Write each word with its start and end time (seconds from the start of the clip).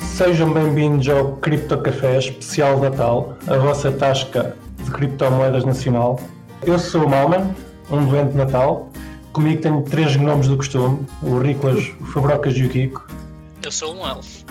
Sejam 0.00 0.52
bem-vindos 0.52 1.08
ao 1.08 1.36
Cripto 1.38 1.76
Café 1.78 2.18
especial 2.18 2.78
Natal, 2.78 3.36
a 3.48 3.56
vossa 3.56 3.90
tasca 3.90 4.56
de 4.84 4.90
criptomoedas 4.92 5.64
nacional. 5.64 6.20
Eu 6.62 6.78
sou 6.78 7.04
o 7.04 7.10
Malman, 7.10 7.52
um 7.90 8.06
doente 8.06 8.30
de 8.30 8.36
Natal. 8.36 8.88
Comigo 9.32 9.60
tenho 9.60 9.82
três 9.82 10.14
gnomos 10.14 10.46
do 10.46 10.56
costume, 10.56 11.04
o 11.20 11.38
Riclas, 11.40 11.92
o 12.00 12.04
Fabrocas 12.06 12.56
e 12.56 12.64
o 12.64 12.68
Kiko. 12.68 13.04
Eu 13.64 13.72
sou 13.72 13.92
um 13.96 14.06
elfo. 14.06 14.44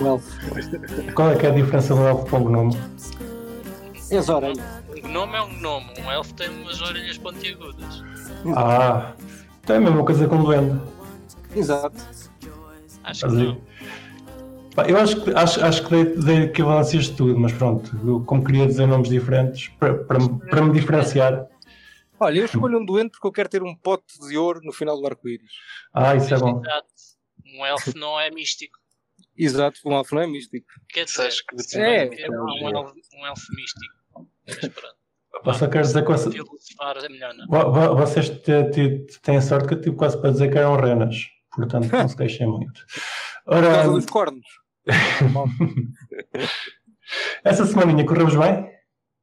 O 0.00 0.06
elfo. 0.06 1.12
Qual 1.14 1.32
é 1.32 1.36
que 1.36 1.46
é 1.46 1.50
a 1.50 1.52
diferença 1.52 1.96
do 1.96 2.06
elfo 2.06 2.26
para 2.26 2.38
um 2.38 2.44
gnomo? 2.44 2.78
É 4.08 4.18
as 4.18 4.28
orelhas. 4.28 4.62
Um 4.96 5.08
gnome 5.08 5.36
é 5.36 5.42
um 5.42 5.58
gnome, 5.58 5.86
um 5.98 6.10
elfo 6.12 6.32
tem 6.34 6.48
umas 6.48 6.80
orelhas 6.80 7.18
pontiagudas. 7.18 8.04
Ah, 8.54 9.12
então 9.62 9.76
é 9.76 9.78
a 9.78 9.82
mesma 9.82 10.04
coisa 10.04 10.28
com 10.28 10.36
um 10.36 10.44
duende. 10.44 10.80
Exato. 11.54 11.96
Acho 13.04 13.26
que 13.28 13.32
não. 13.34 13.60
Eu 14.88 14.96
acho 14.96 15.22
que, 15.22 15.30
acho, 15.32 15.62
acho 15.64 15.84
que 15.84 15.90
dei, 15.90 16.04
dei 16.16 16.36
equivalências 16.44 17.04
de 17.04 17.16
tudo, 17.16 17.38
mas 17.38 17.52
pronto, 17.52 17.94
eu, 18.06 18.24
como 18.24 18.42
queria 18.42 18.66
dizer 18.66 18.86
nomes 18.86 19.08
diferentes, 19.10 19.68
para, 19.78 20.02
para, 20.04 20.18
me- 20.18 20.38
para 20.46 20.62
me 20.62 20.72
diferenciar. 20.72 21.46
Olha, 22.18 22.38
eu 22.38 22.44
escolho 22.46 22.78
um 22.78 22.84
doente 22.84 23.10
porque 23.12 23.26
eu 23.26 23.32
quero 23.32 23.48
ter 23.50 23.62
um 23.62 23.74
pote 23.74 24.18
de 24.26 24.38
ouro 24.38 24.60
no 24.62 24.72
final 24.72 24.98
do 24.98 25.06
arco-íris. 25.06 25.50
Ah, 25.92 26.14
isso 26.16 26.32
é 26.32 26.38
bom. 26.38 26.60
Exato. 26.62 26.86
Um 27.54 27.66
elfo 27.66 27.92
não 27.98 28.18
é 28.18 28.30
místico. 28.30 28.78
Exato, 29.36 29.78
um 29.84 29.92
elfo 29.92 30.14
não 30.14 30.22
é 30.22 30.26
místico. 30.26 30.66
Quer 30.88 31.04
dizer, 31.04 31.30
que 31.48 31.78
É. 31.78 32.22
é 32.22 32.30
um, 32.30 32.68
elfo, 32.70 32.94
um 33.14 33.26
elfo 33.26 33.46
místico. 33.54 33.94
Mas 34.46 34.56
pronto. 34.56 35.01
Só 35.54 35.66
quero 35.68 35.82
dizer 35.84 36.02
que 36.04 36.10
você- 36.12 36.28
é 36.38 36.42
vo- 37.48 37.96
vocês 37.96 38.28
têm 39.22 39.40
sorte 39.40 39.68
que 39.68 39.74
eu 39.74 39.80
tive 39.80 39.96
quase 39.96 40.20
para 40.20 40.30
dizer 40.30 40.50
que 40.50 40.58
eram 40.58 40.76
renas, 40.76 41.16
portanto 41.54 41.90
não 41.90 42.08
se 42.08 42.16
queixem 42.16 42.46
muito. 42.46 42.84
Por 43.44 43.54
Ora, 43.56 43.72
causa 43.74 43.90
dos 43.92 44.06
cornos. 44.06 44.46
essa 47.44 47.66
semaninha 47.66 48.06
correu-vos 48.06 48.36
bem? 48.36 48.70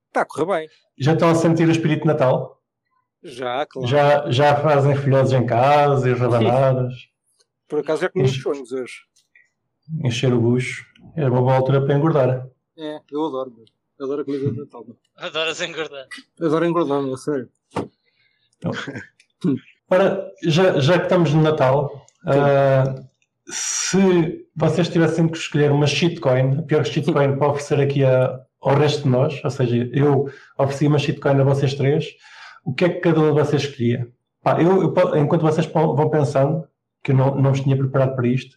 Está 0.08 0.22
a 0.22 0.25
correr 0.25 0.45
bem. 0.45 0.70
Já 0.98 1.14
estão 1.14 1.30
a 1.30 1.36
sentir 1.36 1.67
o 1.67 1.72
espírito 1.72 2.02
de 2.02 2.08
Natal? 2.08 2.59
Já, 3.23 3.66
claro. 3.66 3.88
Já, 3.88 4.31
já 4.31 4.55
fazem 4.55 4.95
filhotes 4.95 5.31
em 5.33 5.45
casa 5.45 6.09
e 6.09 6.14
rabanadas, 6.14 6.94
Por 7.67 7.80
acaso 7.80 8.02
já 8.02 8.09
comi 8.09 8.26
uns 8.26 8.31
Ixi. 8.31 8.42
sonhos 8.42 8.72
hoje. 8.72 8.94
encher 10.03 10.33
o 10.33 10.42
bucho. 10.42 10.83
É 11.16 11.30
uma 11.30 11.39
boa 11.39 11.55
altura 11.55 11.86
para 11.86 11.94
engordar. 11.95 12.48
É, 12.78 13.00
eu 13.11 13.26
adoro. 13.28 13.52
meu. 13.55 13.66
Adoro 14.02 14.22
a 14.22 14.25
comida 14.25 14.52
de 14.52 14.58
Natal. 14.59 14.86
Adoras 15.17 15.61
engordar. 15.61 16.08
Adoro 16.42 16.66
engordar, 16.66 17.02
meu, 17.02 17.17
sério. 17.17 17.50
Ora, 19.89 20.31
já, 20.44 20.80
já 20.80 20.97
que 20.97 21.03
estamos 21.05 21.33
no 21.33 21.42
Natal, 21.42 22.05
ah, 22.25 22.95
se 23.50 24.45
vocês 24.55 24.89
tivessem 24.89 25.27
que 25.27 25.38
escolher 25.38 25.72
uma 25.72 25.88
shitcoin, 25.88 26.59
a 26.59 26.61
pior 26.61 26.86
shitcoin 26.86 27.38
para 27.38 27.47
oferecer 27.50 27.80
aqui 27.81 28.03
a- 28.03 28.39
ao 28.61 28.75
resto 28.75 29.03
de 29.03 29.09
nós, 29.09 29.42
ou 29.44 29.50
seja, 29.50 29.89
eu 29.94 30.30
ofereci 30.58 30.88
uma 30.88 31.00
shitcoin 31.00 31.39
a 31.39 31.44
vocês 31.44 31.73
três, 31.73 32.05
o 32.64 32.73
que 32.73 32.86
é 32.86 32.89
que 32.89 33.00
cada 33.00 33.20
um 33.20 33.33
de 33.33 33.39
vocês 33.42 33.64
escolhia? 33.64 34.08
Pá, 34.44 34.61
eu, 34.61 34.81
eu 34.83 35.17
enquanto 35.17 35.42
vocês 35.42 35.66
vão 35.66 36.09
pensando, 36.09 36.67
que 37.03 37.11
eu 37.11 37.16
não, 37.16 37.36
não 37.36 37.52
vos 37.52 37.61
tinha 37.61 37.75
preparado 37.77 38.16
para 38.16 38.27
isto, 38.27 38.55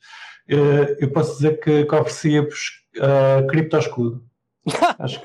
eh, 0.48 0.96
eu 1.00 1.10
posso 1.12 1.36
dizer 1.36 1.58
que, 1.60 1.84
que 1.84 1.94
oferecia-vos 1.94 2.82
uh, 2.98 3.46
criptoscudo. 3.46 4.24
Acho, 4.98 5.20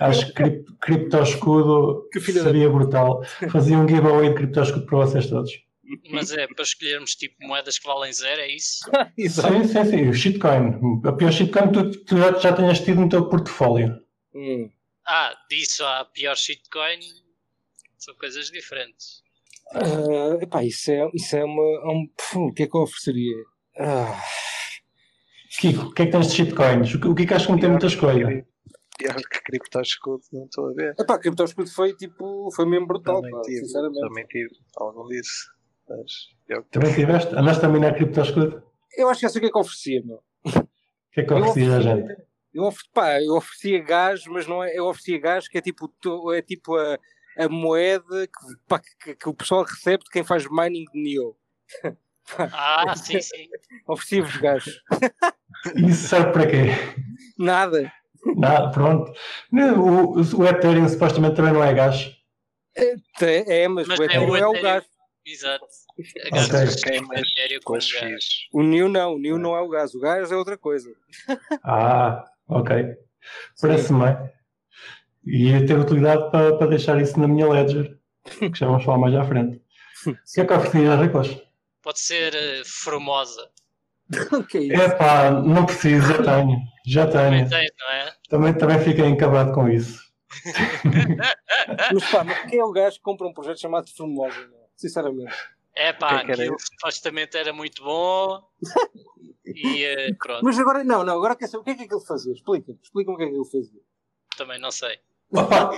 acho 0.00 0.26
que 0.26 0.32
cripto, 0.34 0.76
criptoscudo 0.80 2.08
Que 2.12 2.20
filha 2.20 2.42
da- 2.42 2.46
seria 2.50 2.70
brutal. 2.70 3.24
Fazia 3.50 3.76
um 3.78 3.88
giveaway 3.88 4.28
de 4.30 4.34
criptoscudo 4.36 4.86
para 4.86 4.98
vocês 4.98 5.26
todos. 5.26 5.50
Mas 6.10 6.30
é 6.32 6.46
para 6.46 6.62
escolhermos 6.62 7.14
tipo 7.14 7.34
moedas 7.40 7.78
que 7.78 7.86
valem 7.86 8.12
zero, 8.12 8.40
é 8.42 8.48
isso? 8.54 8.80
Sim, 9.18 9.64
sim, 9.64 9.84
sim. 9.84 10.08
O 10.08 10.12
shitcoin. 10.14 10.78
A 11.04 11.12
pior 11.12 11.32
shitcoin 11.32 11.68
que 11.68 11.72
tu, 11.72 12.04
tu 12.04 12.16
já, 12.18 12.38
já 12.38 12.52
tenhas 12.52 12.80
tido 12.80 13.00
no 13.00 13.08
teu 13.08 13.28
portfólio. 13.28 13.98
Hum. 14.34 14.70
Ah, 15.06 15.34
disso 15.50 15.82
à 15.84 16.04
pior 16.04 16.36
shitcoin 16.36 17.00
são 17.96 18.14
coisas 18.16 18.50
diferentes. 18.50 19.22
Ah, 19.72 20.38
epá, 20.42 20.62
isso 20.62 20.90
é, 20.90 21.10
isso 21.14 21.34
é 21.36 21.42
uma. 21.44 21.62
é 21.62 21.88
Um, 21.88 22.08
o 22.48 22.52
que 22.52 22.62
é 22.64 22.66
que 22.66 22.76
eu 22.76 22.82
ofereceria? 22.82 23.36
Ah, 23.78 24.22
Kiko, 25.58 25.86
o 25.86 25.92
que 25.94 26.02
é 26.02 26.06
que 26.06 26.12
tens 26.12 26.28
de 26.28 26.34
shitcoins? 26.36 26.94
O 26.94 27.00
que, 27.00 27.08
o 27.08 27.14
que 27.14 27.22
é 27.22 27.26
que 27.26 27.34
achas 27.34 27.46
que 27.46 27.52
não 27.52 27.58
tem 27.58 27.70
muita 27.70 27.86
escolha? 27.86 28.46
Pior 29.14 29.14
que 29.16 29.40
criptoscudo, 29.42 30.22
não 30.32 30.44
estou 30.44 30.70
a 30.70 30.72
ver. 30.74 30.94
epá, 30.98 31.14
a 31.14 31.18
criptoscudo 31.18 31.70
foi 31.70 31.94
tipo. 31.94 32.50
Foi 32.54 32.66
mesmo 32.66 32.86
brutal, 32.86 33.16
Também 33.22 33.30
pá, 33.32 33.40
tive, 33.42 33.58
sinceramente. 33.64 34.00
também 34.00 34.26
tive 34.26 34.50
algum 34.76 35.06
disso. 35.08 35.50
Mas 35.88 36.12
pior 36.46 36.62
que 36.64 36.70
Também 36.70 36.94
tiveste? 36.94 37.34
Andaste 37.34 37.64
a 37.64 37.68
minar 37.68 37.94
criptoscudo? 37.94 38.62
Eu 38.96 39.08
acho 39.08 39.20
que 39.20 39.26
essa 39.26 39.38
o 39.38 39.40
que 39.40 39.46
é 39.46 39.50
que 39.50 39.56
eu 39.56 39.60
oferecia, 39.60 40.02
meu. 40.04 40.16
O 40.44 40.50
que 41.12 41.20
é 41.20 41.24
que 41.24 41.32
Eu 41.32 41.36
oferecia- 41.38 41.80
gente? 41.80 42.28
Eu, 42.52 42.64
ofer... 42.64 42.84
pá, 42.92 43.22
eu 43.22 43.34
oferecia 43.36 43.82
gás, 43.82 44.26
mas 44.26 44.46
não 44.46 44.62
é. 44.64 44.74
Eu 44.76 44.86
oferecia 44.86 45.18
gás 45.20 45.48
que 45.48 45.58
é 45.58 45.60
tipo, 45.60 45.90
é 46.34 46.42
tipo 46.42 46.74
a, 46.76 46.98
a 47.38 47.48
moeda 47.48 48.26
que, 48.26 48.56
pá, 48.66 48.80
que, 49.02 49.14
que 49.14 49.28
o 49.28 49.34
pessoal 49.34 49.62
recebe 49.62 50.02
de 50.04 50.10
quem 50.10 50.24
faz 50.24 50.46
mining 50.50 50.84
de 50.92 51.00
Neo. 51.02 51.36
Ah, 52.52 52.94
sim, 52.94 53.18
sim. 53.22 53.48
Oferecia-vos 53.86 54.36
gás. 54.36 54.64
Isso 55.76 56.08
serve 56.08 56.30
para 56.32 56.46
quê? 56.46 56.66
Nada. 57.38 57.90
Pronto. 58.72 59.12
Não, 59.52 59.80
O, 59.80 60.20
o 60.20 60.46
Ethereum 60.46 60.88
supostamente 60.88 61.36
também 61.36 61.52
não 61.52 61.62
é 61.64 61.72
gás. 61.74 62.16
É, 62.76 63.62
é, 63.62 63.68
mas, 63.68 63.86
Mas 63.88 63.98
o 63.98 64.02
é 64.02 64.06
Ethereum 64.06 64.30
o 64.30 64.36
é 64.36 64.46
o 64.46 64.62
gás. 64.62 64.84
Exato. 65.26 65.66
Ok. 65.98 66.22
Agarras 66.32 66.76
Quem 66.76 66.96
é 66.96 67.00
mais 67.00 67.20
matéria 67.20 67.58
com 67.58 67.72
com 67.72 67.76
as 67.76 67.92
gás. 67.92 68.24
O 68.52 68.62
Neo 68.62 68.88
não, 68.88 69.14
o 69.14 69.18
Neo 69.18 69.38
não 69.38 69.56
é 69.56 69.60
o 69.60 69.68
gás. 69.68 69.94
O 69.94 70.00
gás 70.00 70.32
é 70.32 70.36
outra 70.36 70.56
coisa. 70.56 70.90
Ah, 71.64 72.24
ok. 72.48 72.96
Parece-me 73.60 74.04
bem. 74.04 74.30
E 75.26 75.50
ia 75.50 75.66
ter 75.66 75.78
utilidade 75.78 76.30
para, 76.30 76.56
para 76.56 76.66
deixar 76.68 77.00
isso 77.00 77.18
na 77.20 77.28
minha 77.28 77.46
ledger, 77.48 77.98
que 78.24 78.54
já 78.54 78.66
vamos 78.66 78.84
falar 78.84 78.98
mais 78.98 79.14
à 79.14 79.24
frente. 79.24 79.60
O 80.06 80.14
que 80.32 80.40
é 80.40 80.44
que 80.46 80.52
oferecias, 80.52 81.00
Ricos? 81.00 81.42
Pode 81.82 82.00
ser 82.00 82.34
eh, 82.34 82.62
formosa. 82.64 83.50
O 84.32 84.42
que 84.42 84.72
é? 84.72 84.86
Epá, 84.86 85.30
não 85.30 85.66
preciso, 85.66 86.06
já 86.06 86.22
tenho. 86.22 86.58
Já 86.88 87.06
Também 87.06 87.46
tenho. 87.46 87.50
tens, 87.50 87.70
não 87.78 87.88
é? 87.90 88.14
Também, 88.28 88.54
também 88.54 88.78
fiquei 88.80 89.04
encabado 89.06 89.52
com 89.52 89.68
isso. 89.68 90.02
Mas 91.92 92.10
pá, 92.10 92.22
mas 92.24 92.50
quem 92.50 92.58
é 92.58 92.64
o 92.64 92.70
gajo 92.72 92.96
que 92.96 93.02
compra 93.02 93.26
um 93.26 93.32
projeto 93.32 93.60
chamado 93.60 93.88
Formosa? 93.96 94.38
meu? 94.46 94.58
Sinceramente. 94.76 95.34
É 95.74 95.92
pá, 95.92 96.08
que 96.08 96.14
é 96.14 96.24
que 96.24 96.32
era 96.32 96.42
aquilo 96.42 96.56
supostamente 96.60 97.36
era 97.36 97.52
muito 97.52 97.82
bom. 97.82 98.42
E 99.50 99.82
eh, 99.82 100.12
pronto, 100.18 100.44
Mas 100.44 100.58
agora, 100.58 100.84
não, 100.84 101.02
não, 101.02 101.16
agora 101.16 101.34
quer 101.34 101.46
saber 101.46 101.62
o 101.62 101.64
que 101.64 101.70
é 101.70 101.74
que 101.74 101.84
aquilo 101.84 102.04
fazia? 102.04 102.34
Explica-me, 102.34 102.78
explica-me 102.82 103.14
o 103.14 103.18
que 103.18 103.24
é 103.24 103.28
que 103.28 103.34
ele 103.34 103.44
fazia. 103.46 103.80
também 104.36 104.60
não 104.60 104.70
sei. 104.70 104.98
Opa, 105.32 105.70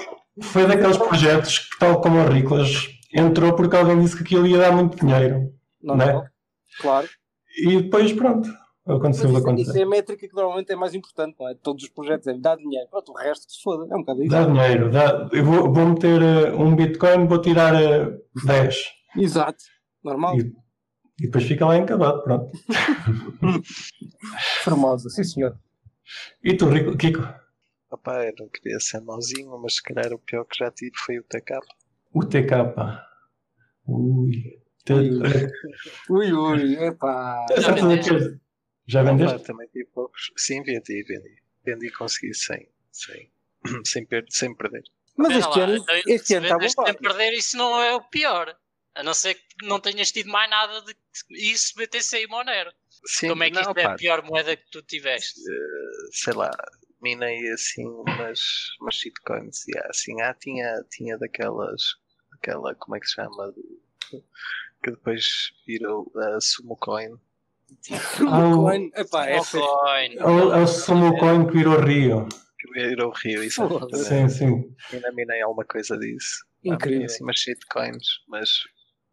foi 0.42 0.66
daqueles 0.66 0.96
projetos 0.98 1.60
que, 1.60 1.78
tal 1.78 2.00
como 2.00 2.18
o 2.18 2.28
Riclas, 2.28 2.88
entrou 3.14 3.54
porque 3.54 3.76
alguém 3.76 4.00
disse 4.02 4.16
que 4.16 4.24
aquilo 4.24 4.44
ia 4.48 4.58
dar 4.58 4.72
muito 4.72 4.96
dinheiro. 4.98 5.54
Não, 5.80 5.94
Não 5.96 6.04
é? 6.04 6.12
não. 6.14 6.24
Claro. 6.80 7.08
E 7.64 7.80
depois, 7.82 8.12
pronto, 8.12 8.48
aconteceu 8.86 9.28
o 9.28 9.32
que 9.32 9.38
isso, 9.38 9.38
isso 9.38 9.48
aconteceu. 9.48 9.80
é 9.80 9.84
a 9.84 9.88
métrica 9.88 10.28
que 10.28 10.34
normalmente 10.34 10.72
é 10.72 10.76
mais 10.76 10.94
importante, 10.94 11.36
não 11.38 11.48
é? 11.48 11.54
De 11.54 11.60
todos 11.60 11.84
os 11.84 11.90
projetos, 11.90 12.26
é 12.26 12.34
dá 12.34 12.56
dinheiro. 12.56 12.88
Pronto, 12.90 13.12
o 13.12 13.16
resto 13.16 13.46
que 13.46 13.52
se 13.52 13.62
foda. 13.62 13.86
É 13.92 13.96
um 13.96 14.00
bocado 14.00 14.22
isso. 14.22 14.30
Dá 14.30 14.44
dinheiro. 14.44 14.90
Dá, 14.90 15.28
eu 15.32 15.44
vou, 15.44 15.72
vou 15.72 15.86
meter 15.86 16.22
eh, 16.22 16.52
um 16.54 16.74
Bitcoin, 16.74 17.26
vou 17.26 17.40
tirar 17.40 17.74
eh, 17.74 18.18
10. 18.44 18.76
Exato. 19.16 19.64
Normal. 20.02 20.36
E, 20.36 20.52
e 21.20 21.26
depois 21.26 21.44
fica 21.44 21.66
lá 21.66 21.76
encabado, 21.76 22.22
pronto. 22.22 22.50
Formosa, 24.64 25.10
sim 25.10 25.24
senhor. 25.24 25.58
E 26.42 26.56
tu, 26.56 26.68
Rico, 26.68 26.96
Kiko? 26.96 27.22
Opa, 27.90 28.24
eu 28.24 28.32
não 28.38 28.48
queria 28.48 28.78
ser 28.80 29.00
mauzinho, 29.00 29.58
mas 29.60 29.74
se 29.74 29.82
calhar 29.82 30.12
o 30.12 30.18
pior 30.18 30.44
que 30.44 30.58
já 30.58 30.70
tive 30.70 30.92
foi 30.96 31.18
o 31.18 31.24
TK. 31.24 31.58
O 32.14 32.24
TK. 32.24 32.52
Ui. 33.86 34.60
Ui. 34.90 35.20
Ui, 36.08 36.32
ui, 36.32 36.74
epá. 36.84 37.46
sabes 37.60 37.82
vendeste? 37.82 38.40
Já 38.90 39.02
Opa, 39.02 39.12
vendeste? 39.12 39.46
também 39.46 39.68
tive 39.68 39.88
poucos. 39.94 40.32
Sim, 40.36 40.62
vendi, 40.62 41.02
vendi. 41.04 41.36
Vendi 41.64 41.86
e 41.86 41.92
consegui 41.92 42.34
sem, 42.34 42.68
sem, 42.90 43.30
sem, 43.86 44.04
per 44.04 44.24
sem 44.28 44.54
perder. 44.54 44.82
Mas 45.16 45.36
Espera 45.36 45.38
este 45.38 45.58
lá, 45.58 45.64
ano, 45.64 45.76
então, 45.76 46.14
este 46.14 46.34
ano 46.34 46.46
está 46.46 46.56
vendeste 46.56 46.82
sem 46.84 46.94
perder, 46.94 47.32
isso 47.32 47.56
não 47.56 47.80
é 47.80 47.94
o 47.94 48.02
pior. 48.02 48.56
A 48.94 49.02
não 49.04 49.14
ser 49.14 49.34
que 49.34 49.66
não 49.66 49.78
tenhas 49.78 50.10
tido 50.10 50.28
mais 50.28 50.50
nada 50.50 50.82
de 50.82 50.96
isso 51.30 51.74
BTC 51.76 52.22
e 52.22 52.26
Monero. 52.26 52.72
Sim, 53.06 53.28
Como 53.28 53.44
é 53.44 53.48
que 53.48 53.54
não, 53.54 53.62
isto 53.62 53.78
é 53.78 53.84
a 53.84 53.94
pior 53.94 54.22
moeda 54.24 54.56
que 54.56 54.68
tu 54.70 54.82
tiveste? 54.82 55.40
sei 56.10 56.34
lá, 56.34 56.50
minei 57.00 57.48
assim 57.50 57.86
umas, 57.86 58.40
umas 58.80 58.94
shitcoins. 58.96 59.64
Yeah, 59.68 59.88
assim, 59.88 60.20
ah, 60.20 60.34
tinha, 60.34 60.84
tinha 60.90 61.16
daquelas, 61.16 61.80
aquela, 62.32 62.74
como 62.74 62.96
é 62.96 63.00
que 63.00 63.06
se 63.06 63.14
chama? 63.14 63.54
Que 64.82 64.90
depois 64.90 65.24
virou 65.66 66.10
a 66.16 66.40
Sumo 66.40 66.76
Coin. 66.76 67.16
Ah, 68.28 68.48
o- 68.48 68.62
Coin, 68.64 68.90
epá, 68.96 69.26
é- 69.26 69.36
Bitcoin. 69.38 70.16
É 70.18 70.24
o, 70.26 70.52
é 70.54 70.62
o 70.62 70.66
Sumo 70.66 71.18
Coin 71.18 71.46
que 71.46 71.52
virou 71.52 71.80
Rio. 71.80 72.28
Que 72.58 72.72
virou 72.72 73.12
Rio, 73.24 73.42
isso 73.42 73.62
Sim, 73.94 74.28
sim. 74.28 74.74
Ainda 74.92 75.12
minei 75.12 75.40
alguma 75.42 75.64
coisa 75.64 75.96
disso. 75.98 76.44
Incrível. 76.64 77.02
Ah, 77.02 77.06
assim, 77.06 77.24
umas 77.24 77.38
shitcoins, 77.38 78.06
mas 78.28 78.50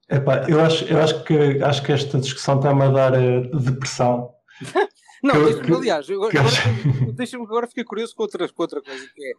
Epá, 0.10 0.46
eu 0.50 0.62
acho, 0.62 0.86
eu 0.86 1.02
acho, 1.02 1.24
que, 1.26 1.34
acho 1.64 1.84
que 1.84 1.92
esta 1.92 2.18
discussão 2.20 2.58
está-me 2.58 2.84
a 2.84 2.90
dar 2.90 3.14
eh, 3.14 3.42
depressão. 3.62 4.34
Não, 5.24 5.32
Que 5.34 5.38
eu- 5.38 5.44
deixa-me, 5.46 5.66
que- 5.68 5.74
aliás, 5.74 6.10
eu- 6.10 6.30
que 6.30 6.38
eu 6.38 6.42
agora, 6.42 6.46
acho- 6.56 6.62
deixa-me 7.16 7.44
agora 7.46 7.68
fiquei 7.68 7.84
curioso 7.84 8.14
com 8.16 8.24
outra, 8.24 8.48
com 8.48 8.62
outra 8.62 8.82
coisa, 8.82 9.06
que 9.14 9.24
é 9.26 9.32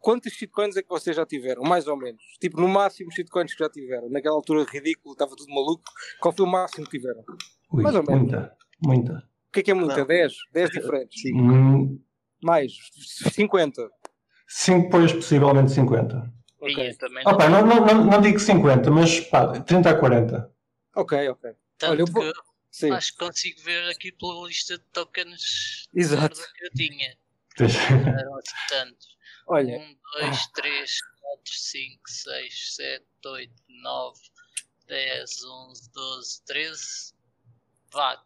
quantos 0.00 0.32
shitcoins 0.34 0.76
é 0.76 0.82
que 0.82 0.88
vocês 0.88 1.16
já 1.16 1.24
tiveram? 1.24 1.62
Mais 1.62 1.86
ou 1.88 1.96
menos. 1.96 2.22
Tipo, 2.40 2.60
no 2.60 2.68
máximo 2.68 3.10
shitcoins 3.10 3.54
que 3.54 3.64
já 3.64 3.70
tiveram. 3.70 4.08
Naquela 4.10 4.34
altura 4.36 4.64
ridículo, 4.70 5.14
estava 5.14 5.34
tudo 5.34 5.48
maluco. 5.52 5.82
Qual 6.20 6.32
foi 6.34 6.44
o 6.44 6.48
máximo 6.48 6.84
que 6.86 6.98
tiveram? 6.98 7.24
O 7.70 7.76
Ui, 7.76 7.82
Mais 7.82 7.96
ou 7.96 8.02
menos. 8.04 8.20
muita, 8.22 8.56
muita. 8.82 9.28
que 9.52 9.60
é 9.60 9.62
que 9.62 9.70
é 9.70 9.74
muita? 9.74 9.98
Não. 9.98 10.06
10? 10.06 10.32
10 10.52 10.70
diferentes? 10.70 11.20
Sim. 11.20 11.34
Hum, 11.40 12.02
Mais? 12.42 12.72
50? 13.32 13.90
Cinco, 14.46 14.90
pois, 14.90 15.12
possivelmente 15.12 15.70
50. 15.72 16.32
E 16.62 16.72
Ok, 16.72 16.88
eu 16.90 16.98
também 16.98 17.24
não 17.24 17.32
Opa, 17.32 17.48
não, 17.48 17.66
não, 17.66 17.84
não, 17.86 18.04
não 18.06 18.20
digo 18.20 18.38
50, 18.38 18.90
mas 18.90 19.20
pá, 19.20 19.60
30 19.60 19.90
a 19.90 19.98
40. 19.98 20.50
ok. 20.94 21.28
ok. 21.28 21.50
tanto 21.78 21.90
olha, 21.92 22.00
eu 22.00 22.06
vou- 22.06 22.32
que 22.32 22.40
Sim, 22.70 22.90
acho 22.90 23.12
que 23.12 23.18
consigo 23.18 23.60
ver 23.62 23.88
aqui 23.90 24.10
pela 24.10 24.46
lista 24.48 24.76
de 24.76 24.84
tokens 24.92 25.88
Exato. 25.94 26.34
que 26.36 26.66
eu 26.66 26.70
tinha. 26.70 27.16
Eram 27.60 28.36
assim 28.38 28.56
tantos. 28.68 29.16
olha, 29.46 29.76
1, 29.78 29.96
2, 30.20 30.46
3, 30.48 30.98
4, 31.20 31.52
5, 31.52 32.00
6, 32.10 32.74
7, 32.74 33.04
8, 33.26 33.52
9, 33.68 34.20
10, 34.88 35.44
11, 35.44 35.90
12, 35.92 36.42
13. 36.46 37.13
Vá, 37.94 38.18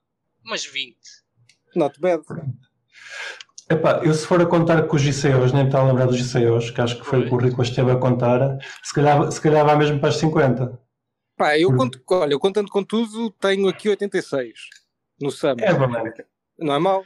umas 0.45 0.65
20. 0.65 0.97
not 1.77 2.01
bad. 2.01 2.23
Epá, 3.71 4.01
eu 4.03 4.15
se 4.15 4.27
for 4.27 4.41
a 4.41 4.47
contar 4.47 4.83
com 4.87 4.97
os 4.97 5.03
GCOs, 5.03 5.53
nem 5.53 5.63
me 5.65 5.69
está 5.69 5.81
a 5.81 5.85
lembrar 5.85 6.07
dos 6.07 6.17
GCOs, 6.17 6.71
que 6.71 6.81
acho 6.81 6.97
que 6.99 7.05
foi 7.05 7.21
o 7.21 7.29
que 7.29 7.35
o 7.35 7.37
Rico 7.37 7.63
esteve 7.63 7.91
a 7.93 7.97
contar, 7.97 8.59
se 8.83 8.95
calhar, 8.95 9.31
se 9.31 9.41
calhar 9.41 9.65
vai 9.65 9.77
mesmo 9.77 10.01
para 10.01 10.09
as 10.09 10.17
50. 10.17 10.81
Pá, 11.37 11.59
eu 11.59 11.69
Por- 11.69 11.77
conto, 11.77 12.01
olha, 12.11 12.33
eu 12.33 12.41
contando 12.41 12.71
com 12.71 12.83
tudo, 12.83 13.31
tenho 13.33 13.69
aqui 13.69 13.89
86 13.91 14.59
no 15.21 15.31
Summit. 15.31 15.63
É 15.65 15.73
verdade. 15.75 16.25
Não 16.59 16.75
é 16.75 16.79
mau? 16.79 17.05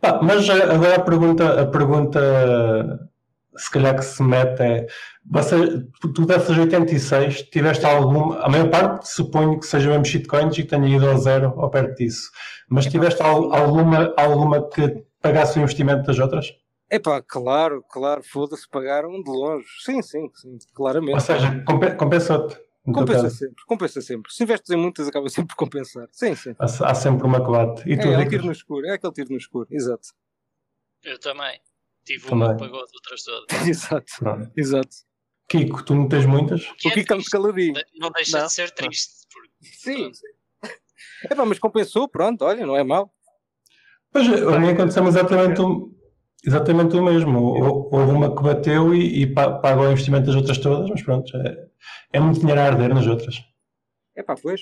Pá, 0.00 0.20
mas 0.20 0.50
a- 0.50 0.74
agora 0.74 0.96
a 0.96 1.00
pergunta, 1.04 1.62
a 1.62 1.66
pergunta 1.66 3.10
se 3.58 3.70
calhar 3.70 3.94
que 3.96 4.04
se 4.04 4.22
mete 4.22 4.60
é 4.62 4.86
você, 5.30 5.56
tu 6.00 6.24
dessas 6.24 6.56
86 6.56 7.42
tiveste 7.50 7.84
alguma, 7.84 8.38
a 8.40 8.48
maior 8.48 8.70
parte 8.70 9.08
suponho 9.08 9.58
que 9.60 9.66
seja 9.66 9.90
mesmo 9.90 10.04
shitcoins 10.06 10.56
e 10.56 10.62
que 10.62 10.68
tenha 10.68 10.88
ido 10.88 11.08
ao 11.08 11.18
zero 11.18 11.52
ou 11.56 11.68
perto 11.68 11.96
disso, 11.96 12.30
mas 12.68 12.86
tiveste 12.86 13.22
al- 13.22 13.52
alguma, 13.54 14.14
alguma 14.16 14.68
que 14.70 15.04
pagasse 15.20 15.58
o 15.58 15.62
investimento 15.62 16.06
das 16.06 16.18
outras? 16.18 16.46
É 16.90 16.98
pá, 16.98 17.20
claro, 17.20 17.84
claro, 17.90 18.22
foda-se, 18.24 18.66
pagaram 18.66 19.10
de 19.22 19.30
longe. 19.30 19.66
Sim, 19.84 20.00
sim, 20.00 20.30
sim, 20.34 20.56
claramente. 20.74 21.12
Ou 21.14 21.20
seja, 21.20 21.62
compe- 21.66 21.94
compensa-te. 21.96 22.56
compensa 22.86 23.22
caso. 23.24 23.36
sempre, 23.36 23.64
compensa 23.66 24.00
sempre. 24.00 24.32
Se 24.32 24.42
investes 24.44 24.70
em 24.70 24.76
muitas, 24.78 25.06
acaba 25.06 25.28
sempre 25.28 25.48
por 25.54 25.56
compensar. 25.56 26.08
Sim, 26.10 26.34
sim. 26.34 26.54
Há, 26.58 26.64
há 26.64 26.94
sempre 26.94 27.26
uma 27.26 27.44
que 27.44 27.50
bate. 27.50 27.82
E 27.86 27.94
tu, 27.98 28.08
É, 28.08 28.14
é 28.14 28.18
um 28.18 28.26
tiro 28.26 28.46
no 28.46 28.52
escuro, 28.52 28.86
é 28.86 28.92
aquele 28.94 29.12
tiro 29.12 29.28
no 29.32 29.36
escuro, 29.36 29.66
exato. 29.70 30.08
Eu 31.04 31.18
também. 31.20 31.60
Tive 32.08 32.26
Também. 32.26 32.48
uma 32.48 32.56
pagou 32.56 32.82
as 32.82 32.90
outras 32.94 33.22
todas. 33.22 33.68
Exato, 33.68 34.12
Pronto. 34.18 34.50
exato. 34.56 34.96
Kiko, 35.48 35.82
tu 35.84 35.94
não 35.94 36.08
tens 36.08 36.26
muitas? 36.26 36.62
Que 36.78 36.88
O 36.88 36.90
é 36.90 36.94
que 36.94 37.00
estamos 37.00 37.24
triste. 37.24 37.30
caladinho. 37.30 37.74
Não 37.98 38.10
deixa 38.10 38.38
Não. 38.38 38.46
de 38.46 38.52
ser 38.52 38.70
triste. 38.70 39.12
Porque, 39.32 39.50
Sim. 39.76 40.10
É 41.24 41.34
pá, 41.36 41.44
mas 41.44 41.58
compensou, 41.58 42.08
pronto, 42.08 42.44
olha, 42.44 42.66
não 42.66 42.76
é 42.76 42.82
mau. 42.84 43.12
Pois, 44.12 44.26
a 44.26 44.58
mim 44.58 44.70
aconteceu 44.70 45.06
exatamente 45.06 45.60
o, 45.60 45.94
exatamente 46.46 46.96
o 46.96 47.02
mesmo. 47.04 47.38
Hou- 47.40 47.88
Houve 47.94 48.12
uma 48.12 48.34
que 48.34 48.42
bateu 48.42 48.94
e, 48.94 49.22
e 49.22 49.26
pa- 49.26 49.58
pagou 49.58 49.84
o 49.86 49.92
investimento 49.92 50.26
das 50.26 50.34
outras 50.36 50.58
todas, 50.58 50.88
mas 50.90 51.02
pronto, 51.02 51.36
é, 51.36 51.68
é 52.14 52.20
muito 52.20 52.40
dinheiro 52.40 52.60
a 52.60 52.64
arder 52.64 52.94
nas 52.94 53.06
outras. 53.06 53.36
É 54.16 54.22
pá, 54.22 54.34
pois. 54.34 54.60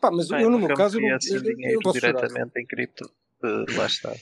Pá, 0.00 0.10
mas 0.10 0.28
Bem, 0.28 0.42
eu 0.42 0.50
no 0.50 0.58
meu 0.58 0.74
caso, 0.76 0.96
eu 0.98 1.02
não, 1.02 1.08
eu, 1.08 1.14
eu 1.36 1.42
dinheiro 1.42 1.74
não 1.74 1.80
posso 1.82 2.00
chorar. 2.00 2.14
diretamente 2.14 2.52
em 2.60 2.66
cripto. 2.66 3.10
Eh, 3.44 3.64
lá 3.76 3.86
está, 3.86 4.12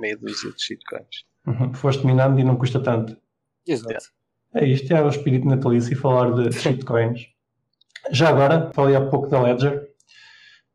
meia 0.00 0.16
dúzia 0.16 0.50
de 0.50 0.62
shitcoins. 0.62 1.24
Uhum. 1.46 1.72
Foste 1.74 2.06
minando 2.06 2.40
e 2.40 2.44
não 2.44 2.56
custa 2.56 2.80
tanto. 2.80 3.16
Exato. 3.66 4.04
É 4.54 4.66
isto, 4.66 4.92
é 4.92 5.02
o 5.02 5.08
espírito 5.08 5.46
natalício 5.46 5.92
e 5.92 5.96
falar 5.96 6.32
de 6.32 6.52
shitcoins. 6.52 7.26
Já 8.10 8.30
agora, 8.30 8.70
falei 8.72 8.96
há 8.96 9.00
pouco 9.00 9.28
da 9.28 9.40
Ledger, 9.40 9.88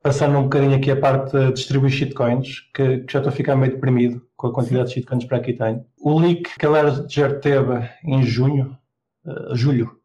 passando 0.01 0.38
um 0.38 0.44
bocadinho 0.44 0.77
aqui 0.77 0.92
a 0.92 1.00
parte 1.00 1.31
de 1.31 1.51
distribuir 1.54 1.92
shitcoins, 1.92 2.62
que, 2.74 3.00
que 3.00 3.12
já 3.12 3.19
estou 3.19 3.30
a 3.30 3.36
ficar 3.36 3.56
meio 3.56 3.74
deprimido 3.74 4.25
com 4.38 4.48
a 4.48 4.54
quantidade 4.54 4.89
de 4.89 4.94
shitcoins 4.94 5.24
que 5.24 5.30
para 5.30 5.38
aqui 5.38 5.54
tenho. 5.54 5.86
O 5.98 6.19
leak 6.19 6.57
que 6.57 6.66
a 6.66 6.69
Ledger 6.69 7.39
teve 7.42 7.89
em 8.04 8.24
junho, 8.24 8.77
eh, 9.25 9.56
julho, 9.56 10.00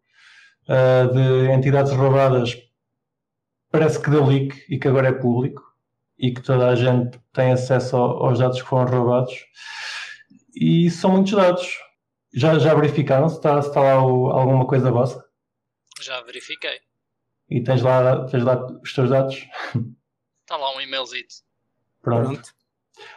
eh, 0.69 1.06
de 1.06 1.52
entidades 1.52 1.93
roubadas, 1.93 2.56
parece 3.70 4.00
que 4.00 4.11
deu 4.11 4.25
leak 4.25 4.64
e 4.69 4.78
que 4.78 4.88
agora 4.88 5.08
é 5.08 5.12
público 5.12 5.69
e 6.20 6.32
que 6.34 6.43
toda 6.43 6.69
a 6.69 6.75
gente 6.75 7.19
tem 7.32 7.52
acesso 7.52 7.96
ao- 7.96 8.26
aos 8.26 8.38
dados 8.38 8.61
que 8.61 8.69
foram 8.69 8.90
roubados. 8.90 9.34
E 10.55 10.90
são 10.90 11.12
muitos 11.12 11.32
dados. 11.32 11.78
Já, 12.34 12.58
já 12.58 12.75
verificaram 12.75 13.28
se 13.28 13.37
está, 13.37 13.61
se 13.62 13.69
está 13.69 13.81
lá 13.81 14.05
o- 14.05 14.31
alguma 14.31 14.67
coisa 14.67 14.90
vossa? 14.90 15.25
já 16.02 16.20
verifiquei. 16.22 16.81
E 17.50 17.62
tens 17.62 17.82
lá, 17.82 18.25
tens 18.26 18.43
lá 18.43 18.64
os 18.82 18.93
teus 18.94 19.11
dados? 19.11 19.37
Está 20.43 20.56
lá 20.56 20.75
um 20.75 20.81
e-mailzito. 20.81 21.34
Pronto. 22.00 22.31
Pronto. 22.32 22.55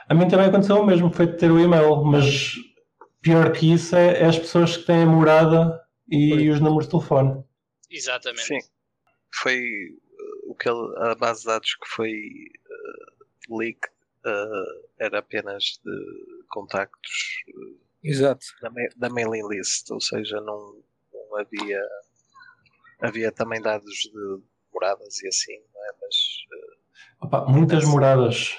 A 0.09 0.13
mim 0.13 0.27
também 0.27 0.47
aconteceu 0.47 0.75
o 0.77 0.85
mesmo, 0.85 1.09
foi 1.13 1.27
de 1.27 1.37
ter 1.37 1.49
o 1.51 1.59
e-mail, 1.59 2.03
mas 2.03 2.55
pior 3.21 3.51
que 3.53 3.71
isso 3.73 3.95
é, 3.95 4.21
é 4.21 4.25
as 4.25 4.37
pessoas 4.37 4.75
que 4.75 4.83
têm 4.85 5.03
a 5.03 5.05
morada 5.05 5.81
e 6.11 6.29
Pois. 6.31 6.53
os 6.55 6.59
números 6.59 6.85
de 6.85 6.91
telefone. 6.91 7.43
Exatamente. 7.89 8.43
Sim. 8.45 8.59
Foi 9.33 9.55
eh, 9.55 10.47
o 10.47 10.55
que 10.55 10.67
ele- 10.67 10.97
a 11.11 11.15
base 11.15 11.41
de 11.41 11.45
dados 11.47 11.75
que 11.75 11.87
foi 11.87 12.11
eh, 12.83 13.55
leak 13.57 13.79
eh, 14.25 14.81
era 14.99 15.19
apenas 15.19 15.79
de 15.83 16.45
contactos 16.49 17.43
Exato. 18.03 18.45
da, 18.61 18.69
da 18.97 19.09
mailing 19.09 19.47
list, 19.49 19.89
ou 19.91 20.01
seja, 20.01 20.39
não, 20.41 20.75
não 21.13 21.37
havia 21.37 21.81
havia 23.01 23.31
também 23.31 23.61
dados 23.61 23.93
de 23.93 24.43
moradas 24.73 25.21
e 25.21 25.27
assim, 25.27 25.57
não 25.73 25.81
é? 25.85 25.91
Mas 26.01 26.15
eh, 26.53 27.25
Opa, 27.25 27.45
muitas 27.45 27.85
moradas. 27.85 28.57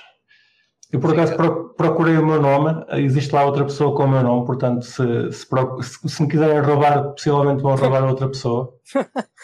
Eu 0.93 1.01
por 1.01 1.13
acaso 1.13 1.35
procurei 1.77 2.17
o 2.17 2.25
meu 2.25 2.41
nome, 2.41 2.85
existe 3.03 3.33
lá 3.35 3.45
outra 3.45 3.65
pessoa 3.65 3.97
com 3.97 4.05
o 4.05 4.09
meu 4.09 4.23
nome, 4.23 4.47
portanto, 4.47 4.85
se, 4.85 5.33
se, 5.33 5.47
se- 5.83 6.09
se 6.09 6.23
me 6.23 6.29
quiserem 6.29 6.61
roubar, 6.61 7.11
possivelmente 7.11 7.63
vão 7.63 7.75
roubar 7.75 8.05
a 8.05 8.11
outra 8.11 8.29
pessoa. 8.29 8.79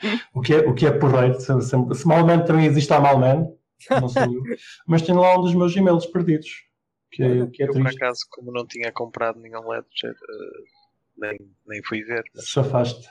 o, 0.34 0.40
que 0.40 0.54
é, 0.54 0.58
o 0.58 0.74
que 0.74 0.86
é 0.86 0.90
porreiro. 0.90 1.40
Se, 1.40 1.60
se, 1.62 1.94
se 1.94 2.06
malmente 2.06 2.46
também 2.46 2.66
existe 2.66 2.92
a 2.92 3.00
Malman, 3.00 3.46
não 3.90 4.08
sou 4.08 4.22
eu, 4.24 4.42
mas 4.86 5.02
tenho 5.02 5.20
lá 5.20 5.36
um 5.38 5.42
dos 5.42 5.54
meus 5.54 5.74
e-mails 5.76 6.06
perdidos. 6.06 6.64
Que 7.10 7.22
é, 7.22 7.46
que 7.46 7.62
é 7.62 7.66
eu 7.68 7.72
por 7.72 7.80
triste. 7.82 7.96
acaso, 7.96 8.20
como 8.30 8.52
não 8.52 8.66
tinha 8.66 8.92
comprado 8.92 9.40
nenhum 9.40 9.66
Ledger, 9.68 10.10
eh, 10.12 10.64
nem, 11.16 11.38
nem 11.66 11.82
fui 11.82 12.02
ver, 12.02 12.22
mas 12.34 12.50
Se 12.50 12.60
afaste. 12.60 13.08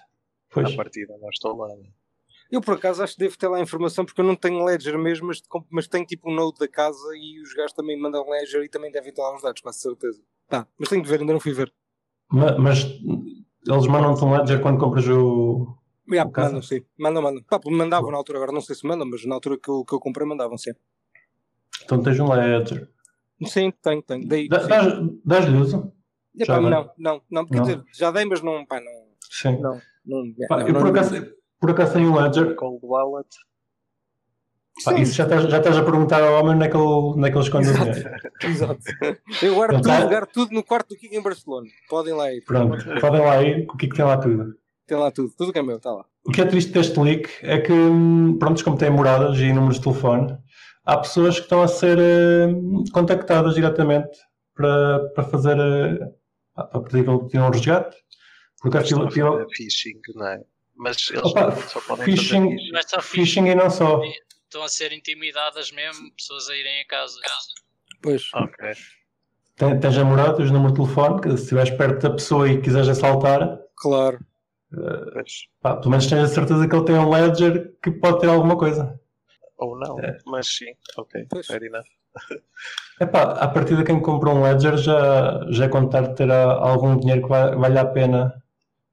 Pois. 0.50 0.72
à 0.72 0.76
partida 0.76 1.18
não 1.20 1.30
estou 1.30 1.56
lá. 1.58 1.68
né? 1.76 1.90
Eu 2.52 2.62
por 2.62 2.76
acaso 2.76 3.04
acho 3.04 3.14
que 3.16 3.20
devo 3.20 3.38
ter 3.38 3.48
lá 3.48 3.58
a 3.58 3.62
informação 3.62 4.06
porque 4.06 4.22
eu 4.22 4.26
não 4.26 4.36
tenho 4.36 4.64
Ledger 4.64 4.98
mesmo, 4.98 5.28
mas, 5.28 5.42
mas 5.70 5.88
tenho 5.88 6.06
tipo 6.06 6.30
um 6.30 6.34
node 6.36 6.58
da 6.60 6.68
casa 6.68 7.10
e 7.16 7.42
os 7.42 7.54
gajos 7.54 7.74
também 7.74 8.00
mandam 8.00 8.30
Ledger 8.30 8.64
e 8.64 8.70
também 8.70 8.92
devem 8.92 9.12
ter 9.14 9.22
lá 9.22 9.36
os 9.36 9.42
dados, 9.42 9.62
com 9.62 9.72
certeza. 9.74 10.22
Tá, 10.48 10.66
mas 10.78 10.88
tenho 10.90 11.02
de 11.04 11.10
ver, 11.10 11.20
ainda 11.20 11.34
não 11.34 11.40
fui 11.40 11.54
ver. 11.54 11.74
Ma- 12.32 12.58
Mas, 12.58 12.84
eles 12.86 13.88
mandam-te 13.88 14.24
um 14.24 14.32
ledger 14.38 14.62
quando 14.62 14.80
compras 14.80 15.08
o. 15.10 15.76
Yeah, 16.10 16.32
mandam, 16.36 16.62
sim. 16.62 16.82
Mandam, 16.98 17.22
mandam. 17.22 17.44
Pá, 17.44 17.60
mandavam 17.66 18.12
na 18.12 18.18
altura, 18.18 18.38
agora 18.40 18.52
não 18.52 18.62
sei 18.62 18.76
se 18.76 18.88
mandam, 18.88 19.08
mas 19.10 19.26
na 19.26 19.36
altura 19.36 19.58
que 19.58 19.70
eu, 19.70 19.84
que 19.84 19.94
eu 19.94 20.00
comprei 20.00 20.26
mandavam, 20.28 20.58
sim. 20.58 20.72
Então 21.84 22.02
tens 22.02 22.20
um 22.20 22.32
ledger. 22.32 22.90
Sim, 23.46 23.72
tenho, 23.82 24.02
tenho. 24.02 24.28
Dei, 24.28 24.44
sim. 24.44 24.50
dás- 24.50 25.00
Dás-lhe 25.26 25.58
uso? 25.58 25.92
Já 26.36 26.56
agora? 26.58 26.76
não, 26.76 26.92
não, 26.98 27.22
não, 27.30 27.46
quer 27.46 27.56
Não? 27.58 27.64
dizer, 27.64 27.84
já 27.94 28.12
dei, 28.12 28.24
mas 28.26 28.42
não, 28.42 28.66
pá, 28.66 28.80
não, 28.80 28.92
Sim. 29.30 29.60
não, 29.60 29.82
não, 30.06 30.24
yeah, 30.26 30.48
Pá, 30.48 30.58
não, 30.60 30.68
eu 30.68 30.74
não- 30.74 30.82
por 30.82 30.90
acaso, 30.90 31.34
por 31.60 31.72
acaso 31.72 31.94
tenho 31.94 32.12
um 32.12 32.16
ledger. 32.22 32.56
Cold 32.56 32.80
Wallet, 32.84 33.28
Pá, 34.86 34.94
Sim. 34.94 35.02
isso 35.02 35.14
já 35.14 35.24
estás, 35.24 35.44
já 35.50 35.58
estás 35.58 35.76
a 35.76 35.84
perguntar 35.84 36.22
ao 36.22 36.40
homem 36.40 36.54
onde 36.56 36.66
é 36.66 36.70
que 36.70 36.78
ele, 36.78 37.20
é 37.28 37.32
esconde 37.42 37.68
o 37.68 37.72
Exato. 37.72 37.92
dinheiro. 37.92 38.20
Exato. 38.46 38.80
Eu 39.42 39.56
guardo 39.56 39.76
tudo, 39.78 39.88
tá- 39.88 40.06
guardo 40.06 40.30
tudo 40.32 40.52
no 40.54 40.64
quarto 40.64 40.90
do 40.90 40.96
Kiko 40.96 41.16
em 41.16 41.22
Barcelona. 41.22 41.68
Podem 41.90 42.14
lá 42.14 42.32
ir. 42.32 42.44
Pronto, 42.46 42.86
podem 43.02 43.22
lá 43.22 43.42
ir, 43.42 43.66
o 43.68 43.74
é 43.74 43.78
que 43.78 43.96
tem 43.96 44.06
lá 44.06 44.18
tudo. 44.18 44.56
Tem 44.88 44.98
lá 44.98 45.12
tudo, 45.12 45.34
tudo 45.38 45.52
que 45.54 45.60
é 45.60 45.62
meu, 45.64 45.78
está 45.78 45.92
lá. 45.92 46.06
O 46.26 46.32
que 46.32 46.42
é 46.42 46.46
triste 46.46 46.72
deste 46.72 47.00
leak 47.00 47.30
é 47.42 47.60
que, 47.60 47.72
hum, 47.74 48.38
pronto, 48.40 48.64
como 48.64 48.78
têm 48.78 48.90
moradas 48.90 49.38
e 49.38 49.52
números 49.52 49.78
de 49.78 49.84
telefone, 49.84 50.38
há 50.86 50.98
pessoas 50.98 51.36
que 51.36 51.42
estão 51.44 51.62
a 51.62 51.68
ser 51.68 51.98
hum, 52.00 52.84
contactadas 52.94 53.54
diretamente 53.56 54.18
para, 54.56 55.10
para 55.10 55.24
fazer, 55.26 55.58
pá, 56.56 56.64
para 56.66 56.82
pedir, 56.82 57.04
pedir 57.04 57.40
um 57.40 57.50
resgate. 57.50 57.98
Porque 58.62 58.78
aquilo, 58.78 59.04
aquilo 59.08 59.46
phishing, 59.56 60.00
não 60.16 60.28
é? 60.28 60.42
Mas 60.76 61.10
eles 61.12 61.24
Opa, 61.26 61.52
só 61.56 61.80
podem 61.82 62.06
phishing- 62.06 62.44
fazer 62.44 62.56
phishing. 62.56 62.72
Não 62.72 62.80
é 62.80 62.84
só 62.84 63.02
fixe. 63.02 63.16
phishing 63.18 63.48
e 63.48 63.56
não 63.56 63.70
só. 63.70 64.02
Estão 64.44 64.64
a 64.64 64.70
ser 64.70 64.94
intimidadas 64.94 65.72
mesmo, 65.72 66.12
pessoas 66.16 66.50
a 66.50 66.56
irem 66.56 66.82
a 66.82 66.88
casa. 66.88 67.20
Pois. 68.02 68.24
Ok. 68.34 68.72
Ten- 69.58 69.80
Tens 69.80 69.98
a 69.98 70.04
morada, 70.06 70.38
tens 70.38 70.50
o 70.50 70.54
número 70.54 70.72
de 70.74 70.80
telefone, 70.82 71.22
que 71.22 71.30
se 71.32 71.44
estiveres 71.44 71.72
perto 71.72 72.02
da 72.08 72.12
pessoa 72.16 72.50
e 72.50 72.62
quiseres 72.62 72.88
assaltar, 72.88 73.60
Claro. 73.76 74.20
Pá, 75.62 75.76
pelo 75.78 75.90
menos 75.92 76.08
tens 76.08 76.24
a 76.24 76.28
certeza 76.28 76.68
que 76.68 76.76
ele 76.76 76.86
tem 76.86 76.96
um 76.96 77.10
ledger 77.10 77.74
que 77.82 77.92
pode 77.92 78.20
ter 78.20 78.28
alguma 78.30 78.58
coisa. 78.58 79.00
Ou 79.58 79.78
não, 79.78 80.00
É. 80.00 80.18
mas 80.26 80.48
sim, 80.48 80.74
ok, 80.98 81.26
Pois. 81.30 81.48
fair 81.48 81.64
enough. 81.64 81.86
Epá, 83.00 83.34
a 83.34 83.48
partir 83.48 83.76
de 83.78 83.84
quem 83.84 84.00
compra 84.02 84.30
um 84.30 84.42
ledger 84.44 84.76
já, 84.78 85.46
já 85.50 85.66
é 85.66 85.70
contar 85.70 86.14
ter 86.14 86.30
ah, 86.32 86.54
algum 86.54 86.98
dinheiro 86.98 87.22
que 87.24 87.30
va- 87.30 87.56
valha 87.56 87.82
a 87.82 87.86
pena, 87.86 88.44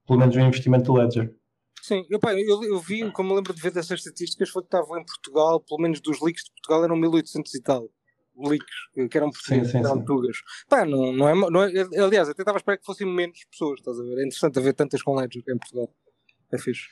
pelo 0.07 0.19
menos 0.19 0.37
o 0.37 0.41
investimento 0.41 0.85
do 0.93 0.95
ledger. 0.99 1.35
Sim, 1.83 2.07
eu, 2.09 2.19
pá, 2.19 2.33
eu, 2.35 2.63
eu 2.65 2.79
vi, 2.81 3.11
como 3.13 3.31
me 3.31 3.35
lembro 3.37 3.53
de 3.53 3.61
ver 3.61 3.71
dessas 3.73 3.99
estatísticas, 4.01 4.49
foi 4.49 4.63
que 4.63 4.69
estavam 4.69 4.99
em 4.99 5.05
Portugal, 5.05 5.61
pelo 5.61 5.81
menos 5.81 6.01
dos 6.01 6.21
leaks 6.21 6.45
de 6.45 6.51
Portugal 6.53 6.85
eram 6.85 6.97
1800 6.97 7.55
e 7.55 7.63
tal. 7.63 7.89
Leaks, 8.37 9.09
que 9.11 9.17
eram 9.17 9.31
portugueses, 9.31 9.71
Sim, 9.71 9.79
sim, 9.79 9.85
eram 9.85 9.99
sim. 9.99 10.05
tugas. 10.05 10.37
Pá, 10.69 10.85
não, 10.85 11.13
não, 11.13 11.29
é, 11.29 11.35
não 11.51 11.63
é. 11.63 11.71
Aliás, 12.03 12.29
até 12.29 12.43
estava 12.43 12.57
a 12.57 12.61
esperar 12.61 12.79
que 12.79 12.85
fossem 12.87 13.07
menos 13.07 13.45
pessoas, 13.51 13.79
estás 13.81 13.99
a 13.99 14.03
ver? 14.03 14.19
É 14.19 14.23
interessante 14.27 14.59
haver 14.59 14.75
tantas 14.75 15.03
com 15.03 15.15
Ledger 15.17 15.43
em 15.49 15.59
Portugal. 15.59 15.89
É 16.53 16.59
fixe. 16.59 16.89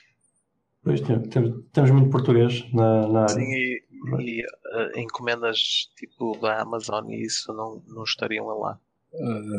Pois, 0.83 0.99
tem- 1.01 1.21
temos, 1.29 1.63
temos 1.71 1.91
muito 1.91 2.09
português 2.09 2.69
na, 2.73 3.07
na 3.07 3.21
área. 3.21 3.33
Sim, 3.35 3.51
e, 3.53 3.83
e, 4.19 4.41
eh, 4.41 4.99
encomendas 4.99 5.59
tipo 5.97 6.37
da 6.39 6.61
Amazon 6.61 7.09
e 7.09 7.21
isso 7.23 7.53
não, 7.53 7.81
não 7.87 8.03
estariam 8.03 8.45
lá. 8.59 8.79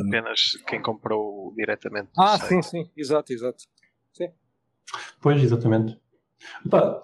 Apenas 0.06 0.56
quem 0.66 0.82
comprou 0.82 1.54
diretamente 1.56 2.10
Ah, 2.18 2.36
site. 2.36 2.48
sim, 2.48 2.62
sim, 2.62 2.90
exato, 2.96 3.32
exato. 3.32 3.64
Pois, 5.20 5.42
exatamente. 5.42 5.98
Pá, 6.70 7.00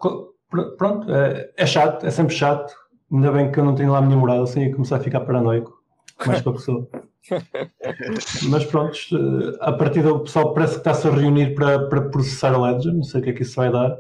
pronto, 0.77 1.11
é, 1.13 1.53
é 1.57 1.67
chato, 1.67 2.05
é 2.05 2.11
sempre 2.11 2.35
chato. 2.35 2.75
Ainda 3.13 3.33
bem 3.33 3.51
que 3.51 3.59
eu 3.59 3.65
não 3.65 3.75
tenho 3.75 3.93
lá 3.93 3.99
a 3.99 4.03
minha 4.03 4.17
morada, 4.17 4.43
assim 4.43 4.63
ia 4.67 4.73
começar 4.73 4.97
a 4.97 5.01
ficar 5.01 5.21
paranoico. 5.21 5.83
Mais 6.27 6.41
que 6.43 6.49
a 6.49 6.53
pessoa. 6.53 6.89
Mas 8.51 8.65
pronto, 8.67 8.97
eh, 9.13 9.57
a 9.61 9.73
partir 9.73 10.03
do 10.03 10.21
pessoal 10.21 10.53
parece 10.55 10.75
que 10.75 10.81
está-se 10.81 11.07
a 11.09 11.11
reunir 11.11 11.55
para, 11.55 11.89
para 11.89 12.09
processar 12.11 12.55
a 12.55 12.59
Ledger, 12.59 12.93
não 12.93 13.03
sei 13.03 13.21
o 13.21 13.25
que 13.25 13.31
é 13.31 13.33
que 13.33 13.43
isso 13.43 13.57
vai 13.57 13.71
dar. 13.71 13.97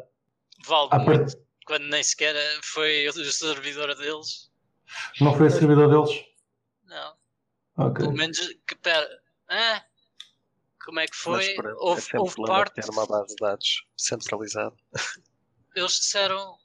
Vale 0.66 0.88
A 0.90 0.98
muito, 0.98 1.20
part... 1.20 1.36
quando 1.66 1.84
nem 1.84 2.02
sequer 2.02 2.34
foi 2.62 3.08
o 3.08 3.12
servidor 3.12 3.94
deles. 3.96 4.50
Não 5.20 5.34
foi 5.34 5.46
a 5.46 5.50
servidor 5.50 5.88
deles? 5.88 6.24
Não. 6.84 7.14
Ok. 7.76 8.04
Pelo 8.04 8.16
menos 8.16 8.38
que 8.66 8.74
pera. 8.76 9.08
Ah, 9.48 9.82
como 10.84 11.00
é 11.00 11.06
que 11.06 11.16
Mas 11.26 11.46
foi? 11.46 11.54
é 11.54 11.74
houve 11.78 12.00
sempre 12.02 12.18
houve 12.20 12.36
parte. 12.46 12.74
ter 12.74 12.90
uma 12.90 13.06
base 13.06 13.34
de 13.34 13.36
dados 13.40 13.86
centralizada. 13.96 14.74
Eles 15.74 15.92
disseram. 15.92 16.56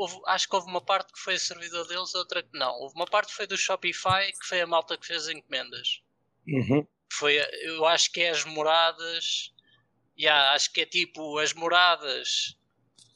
Houve- 0.00 0.20
acho 0.26 0.48
que 0.48 0.54
houve 0.56 0.68
uma 0.68 0.80
parte 0.80 1.12
que 1.12 1.18
foi 1.20 1.34
o 1.34 1.38
servidor 1.38 1.86
deles, 1.86 2.14
outra 2.14 2.42
que 2.42 2.56
não. 2.58 2.72
Houve 2.80 2.94
uma 2.94 3.06
parte 3.06 3.28
que 3.30 3.36
foi 3.36 3.46
do 3.46 3.56
Shopify, 3.56 4.32
que 4.32 4.46
foi 4.46 4.60
a 4.60 4.66
malta 4.66 4.96
que 4.96 5.06
fez 5.06 5.28
encomendas. 5.28 6.02
Uhum. 6.48 6.86
Foi, 7.12 7.36
eu 7.62 7.84
acho 7.86 8.10
que 8.12 8.20
é 8.22 8.30
as 8.30 8.44
moradas. 8.44 9.52
Yeah, 10.18 10.52
acho 10.52 10.72
que 10.72 10.82
é 10.82 10.86
tipo 10.86 11.38
as 11.38 11.52
moradas. 11.52 12.56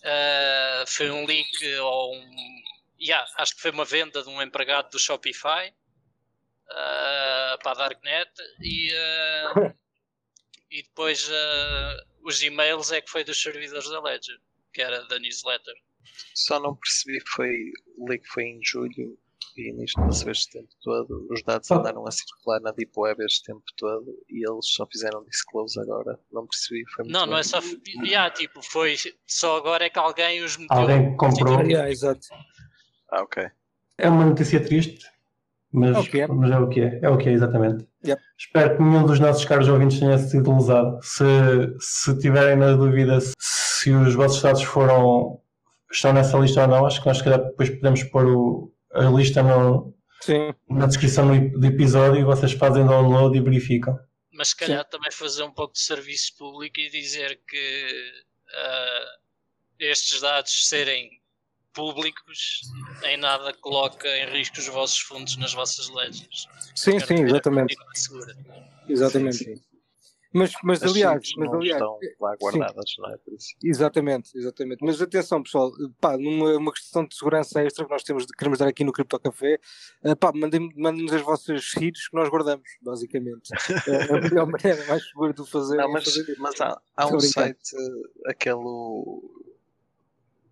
ah, 0.05 0.85
foi 0.87 1.11
um 1.11 1.25
leak 1.25 1.77
ou 1.79 2.15
um. 2.15 2.63
Yeah, 3.01 3.27
acho 3.37 3.55
que 3.57 3.63
foi 3.63 3.71
uma 3.71 3.85
venda 3.85 4.23
de 4.23 4.29
um 4.29 4.41
empregado 4.43 4.91
do 4.91 4.99
Shopify 4.99 5.73
ah, 6.71 7.59
para 7.63 7.73
a 7.73 7.75
Darknet 7.75 8.31
e, 8.61 8.93
ah, 8.95 9.75
e 10.71 10.83
depois 10.83 11.31
os 12.23 12.43
e-mails 12.43 12.93
é 12.93 13.01
que 13.01 13.11
foi 13.11 13.25
dos 13.25 13.41
servidores 13.41 13.89
da 13.89 14.01
Ledger, 14.01 14.39
que 14.73 14.83
era 14.83 15.05
da 15.07 15.19
newsletter. 15.19 15.75
Só 16.35 16.59
não 16.61 16.75
percebi 16.77 17.19
que 17.19 17.31
foi 17.31 17.51
o 17.99 18.09
leak 18.09 18.27
foi 18.29 18.45
em 18.45 18.61
julho 18.63 19.17
e 19.57 19.73
nisto 19.73 20.01
passou 20.01 20.33
este 20.33 20.51
tempo 20.51 20.69
todo. 20.83 21.27
Os 21.31 21.43
dados 21.45 21.71
Ah. 21.71 21.77
andaram 21.77 22.05
a 22.07 22.11
circular 22.11 22.61
na 22.61 22.73
Deep 22.73 22.91
Web 22.97 23.25
este 23.25 23.45
tempo 23.45 23.63
todo 23.77 24.05
e 24.29 24.45
eles 24.49 24.67
só 24.67 24.85
fizeram 24.91 25.25
disclose 25.25 25.79
agora. 25.81 26.19
Não 26.33 26.47
percebi, 26.47 26.85
foi 26.95 27.05
muito 27.05 27.13
Não, 27.17 27.27
não 27.27 27.39
é 27.39 27.43
só. 27.43 27.61
Yeah, 28.05 28.31
tipo, 28.35 28.61
foi 28.63 28.97
só 29.27 29.57
agora 29.57 29.85
é 29.85 29.91
que 29.91 29.99
alguém 29.99 30.43
os 30.43 30.57
meteu. 30.57 30.77
Alguém 30.77 31.17
comprou. 31.17 31.61
Yeah, 31.63 31.89
exato. 31.91 32.27
Ah, 33.13 33.23
ok. 33.23 33.45
É 33.99 34.09
uma 34.09 34.25
notícia 34.27 34.59
triste, 34.65 35.07
mas 35.73 35.95
É 35.97 36.01
o 36.01 36.05
que 36.05 36.21
é. 36.23 36.27
mas 36.27 36.51
é 36.51 36.59
o 36.59 36.69
que 36.69 36.81
é. 36.81 36.99
É 37.01 37.09
o 37.09 37.17
que 37.17 37.29
é, 37.29 37.33
exatamente. 37.33 37.87
Yep. 38.05 38.21
Espero 38.37 38.77
que 38.77 38.83
nenhum 38.83 39.07
dos 39.07 39.21
nossos 39.21 39.45
caros 39.45 39.69
ouvintes 39.69 40.01
tenha 40.01 40.19
sido 40.19 40.53
lesado. 40.53 40.99
Se, 41.01 41.25
se 41.79 42.19
tiverem 42.19 42.57
na 42.57 42.73
dúvida 42.73 43.21
se, 43.21 43.33
se 43.39 43.91
os 43.93 44.15
vossos 44.15 44.43
dados 44.43 44.63
foram 44.65 45.41
estão 45.97 46.13
nessa 46.13 46.37
lista 46.39 46.63
ou 46.63 46.69
não, 46.69 46.87
acho 46.87 47.01
que 47.01 47.07
nós 47.07 47.19
se 47.19 47.25
calhar 47.25 47.43
depois 47.43 47.71
podemos 47.71 48.03
pôr 48.05 48.27
o- 48.27 48.73
a 48.93 49.05
lista 49.05 49.43
no- 49.43 49.95
Sim, 50.21 50.55
na 50.71 50.87
descrição 50.87 51.27
do, 51.51 51.67
episódio 51.67 52.21
e 52.21 52.25
vocês 52.25 52.53
fazem 52.53 52.87
download 52.87 53.37
e 53.37 53.41
verificam. 53.41 53.99
Mas 54.33 54.49
se 54.49 54.57
calhar 54.57 54.85
também 54.87 55.11
fazer 55.13 55.43
um 55.43 55.51
pouco 55.53 55.75
de 55.75 55.81
serviço 55.81 56.37
público 56.37 56.81
e 56.81 56.89
dizer 56.91 57.41
que 57.47 58.13
ah, 58.57 59.17
estes 59.79 60.21
dados 60.21 60.69
serem 60.69 61.21
públicos 61.73 62.61
em 63.05 63.17
nada 63.17 63.53
coloca 63.55 64.07
em 64.09 64.31
risco 64.31 64.59
os 64.61 64.67
vossos 64.69 64.99
fundos 65.01 65.37
nas 65.37 65.53
vossas 65.53 65.89
ledgers. 65.89 66.47
sim, 66.75 66.99
sim, 67.01 67.25
exatamente. 67.25 67.77
Segura. 67.95 68.37
Exatamente. 68.89 69.37
Sim, 69.37 69.57
sim. 69.57 69.63
Mas, 70.37 70.53
mas 70.65 70.83
As 70.83 70.91
aliás, 70.91 71.31
mas 71.39 71.49
não 71.49 71.59
aliás, 71.61 71.81
estão 71.81 71.99
lá 72.21 72.35
guardadas, 72.37 72.95
não 72.99 73.09
é? 73.11 73.17
Por 73.19 73.35
isso. 73.35 73.55
Exatamente, 73.63 74.37
exatamente. 74.37 74.85
Mas 74.85 75.01
atenção, 75.01 75.41
pessoal, 75.43 75.71
pá, 76.01 76.19
numa 76.19 76.57
uma 76.57 76.73
questão 76.73 77.07
de 77.07 77.15
segurança 77.17 77.63
extra 77.63 77.85
que 77.85 77.91
nós 77.93 78.03
temos, 78.03 78.27
queremos 78.27 78.59
dar 78.59 78.67
aqui 78.67 78.83
no 78.83 78.93
Cripto 78.93 79.19
Café, 79.21 79.61
eh, 80.03 80.15
pá, 80.17 80.33
mandem- 80.35 80.73
mandem-nos 80.77 81.13
as 81.13 81.23
vossas 81.23 81.71
seeds 81.71 82.09
que 82.09 82.17
nós 82.17 82.29
guardamos, 82.29 82.69
basicamente. 82.83 83.51
É 83.89 84.13
a 84.13 84.21
melhor 84.21 84.47
maneira, 84.47 84.85
mais 84.87 85.07
segura 85.09 85.33
de 85.33 85.41
o 85.41 85.47
fazer. 85.47 85.77
Não, 85.77 85.85
é 85.89 85.93
mas, 85.93 86.05
fazer- 86.05 86.37
mas 86.39 86.61
há, 86.61 86.81
há 86.97 87.07
um 87.07 87.21
site, 87.21 87.77
eh, 87.77 88.31
aquele 88.31 88.57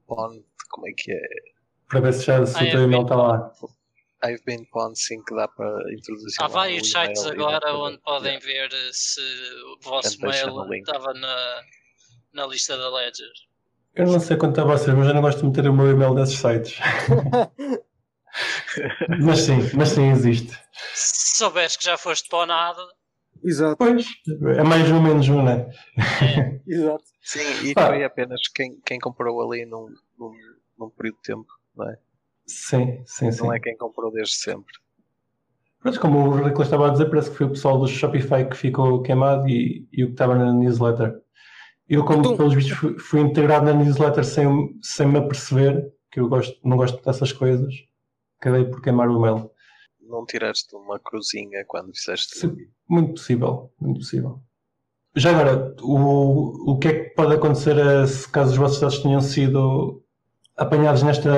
Bond, 0.06 0.44
como 0.70 0.86
é 0.88 0.92
que 0.96 1.12
é? 1.12 1.20
Para 1.88 2.00
ver 2.00 2.12
se, 2.12 2.24
já, 2.24 2.46
se 2.46 2.56
Ah, 2.56 2.62
o 2.62 2.66
é, 2.66 2.70
teu 2.70 2.82
e-mail 2.84 3.02
está 3.02 3.16
lá. 3.16 3.52
I've 4.24 4.42
been 4.44 4.64
Pond, 4.70 4.98
sim, 4.98 5.22
que 5.24 5.34
dá 5.34 5.48
para 5.48 5.92
introduzir 5.92 6.34
Há 6.40 6.46
vários 6.48 6.90
sites 6.90 7.24
agora 7.26 7.60
para- 7.60 7.76
onde 7.76 7.98
podem 7.98 8.38
Yeah. 8.38 8.46
ver 8.46 8.70
se 8.92 9.20
o 9.20 9.78
vosso 9.82 10.20
mail 10.20 10.72
estava 10.74 11.12
na, 11.14 11.62
na 12.32 12.46
lista 12.46 12.76
da 12.76 12.88
Ledger. 12.88 13.28
Eu 13.94 14.06
não 14.06 14.20
sei 14.20 14.36
quanto 14.36 14.60
a 14.60 14.64
vocês, 14.64 14.96
mas 14.96 15.06
eu 15.08 15.14
não 15.14 15.20
gosto 15.20 15.40
de 15.40 15.46
meter 15.46 15.68
o 15.68 15.74
meu 15.74 15.90
e-mail 15.90 16.14
nesses 16.14 16.38
sites. 16.38 16.78
mas 19.20 19.40
sim, 19.40 19.58
mas 19.76 19.88
sim 19.90 20.10
existe. 20.10 20.52
Se 20.94 21.36
souberes 21.36 21.76
que 21.76 21.84
já 21.84 21.98
foste 21.98 22.28
para 22.28 22.38
o 22.40 22.46
nada, 22.46 22.82
Exato, 23.44 23.76
Pois, 23.76 24.06
é 24.56 24.62
mais 24.62 24.88
um 24.92 25.02
menos 25.02 25.28
um, 25.28 25.42
né? 25.42 25.66
exato. 26.64 27.02
Sim, 27.22 27.66
e 27.66 27.74
Pá. 27.74 27.88
foi 27.88 28.04
apenas 28.04 28.40
quem, 28.54 28.80
quem 28.86 29.00
comprou 29.00 29.42
ali 29.42 29.66
num, 29.66 29.88
num, 30.16 30.32
num 30.78 30.88
período 30.90 31.16
de 31.16 31.22
tempo, 31.22 31.48
não 31.76 31.90
é? 31.90 31.96
Sim, 32.46 33.02
sim, 33.06 33.30
sim. 33.32 33.42
Não 33.44 33.52
é 33.52 33.60
quem 33.60 33.76
comprou 33.76 34.10
desde 34.12 34.34
sempre. 34.34 34.72
Mas 35.84 35.98
como 35.98 36.18
o 36.18 36.30
Ricolas 36.44 36.68
estava 36.68 36.88
a 36.88 36.90
dizer, 36.90 37.06
parece 37.10 37.30
que 37.30 37.36
foi 37.36 37.46
o 37.46 37.50
pessoal 37.50 37.78
do 37.78 37.88
Shopify 37.88 38.48
que 38.48 38.56
ficou 38.56 39.02
queimado 39.02 39.48
e, 39.48 39.86
e 39.92 40.04
o 40.04 40.08
que 40.08 40.12
estava 40.12 40.34
na 40.36 40.52
newsletter. 40.52 41.20
Eu, 41.88 42.04
como 42.04 42.20
Então- 42.20 42.36
pelos 42.36 42.54
vistos 42.54 42.76
fui, 42.76 42.98
fui 42.98 43.20
integrado 43.20 43.66
na 43.66 43.74
newsletter 43.74 44.24
sem, 44.24 44.78
sem 44.80 45.06
me 45.08 45.18
aperceber, 45.18 45.92
que 46.10 46.20
eu 46.20 46.28
gosto, 46.28 46.56
não 46.64 46.76
gosto 46.76 47.02
dessas 47.04 47.32
coisas, 47.32 47.74
acabei 48.40 48.64
por 48.64 48.80
queimar 48.80 49.08
o 49.08 49.18
e-mail. 49.18 49.50
Não 50.00 50.24
tiraste 50.24 50.74
uma 50.76 50.98
cruzinha 51.00 51.64
quando 51.66 51.92
fizeste. 51.94 52.38
Sim, 52.38 52.56
muito 52.88 53.14
possível, 53.14 53.72
muito 53.80 53.98
possível. 54.00 54.40
Já 55.16 55.30
agora, 55.30 55.74
o, 55.82 56.72
o 56.72 56.78
que 56.78 56.88
é 56.88 56.92
que 57.04 57.10
pode 57.14 57.34
acontecer 57.34 57.76
eh, 57.76 58.06
se 58.06 58.28
caso 58.28 58.52
os 58.52 58.56
vossos 58.56 58.80
dados 58.80 58.98
tenham 59.00 59.20
sido 59.20 60.02
apanhados 60.56 61.02
nesta, 61.02 61.30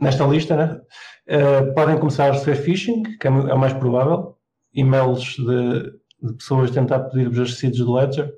nesta 0.00 0.24
lista, 0.26 0.56
né? 0.56 0.80
Eh, 1.26 1.62
podem 1.74 1.98
começar 1.98 2.28
a 2.28 2.32
receber 2.32 2.56
phishing, 2.56 3.02
que 3.18 3.26
é 3.28 3.30
é 3.30 3.54
o 3.54 3.58
mais 3.58 3.72
provável, 3.74 4.36
e-mails 4.74 5.36
de, 5.36 5.82
de 6.22 6.34
pessoas 6.36 6.70
tentar 6.70 7.00
pedir-vos 7.00 7.38
as 7.40 7.50
receipts 7.50 7.80
do 7.84 7.94
Ledger, 7.94 8.32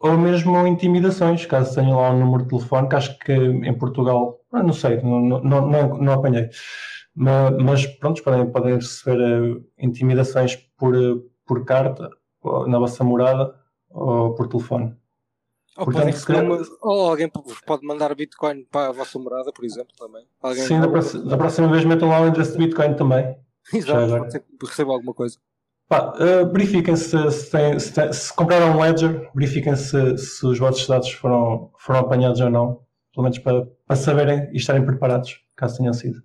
ou 0.00 0.16
mesmo 0.16 0.66
intimidações, 0.66 1.44
caso 1.46 1.74
tenham 1.74 1.96
lá 2.00 2.10
um 2.12 2.20
número 2.20 2.44
de 2.44 2.50
telefone, 2.50 2.88
que 2.88 2.94
acho 2.96 3.18
que 3.18 3.32
em 3.32 3.76
Portugal, 3.76 4.38
ah, 4.52 4.62
não 4.62 4.72
sei, 4.72 5.02
não, 5.02 5.20
não, 5.20 5.40
não, 5.68 5.98
não 5.98 6.12
apanhei. 6.12 6.48
Ma- 7.16 7.50
Mas, 7.52 7.86
pronto, 7.86 8.22
podem, 8.24 8.50
podem 8.52 8.76
receber 8.76 9.20
eh, 9.20 9.62
intimidações 9.86 10.56
por, 10.78 10.96
eh, 10.96 11.16
por 11.46 11.64
carta, 11.64 12.10
na 12.68 12.78
vossa 12.80 13.04
morada, 13.04 13.54
ou 13.90 14.34
por 14.36 14.48
telefone. 14.48 14.96
Ou, 15.78 15.84
Portanto, 15.84 16.12
se 16.12 16.32
uma- 16.32 16.60
ou 16.82 17.10
alguém 17.10 17.28
pode 17.28 17.86
mandar 17.86 18.12
Bitcoin 18.14 18.64
para 18.64 18.88
a 18.88 18.92
vossa 18.92 19.16
morada, 19.18 19.52
por 19.52 19.64
exemplo, 19.64 19.94
também. 19.96 20.26
Alguém, 20.42 20.64
Sim, 20.64 20.80
da, 20.80 20.88
próxima- 20.88 21.24
da 21.24 21.36
próxima 21.38 21.68
vez 21.68 21.84
metam 21.84 22.08
lá 22.08 22.20
o 22.20 22.26
endereço 22.26 22.52
de 22.52 22.58
Bitcoin 22.58 22.94
também. 22.94 23.36
Exato, 23.72 24.42
receba 24.60 24.92
alguma 24.92 25.14
coisa. 25.14 25.38
Pá, 25.88 26.14
eh, 26.18 26.44
verifiquem 26.46 26.96
se, 26.96 27.30
se, 27.30 27.50
têm- 27.50 27.78
se, 27.78 28.12
se 28.12 28.34
compraram 28.34 28.76
um 28.76 28.80
Ledger, 28.82 29.30
verifiquem 29.34 29.74
se, 29.76 30.18
se 30.18 30.44
os 30.46 30.58
vossos 30.58 30.86
dados 30.86 31.10
foram, 31.12 31.70
foram 31.78 32.00
apanhados 32.00 32.40
ou 32.40 32.50
não, 32.50 32.82
pelo 33.14 33.22
menos 33.22 33.38
para, 33.38 33.64
para 33.86 33.96
saberem 33.96 34.50
e 34.52 34.56
estarem 34.56 34.84
preparados, 34.84 35.40
caso 35.56 35.78
tenham 35.78 35.92
sido. 35.94 36.22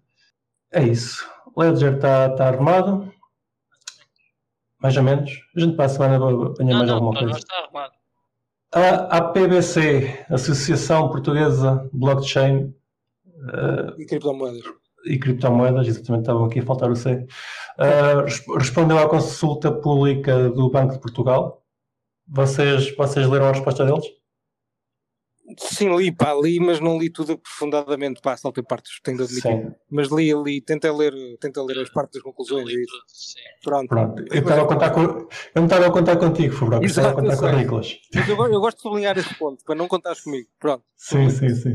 É 0.72 0.82
isso. 0.84 1.30
O 1.56 1.62
Ledger 1.62 1.94
está 1.96 2.26
está 2.28 2.50
arrumado, 2.50 3.14
mais 4.82 4.98
ou 4.98 5.04
menos. 5.04 5.32
A 5.56 5.60
gente 5.60 5.76
para 5.76 5.86
a 5.86 5.90
semana 5.90 6.18
não, 6.20 6.30
mais 6.60 6.88
não, 6.88 6.96
alguma 6.96 7.12
para 7.12 7.20
coisa. 7.22 7.34
nós 7.34 7.38
está 7.38 7.56
arrumado. 7.64 7.94
A 8.74 9.18
APBC, 9.18 10.26
Associação 10.30 11.10
Portuguesa 11.10 11.88
Blockchain 11.94 12.74
uh, 13.26 14.02
e 14.02 14.06
Criptomoedas. 14.06 14.64
E 15.06 15.20
criptomoedas, 15.20 15.88
exatamente, 15.88 16.22
estavam 16.22 16.46
aqui 16.46 16.60
a 16.60 16.64
faltar 16.64 16.90
o 16.90 16.96
C. 16.96 17.28
Uh, 17.78 18.58
respondeu 18.58 18.98
à 18.98 19.08
consulta 19.08 19.72
pública 19.72 20.50
do 20.50 20.72
Banco 20.72 20.94
de 20.94 21.00
Portugal. 21.00 21.62
Vocês, 22.28 22.96
vocês 22.96 23.28
leram 23.28 23.48
a 23.48 23.52
resposta 23.52 23.86
deles? 23.86 24.06
Sim, 25.58 25.96
li, 25.98 26.10
pá, 26.10 26.34
li, 26.34 26.58
mas 26.58 26.80
não 26.80 26.98
li 26.98 27.10
tudo 27.10 27.34
aprofundadamente, 27.34 28.22
pá, 28.22 28.36
só 28.38 28.50
tem 28.50 28.64
partes, 28.64 29.00
tenho 29.04 29.18
de 29.18 29.24
admitir. 29.24 29.52
Sim. 29.52 29.76
Mas 29.92 30.10
li 30.10 30.32
ali, 30.32 30.62
tentei 30.62 30.90
ler, 30.90 31.14
tentei 31.40 31.62
ler 31.64 31.80
as 31.80 31.90
partes 31.90 32.14
das 32.14 32.24
conclusões 32.24 32.70
e 32.70 32.82
isso. 32.82 33.36
Pronto. 33.62 33.90
Pronto. 33.90 34.24
Eu, 34.32 34.40
estava 34.40 34.62
a 34.62 34.66
contar 34.66 34.90
com, 34.92 35.02
eu 35.02 35.28
não 35.56 35.66
estava 35.66 35.88
a 35.88 35.92
contar 35.92 36.16
contigo, 36.16 36.54
Fabro, 36.54 36.76
eu 36.78 36.84
estava 36.84 37.10
a 37.10 37.14
contar 37.14 37.38
com 37.38 37.58
Nicolas. 37.58 38.00
Mas 38.16 38.30
eu, 38.30 38.48
eu, 38.48 38.60
gosto 38.62 38.78
de 38.78 38.84
sublinhar 38.84 39.18
esse 39.18 39.36
ponto, 39.36 39.66
para 39.66 39.76
não 39.76 39.88
contares 39.88 40.22
comigo. 40.22 40.48
Pronto. 40.58 40.84
Sim, 40.96 41.30
sim, 41.30 41.50
sim. 41.50 41.74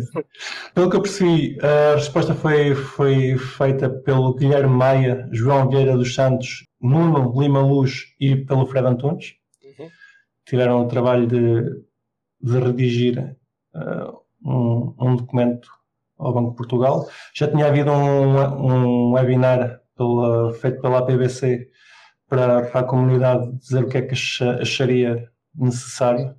Pelo 0.75 0.89
que 0.89 0.97
eu 0.97 1.03
percebi, 1.03 1.59
a 1.61 1.95
resposta 1.95 2.35
foi, 2.35 2.75
foi 2.75 3.37
feita 3.37 3.91
pelo 3.91 4.35
Guilherme 4.35 4.75
Maia, 4.75 5.29
João 5.31 5.69
Vieira 5.69 5.95
dos 5.95 6.15
Santos, 6.15 6.65
Nuno 6.81 7.39
Lima 7.39 7.61
Luz 7.61 8.15
e 8.19 8.35
pelo 8.35 8.67
Fred 8.67 8.87
Antunes. 8.87 9.35
Uhum. 9.63 9.91
Tiveram 10.47 10.83
o 10.83 10.89
trabalho 10.89 11.27
de, 11.27 11.83
de 12.41 12.59
redigir 12.59 13.37
um, 14.45 14.95
um, 14.99 15.17
documento 15.17 15.69
ao 16.19 16.33
Banco 16.33 16.51
de 16.51 16.57
Portugal. 16.57 17.09
Já 17.35 17.49
tinha 17.49 17.67
havido 17.67 17.91
um, 17.91 18.39
um 18.39 19.13
webinar 19.13 19.81
pela, 19.97 20.53
feito 20.55 20.81
pela 20.81 20.99
APBC 20.99 21.69
para, 22.29 22.63
para, 22.67 22.81
a 22.81 22.85
comunidade 22.85 23.53
dizer 23.59 23.85
o 23.85 23.89
que 23.89 23.99
é 23.99 24.03
que 24.03 24.15
acharia 24.61 25.31
necessário 25.55 26.35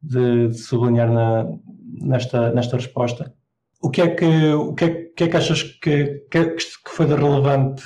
de, 0.00 0.48
de 0.48 0.58
sublinhar 0.58 1.10
na, 1.10 1.44
nesta, 2.00 2.52
nesta 2.52 2.76
resposta. 2.76 3.34
O 3.80 3.90
que 3.90 4.00
é 4.00 4.14
que, 4.14 4.52
o 4.52 4.74
que, 4.74 4.84
é, 4.84 4.90
que, 4.90 5.24
é 5.24 5.28
que 5.28 5.36
achas 5.36 5.62
que, 5.62 6.24
que, 6.30 6.44
que 6.44 6.90
foi 6.90 7.06
de 7.06 7.14
relevante 7.14 7.82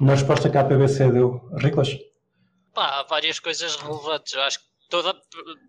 na 0.00 0.12
resposta 0.12 0.50
que 0.50 0.58
a 0.58 0.62
APBC 0.62 1.12
deu? 1.12 1.40
Riclas? 1.58 1.96
Pá, 2.74 3.00
há 3.00 3.02
várias 3.04 3.38
coisas 3.38 3.76
relevantes. 3.76 4.32
Eu 4.34 4.42
acho 4.42 4.58
que 4.58 4.64
toda, 4.88 5.14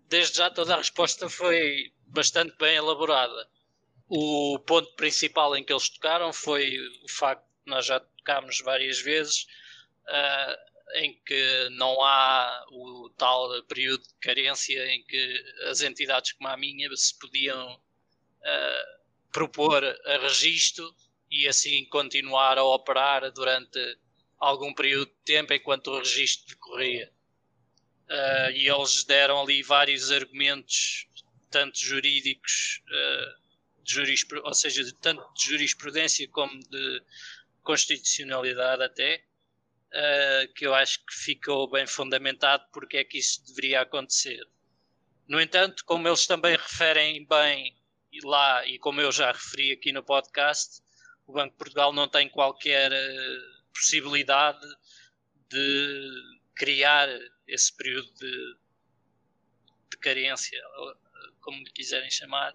desde 0.08 0.38
já 0.38 0.50
toda 0.50 0.74
a 0.74 0.78
resposta 0.78 1.28
foi 1.28 1.92
bastante 2.12 2.54
bem 2.58 2.76
elaborada. 2.76 3.48
O 4.08 4.58
ponto 4.66 4.94
principal 4.94 5.56
em 5.56 5.64
que 5.64 5.72
eles 5.72 5.88
tocaram 5.88 6.32
foi 6.32 6.78
o 7.02 7.08
facto 7.08 7.44
que 7.64 7.70
nós 7.70 7.86
já 7.86 7.98
tocámos 8.00 8.60
várias 8.60 9.00
vezes, 9.00 9.46
uh, 10.08 10.98
em 10.98 11.18
que 11.24 11.68
não 11.70 12.02
há 12.02 12.66
o 12.70 13.10
tal 13.16 13.62
período 13.64 14.02
de 14.02 14.14
carência 14.20 14.86
em 14.92 15.02
que 15.04 15.44
as 15.70 15.80
entidades 15.80 16.32
como 16.32 16.48
a 16.48 16.56
minha 16.56 16.94
se 16.94 17.18
podiam 17.18 17.74
uh, 17.74 19.02
propor 19.32 19.82
a 19.82 20.18
registro 20.18 20.94
e 21.30 21.48
assim 21.48 21.86
continuar 21.86 22.58
a 22.58 22.64
operar 22.64 23.32
durante 23.32 23.78
algum 24.38 24.74
período 24.74 25.06
de 25.06 25.16
tempo 25.24 25.54
enquanto 25.54 25.86
o 25.86 25.98
registro 25.98 26.54
decorria. 26.54 27.10
Uh, 28.10 28.50
e 28.50 28.68
eles 28.68 29.04
deram 29.04 29.40
ali 29.40 29.62
vários 29.62 30.12
argumentos 30.12 31.06
tanto 31.52 31.78
jurídicos, 31.78 32.82
uh, 32.88 33.82
de 33.84 34.26
ou 34.42 34.54
seja, 34.54 34.82
de 34.82 34.94
tanto 34.94 35.22
de 35.34 35.50
jurisprudência 35.50 36.28
como 36.28 36.58
de 36.58 37.02
constitucionalidade 37.62 38.82
até, 38.82 39.24
uh, 39.92 40.52
que 40.54 40.66
eu 40.66 40.74
acho 40.74 40.98
que 41.04 41.14
ficou 41.14 41.70
bem 41.70 41.86
fundamentado 41.86 42.64
porque 42.72 42.96
é 42.96 43.04
que 43.04 43.18
isso 43.18 43.44
deveria 43.46 43.82
acontecer. 43.82 44.40
No 45.28 45.40
entanto, 45.40 45.84
como 45.84 46.08
eles 46.08 46.26
também 46.26 46.56
referem 46.56 47.26
bem 47.26 47.76
lá 48.24 48.66
e 48.66 48.78
como 48.78 49.00
eu 49.00 49.12
já 49.12 49.30
referi 49.30 49.72
aqui 49.72 49.92
no 49.92 50.02
podcast, 50.02 50.82
o 51.26 51.32
Banco 51.32 51.52
de 51.52 51.58
Portugal 51.58 51.92
não 51.92 52.08
tem 52.08 52.28
qualquer 52.28 52.90
uh, 52.90 53.72
possibilidade 53.72 54.66
de 55.48 56.10
criar 56.54 57.08
esse 57.46 57.74
período 57.76 58.12
de, 58.14 58.56
de 59.90 59.98
carência 59.98 60.58
como 61.42 61.58
lhe 61.58 61.70
quiserem 61.70 62.10
chamar. 62.10 62.54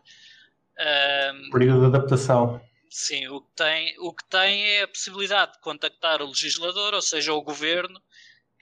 Um, 0.80 1.52
Período 1.52 1.82
de 1.82 1.98
adaptação. 1.98 2.60
Sim, 2.90 3.28
o 3.28 3.42
que, 3.42 3.52
tem, 3.56 3.96
o 4.00 4.14
que 4.14 4.26
tem 4.30 4.64
é 4.64 4.84
a 4.84 4.88
possibilidade 4.88 5.54
de 5.54 5.60
contactar 5.60 6.22
o 6.22 6.28
legislador, 6.28 6.94
ou 6.94 7.02
seja, 7.02 7.34
o 7.34 7.42
governo, 7.42 8.02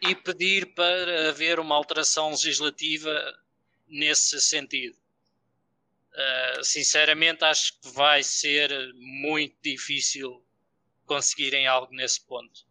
e 0.02 0.16
pedir 0.16 0.74
para 0.74 1.30
haver 1.30 1.60
uma 1.60 1.76
alteração 1.76 2.32
legislativa 2.32 3.12
nesse 3.88 4.42
sentido. 4.42 4.98
Uh, 6.14 6.64
sinceramente, 6.64 7.44
acho 7.44 7.80
que 7.80 7.90
vai 7.90 8.24
ser 8.24 8.72
muito 8.96 9.56
difícil 9.62 10.44
conseguirem 11.06 11.68
algo 11.68 11.94
nesse 11.94 12.26
ponto. 12.26 12.62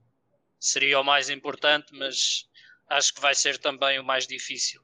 Seria 0.58 0.98
o 0.98 1.04
mais 1.04 1.30
importante, 1.30 1.94
mas 1.94 2.48
acho 2.88 3.14
que 3.14 3.20
vai 3.20 3.34
ser 3.34 3.58
também 3.58 3.98
o 3.98 4.04
mais 4.04 4.26
difícil. 4.26 4.80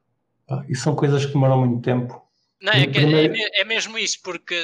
Ah, 0.48 0.64
e 0.68 0.74
são 0.74 0.94
coisas 0.94 1.24
que 1.24 1.32
demoram 1.32 1.58
muito 1.58 1.82
tempo. 1.82 2.29
Não, 2.60 2.72
é, 2.72 2.86
que, 2.86 2.98
é, 2.98 3.60
é, 3.60 3.64
mesmo 3.64 3.98
isso, 3.98 4.20
porque 4.22 4.54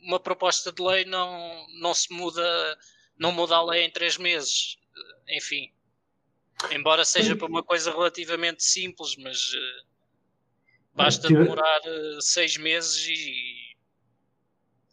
uma 0.00 0.18
proposta 0.18 0.72
de 0.72 0.82
lei 0.82 1.04
não, 1.04 1.66
não 1.80 1.92
se 1.92 2.10
muda, 2.12 2.78
não 3.18 3.30
muda 3.30 3.56
a 3.56 3.64
lei 3.64 3.84
em 3.84 3.90
três 3.90 4.16
meses. 4.16 4.78
Enfim, 5.28 5.70
embora 6.70 7.04
seja 7.04 7.36
para 7.36 7.46
uma 7.46 7.62
coisa 7.62 7.90
relativamente 7.90 8.64
simples, 8.64 9.16
mas 9.16 9.52
uh, 9.52 9.86
basta 10.94 11.28
demorar 11.28 11.80
seis 12.20 12.56
meses 12.56 13.06
e 13.06 13.76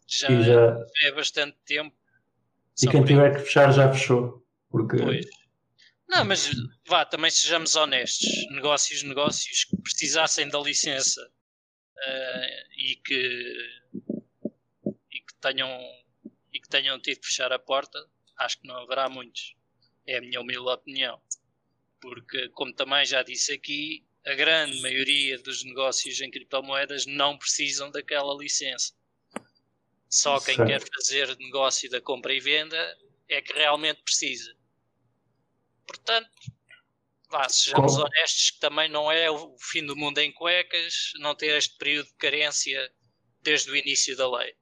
já, 0.06 0.30
e 0.30 0.42
já, 0.42 0.86
é 1.04 1.12
bastante 1.12 1.56
tempo. 1.64 1.96
E 2.82 2.86
quem 2.88 3.04
tiver 3.04 3.34
que 3.34 3.44
fechar 3.44 3.72
já 3.72 3.90
fechou. 3.90 4.44
Porque... 4.70 4.96
Pois. 4.96 5.26
Não, 6.08 6.26
mas 6.26 6.50
vá, 6.86 7.06
também 7.06 7.30
sejamos 7.30 7.74
honestos. 7.74 8.28
Negócios, 8.50 9.02
negócios 9.02 9.64
que 9.64 9.76
precisassem 9.78 10.48
da 10.48 10.58
licença 10.58 11.26
uh, 11.96 12.72
e, 12.76 12.96
que, 12.96 13.82
e, 15.10 15.20
que 15.20 15.34
tenham, 15.40 15.70
e 16.52 16.60
que 16.60 16.68
tenham 16.68 17.00
tido 17.00 17.20
que 17.20 17.26
fechar 17.26 17.52
a 17.52 17.58
porta, 17.58 17.98
acho 18.38 18.60
que 18.60 18.68
não 18.68 18.76
haverá 18.76 19.08
muitos. 19.08 19.54
É 20.06 20.18
a 20.18 20.20
minha 20.20 20.40
humilde 20.40 20.68
opinião. 20.68 21.20
Porque, 22.00 22.48
como 22.50 22.74
também 22.74 23.04
já 23.04 23.22
disse 23.22 23.52
aqui, 23.52 24.04
a 24.26 24.34
grande 24.34 24.80
maioria 24.80 25.38
dos 25.38 25.64
negócios 25.64 26.20
em 26.20 26.30
criptomoedas 26.30 27.06
não 27.06 27.38
precisam 27.38 27.90
daquela 27.90 28.34
licença. 28.36 28.92
Só 30.08 30.38
quem 30.40 30.56
certo. 30.56 30.68
quer 30.68 30.94
fazer 30.94 31.36
negócio 31.38 31.88
da 31.90 32.00
compra 32.00 32.34
e 32.34 32.40
venda 32.40 32.98
é 33.28 33.40
que 33.40 33.52
realmente 33.52 34.02
precisa. 34.02 34.54
Portanto, 35.86 36.30
vá, 37.32 37.48
sejamos 37.48 37.94
Como? 37.94 38.04
honestos, 38.04 38.50
que 38.50 38.60
também 38.60 38.88
não 38.88 39.10
é 39.10 39.30
o 39.30 39.56
fim 39.58 39.84
do 39.84 39.96
mundo 39.96 40.18
em 40.18 40.30
cuecas 40.30 41.12
não 41.16 41.34
ter 41.34 41.56
este 41.56 41.76
período 41.78 42.06
de 42.06 42.14
carência 42.14 42.92
desde 43.40 43.70
o 43.70 43.76
início 43.76 44.14
da 44.16 44.30
lei. 44.30 44.54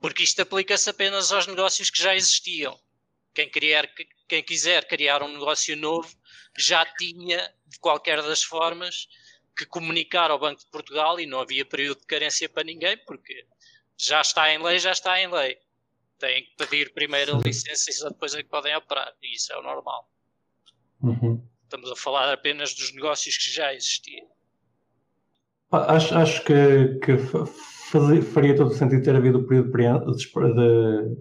Porque 0.00 0.22
isto 0.22 0.40
aplica-se 0.40 0.88
apenas 0.88 1.30
aos 1.30 1.46
negócios 1.46 1.90
que 1.90 2.02
já 2.02 2.16
existiam. 2.16 2.80
Quem, 3.34 3.48
criar, 3.48 3.86
quem 4.26 4.42
quiser 4.42 4.88
criar 4.88 5.22
um 5.22 5.28
negócio 5.28 5.76
novo 5.76 6.10
já 6.56 6.84
tinha, 6.96 7.54
de 7.66 7.78
qualquer 7.78 8.22
das 8.22 8.42
formas, 8.42 9.06
que 9.56 9.66
comunicar 9.66 10.30
ao 10.30 10.38
Banco 10.38 10.60
de 10.60 10.70
Portugal 10.70 11.20
e 11.20 11.26
não 11.26 11.40
havia 11.40 11.64
período 11.66 12.00
de 12.00 12.06
carência 12.06 12.48
para 12.48 12.64
ninguém, 12.64 12.96
porque 13.04 13.46
já 13.96 14.22
está 14.22 14.52
em 14.52 14.60
lei, 14.60 14.78
já 14.78 14.92
está 14.92 15.20
em 15.20 15.30
lei. 15.30 15.58
Têm 16.18 16.44
que 16.44 16.56
pedir 16.56 16.92
primeiro 16.92 17.36
a 17.36 17.40
licença 17.40 17.90
e 17.90 17.94
só 17.94 18.08
depois 18.08 18.34
é 18.34 18.42
que 18.42 18.48
podem 18.48 18.74
operar. 18.74 19.14
E 19.22 19.34
isso 19.34 19.52
é 19.52 19.58
o 19.58 19.62
normal. 19.62 20.10
Uhum. 21.02 21.49
Estamos 21.70 21.92
a 21.92 21.94
falar 21.94 22.32
apenas 22.32 22.74
dos 22.74 22.92
negócios 22.92 23.36
que 23.38 23.48
já 23.48 23.72
existiam. 23.72 24.26
Acho, 25.70 26.18
acho 26.18 26.44
que, 26.44 26.98
que 26.98 27.16
fazia, 27.16 28.20
faria 28.22 28.56
todo 28.56 28.72
o 28.72 28.74
sentido 28.74 29.04
ter 29.04 29.14
havido 29.14 29.38
o 29.38 29.46
período 29.46 30.10
de, 30.10 31.14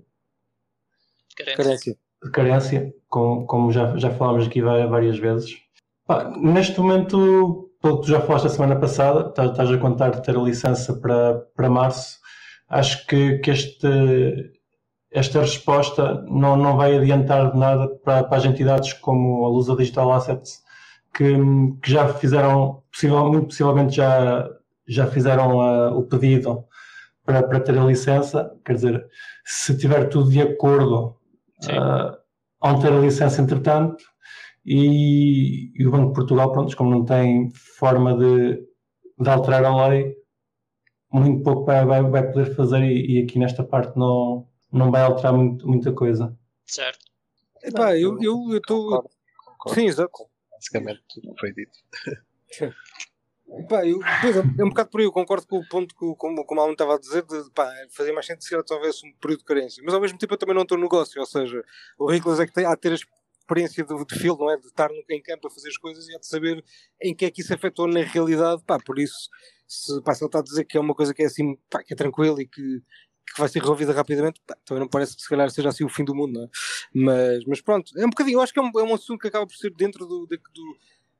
de 1.38 1.56
carência, 1.56 1.96
de 2.24 2.32
carência 2.32 2.92
como, 3.08 3.46
como 3.46 3.72
já, 3.72 3.96
já 3.96 4.10
falámos 4.10 4.48
aqui 4.48 4.60
várias 4.60 5.20
vezes. 5.20 5.56
Pá, 6.08 6.28
neste 6.40 6.80
momento, 6.80 7.70
pelo 7.80 8.00
que 8.00 8.08
tu 8.08 8.12
já 8.12 8.20
falaste 8.20 8.48
a 8.48 8.50
semana 8.50 8.80
passada, 8.80 9.30
estás 9.30 9.70
a 9.70 9.78
contar 9.78 10.10
de 10.10 10.24
ter 10.24 10.36
a 10.36 10.42
licença 10.42 11.00
para, 11.00 11.42
para 11.56 11.70
março. 11.70 12.18
Acho 12.68 13.06
que, 13.06 13.38
que 13.38 13.52
este, 13.52 14.52
esta 15.12 15.42
resposta 15.42 16.22
não, 16.28 16.56
não 16.56 16.78
vai 16.78 16.96
adiantar 16.96 17.52
de 17.52 17.58
nada 17.58 17.88
para, 18.04 18.24
para 18.24 18.38
as 18.38 18.46
entidades 18.46 18.94
como 18.94 19.46
a 19.46 19.50
Lusa 19.50 19.76
Digital 19.76 20.12
Assets, 20.14 20.62
que, 21.14 21.36
que 21.82 21.92
já 21.92 22.08
fizeram, 22.14 22.84
muito 23.04 23.48
possivelmente 23.48 23.96
já, 23.96 24.50
já 24.88 25.08
fizeram 25.08 25.58
uh, 25.58 25.98
o 25.98 26.04
pedido 26.04 26.66
para, 27.26 27.42
para 27.44 27.60
ter 27.60 27.78
a 27.78 27.86
licença. 27.86 28.52
Quer 28.64 28.74
dizer, 28.74 29.06
se 29.46 29.78
tiver 29.78 30.10
tudo 30.10 30.30
de 30.30 30.42
acordo, 30.42 31.16
uh, 31.66 32.18
vão 32.62 32.80
ter 32.80 32.92
a 32.94 33.00
licença 33.00 33.42
entretanto. 33.42 34.04
E, 34.66 35.72
e, 35.76 35.88
o 35.88 35.92
Banco 35.92 36.10
de 36.10 36.14
Portugal, 36.14 36.52
pronto, 36.52 36.76
como 36.78 36.92
não 36.92 37.04
tem 37.04 37.50
forma 37.78 38.16
de 38.16 38.70
de 39.20 39.30
alterar 39.30 39.66
a 39.66 39.88
lei, 39.88 40.16
muito 41.12 41.44
pouco 41.44 41.66
vai, 41.66 41.86
vai, 41.86 42.04
vai 42.04 42.32
poder 42.32 42.56
fazer 42.56 42.82
e, 42.84 43.18
e, 43.18 43.24
aqui 43.24 43.38
nesta 43.38 43.64
parte 43.64 43.98
não, 43.98 44.48
não 44.72 44.92
vai 44.92 45.02
alterar 45.02 45.34
muito, 45.34 45.68
muita 45.68 45.92
coisa. 45.94 46.38
Certo. 46.66 47.06
Epá, 47.64 47.98
eu 47.98 48.18
estou. 48.56 49.10
Sim, 49.74 49.88
exato. 49.88 50.12
Basicamente 50.52 51.02
tudo 51.10 51.34
foi 51.40 51.54
dito. 51.54 51.78
Pá, 53.68 53.86
eu, 53.86 54.00
pois, 54.22 54.38
é, 54.38 54.40
é 54.40 54.64
um 54.64 54.70
bocado 54.70 54.90
por 54.90 55.00
aí, 55.00 55.08
eu 55.08 55.12
concordo 55.12 55.48
com 55.48 55.58
o 55.58 55.68
ponto 55.68 55.96
que, 55.96 56.16
como, 56.18 56.46
como 56.46 56.62
a 56.62 56.64
Alan 56.64 56.74
estava 56.74 56.96
a 56.96 57.00
dizer, 57.00 57.24
de 57.24 57.50
pá, 57.52 57.74
fazia 57.92 58.14
mais 58.14 58.26
sentido 58.26 58.44
se 58.44 58.74
houvesse 58.74 59.08
um 59.08 59.12
período 59.14 59.40
de 59.40 59.46
carência. 59.46 59.84
Mas 59.84 59.94
ao 59.94 60.00
mesmo 60.00 60.20
tempo 60.20 60.34
eu 60.34 60.38
também 60.38 60.56
não 60.56 60.62
estou 60.62 60.78
no 60.78 60.84
negócio, 60.84 61.20
ou 61.20 61.26
seja, 61.26 61.64
o 61.98 62.12
Ricolas 62.12 62.40
é 62.40 62.46
que 62.46 62.54
tem, 62.54 62.66
há 62.66 62.76
de 62.76 62.82
ter 62.82 62.92
a 62.92 62.96
experiência 62.96 63.84
de, 63.84 64.06
de 64.06 64.20
field, 64.20 64.40
não 64.40 64.52
é? 64.52 64.58
De 64.58 64.68
estar 64.68 64.90
no, 64.90 65.04
em 65.10 65.22
campo 65.22 65.48
a 65.48 65.50
fazer 65.52 65.70
as 65.70 65.78
coisas 65.78 66.08
e 66.08 66.16
há 66.16 66.20
de 66.20 66.28
saber 66.28 66.64
em 67.02 67.16
que 67.16 67.26
é 67.26 67.32
que 67.32 67.42
isso 67.42 67.54
afetou 67.54 67.88
na 67.88 68.02
realidade, 68.02 68.64
pá, 68.66 68.78
por 68.80 69.00
isso, 69.00 69.30
se, 69.68 70.00
pá, 70.04 70.14
se 70.14 70.24
ele 70.24 70.28
está 70.28 70.40
a 70.40 70.44
dizer 70.44 70.66
que 70.66 70.78
é 70.78 70.80
uma 70.80 70.94
coisa 70.94 71.14
que 71.14 71.24
é 71.24 71.26
assim, 71.26 71.58
pá, 71.72 71.84
que 71.84 71.94
é 71.94 71.98
tranquilo 71.98 72.40
e 72.40 72.48
que, 72.48 72.84
que 73.34 73.40
vai 73.40 73.50
ser 73.50 73.60
resolvida 73.60 73.94
rapidamente, 73.94 74.42
também 74.66 74.82
não 74.82 74.90
parece 74.90 75.16
que 75.16 75.22
se 75.22 75.30
calhar 75.30 75.50
seja 75.50 75.70
assim 75.70 75.84
o 75.84 75.90
fim 75.90 76.04
do 76.04 76.16
mundo, 76.16 76.34
não 76.34 76.44
é? 76.44 76.50
Mas, 76.94 77.46
mas 77.46 77.62
pronto, 77.62 77.92
é 77.98 78.06
um 78.06 78.10
bocadinho, 78.10 78.38
eu 78.38 78.42
acho 78.42 78.54
que 78.54 78.60
é 78.60 78.62
um, 78.62 78.72
é 78.78 78.84
um 78.84 78.94
assunto 78.94 79.20
que 79.20 79.28
acaba 79.28 79.46
por 79.46 79.56
ser 79.56 79.72
dentro 79.74 80.06
do, 80.06 80.26
do, 80.26 80.40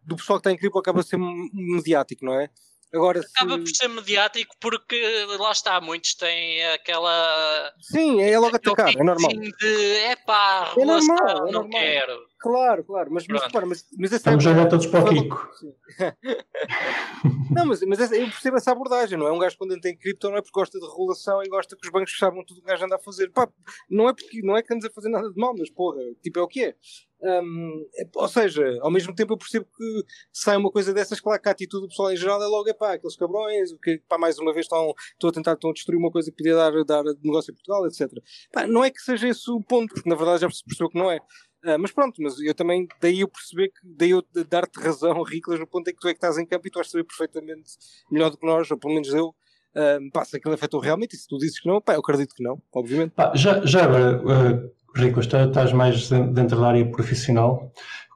do 0.04 0.16
pessoal 0.16 0.40
que 0.40 0.42
está 0.42 0.52
em 0.52 0.58
cripto, 0.58 0.80
acaba 0.80 1.02
por 1.02 1.08
ser 1.08 1.18
mediático, 1.18 2.26
não 2.26 2.40
é? 2.40 2.50
Agora, 2.94 3.20
Acaba 3.20 3.54
se... 3.54 3.60
por 3.60 3.70
ser 3.70 3.88
mediático 3.88 4.56
porque 4.60 5.00
lá 5.38 5.52
está, 5.52 5.80
muitos 5.80 6.16
têm 6.16 6.66
aquela. 6.74 7.72
Sim, 7.82 8.20
é 8.20 8.38
logo 8.40 8.56
atacar, 8.56 8.90
é 8.90 9.04
normal. 9.04 9.30
De 9.30 9.96
é 9.98 10.16
pá, 10.16 10.74
é 10.76 10.86
normal, 10.86 11.38
não 11.46 11.52
normal. 11.52 11.70
quero. 11.70 12.29
Claro, 12.40 12.86
claro, 12.86 13.12
mas, 13.12 13.28
mas, 13.28 13.44
repara, 13.44 13.66
mas, 13.66 13.86
mas 13.98 14.14
Estamos 14.14 14.46
é... 14.46 14.66
todos 14.66 14.86
para 14.88 15.04
o 15.04 15.10
Kiko. 15.10 15.50
não, 17.52 17.66
mas, 17.66 17.82
mas 17.82 18.00
essa, 18.00 18.16
eu 18.16 18.28
percebo 18.28 18.56
essa 18.56 18.72
abordagem, 18.72 19.20
não 19.20 19.28
é? 19.28 19.32
Um 19.34 19.40
gajo 19.40 19.58
quando 19.58 19.76
entra 19.76 19.92
em 19.92 19.98
cripto 19.98 20.30
não 20.30 20.38
é 20.38 20.42
porque 20.42 20.58
gosta 20.58 20.80
de 20.80 20.86
regulação 20.86 21.44
e 21.44 21.50
gosta 21.50 21.76
que 21.76 21.86
os 21.86 21.92
bancos 21.92 22.18
saibam 22.18 22.46
tudo 22.46 22.60
o 22.60 22.62
que 22.62 22.68
o 22.68 22.72
gajo 22.72 22.86
anda 22.86 22.96
a 22.96 23.00
fazer. 23.00 23.30
Pá, 23.32 23.50
não 23.90 24.08
é 24.08 24.14
porque 24.14 24.42
não 24.42 24.56
é 24.56 24.64
que 24.64 24.74
andas 24.74 24.90
a 24.90 24.94
fazer 24.94 25.10
nada 25.10 25.30
de 25.30 25.38
mal, 25.38 25.54
mas 25.58 25.70
porra, 25.70 26.00
tipo 26.24 26.40
é 26.40 26.42
o 26.42 26.48
que 26.48 26.64
é. 26.64 26.76
Um, 27.22 27.86
ou 28.16 28.28
seja, 28.30 28.80
ao 28.82 28.90
mesmo 28.90 29.14
tempo 29.14 29.34
eu 29.34 29.38
percebo 29.38 29.66
que 29.66 30.06
sai 30.32 30.56
uma 30.56 30.72
coisa 30.72 30.94
dessas, 30.94 31.20
claro 31.20 31.42
que 31.42 31.50
a 31.50 31.52
atitude 31.52 31.84
do 31.84 31.90
pessoal 31.90 32.14
em 32.14 32.16
geral 32.16 32.42
é 32.42 32.48
logo, 32.48 32.70
é 32.70 32.74
pá, 32.74 32.94
aqueles 32.94 33.18
cabrões, 33.18 33.74
que 33.84 34.02
pá, 34.08 34.18
mais 34.18 34.40
uma 34.40 34.54
vez 34.54 34.66
estão, 34.66 34.94
estão 35.12 35.30
a 35.30 35.34
tentar 35.34 35.54
estão 35.54 35.72
a 35.72 35.74
destruir 35.74 35.98
uma 35.98 36.12
coisa 36.12 36.32
que 36.32 36.38
podia 36.38 36.56
dar, 36.56 36.72
dar 36.86 37.04
negócio 37.22 37.52
em 37.52 37.56
Portugal, 37.56 37.86
etc. 37.86 38.10
Pá, 38.54 38.66
não 38.66 38.86
é 38.86 38.90
que 38.90 39.02
seja 39.02 39.28
esse 39.28 39.52
o 39.52 39.62
ponto, 39.62 39.94
porque 39.94 40.10
na 40.10 40.16
verdade 40.16 40.42
já 40.42 40.50
se 40.50 40.64
percebeu 40.64 40.90
que 40.90 40.98
não 40.98 41.12
é. 41.12 41.20
Uh, 41.64 41.78
mas 41.78 41.92
pronto, 41.92 42.22
mas 42.22 42.40
eu 42.40 42.56
também, 42.56 42.88
daí 43.02 43.20
eu 43.20 43.28
perceber 43.28 43.68
que, 43.70 43.80
daí 43.84 44.12
eu 44.12 44.24
dar-te 44.50 44.80
razão, 44.80 45.22
Riclas, 45.24 45.60
no 45.60 45.68
ponto 45.68 45.90
em 45.90 45.94
que 45.94 46.00
tu 46.00 46.08
é 46.08 46.12
que 46.12 46.18
estás 46.18 46.38
em 46.38 46.46
campo 46.46 46.68
e 46.68 46.72
tu 46.72 46.76
vais 46.76 46.90
saber 46.90 47.04
perfeitamente 47.04 47.72
melhor 48.10 48.30
do 48.30 48.38
que 48.38 48.46
nós, 48.46 48.72
ou 48.72 48.78
pelo 48.78 48.94
menos 48.94 49.14
eu, 49.14 49.28
uh, 49.28 50.12
pá, 50.14 50.24
se 50.24 50.38
aquilo 50.38 50.54
afetou 50.54 50.80
realmente, 50.80 51.16
e 51.16 51.18
se 51.18 51.28
tu 51.28 51.38
dizes 51.38 51.60
que 51.60 51.68
não, 51.68 51.82
pá, 51.82 51.96
eu 51.96 52.00
acredito 52.00 52.34
que 52.34 52.44
não, 52.44 52.62
obviamente. 52.74 53.12
Pá, 53.12 53.34
já, 53.36 53.66
já 53.66 53.84
agora, 53.84 54.22
uh, 54.24 54.72
Rico, 54.96 55.20
estás 55.20 55.74
mais 55.74 56.10
dentro 56.10 56.60
da 56.60 56.68
área 56.68 56.90
profissional. 56.90 57.72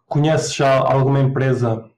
Conheces 0.08 0.56
já 0.56 0.78
alguma 0.78 1.20
empresa 1.20 1.90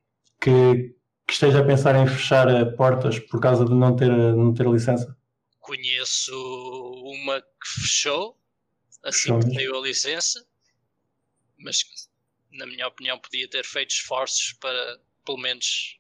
que, 0.42 0.96
que, 1.28 1.34
esteja 1.34 1.60
a 1.60 1.66
pensar 1.66 1.96
em 1.96 2.08
fechar 2.08 2.48
portas 2.76 3.20
por 3.20 3.40
causa 3.40 3.66
de 3.66 3.74
não 3.74 3.96
ter, 3.96 4.10
não 4.10 4.54
ter 4.54 4.66
licença? 4.68 5.16
Conheço 5.60 6.34
uma 7.04 7.42
que 7.42 7.82
fechou 7.82 8.38
assim 9.04 9.40
que 9.40 9.54
saiu 9.54 9.78
a 9.78 9.82
licença, 9.82 10.46
mas 11.58 11.84
na 12.52 12.66
minha 12.66 12.88
opinião 12.88 13.20
podia 13.20 13.50
ter 13.50 13.66
feito 13.66 13.92
esforços 13.92 14.54
para 14.54 15.00
pelo 15.26 15.38
menos 15.38 16.00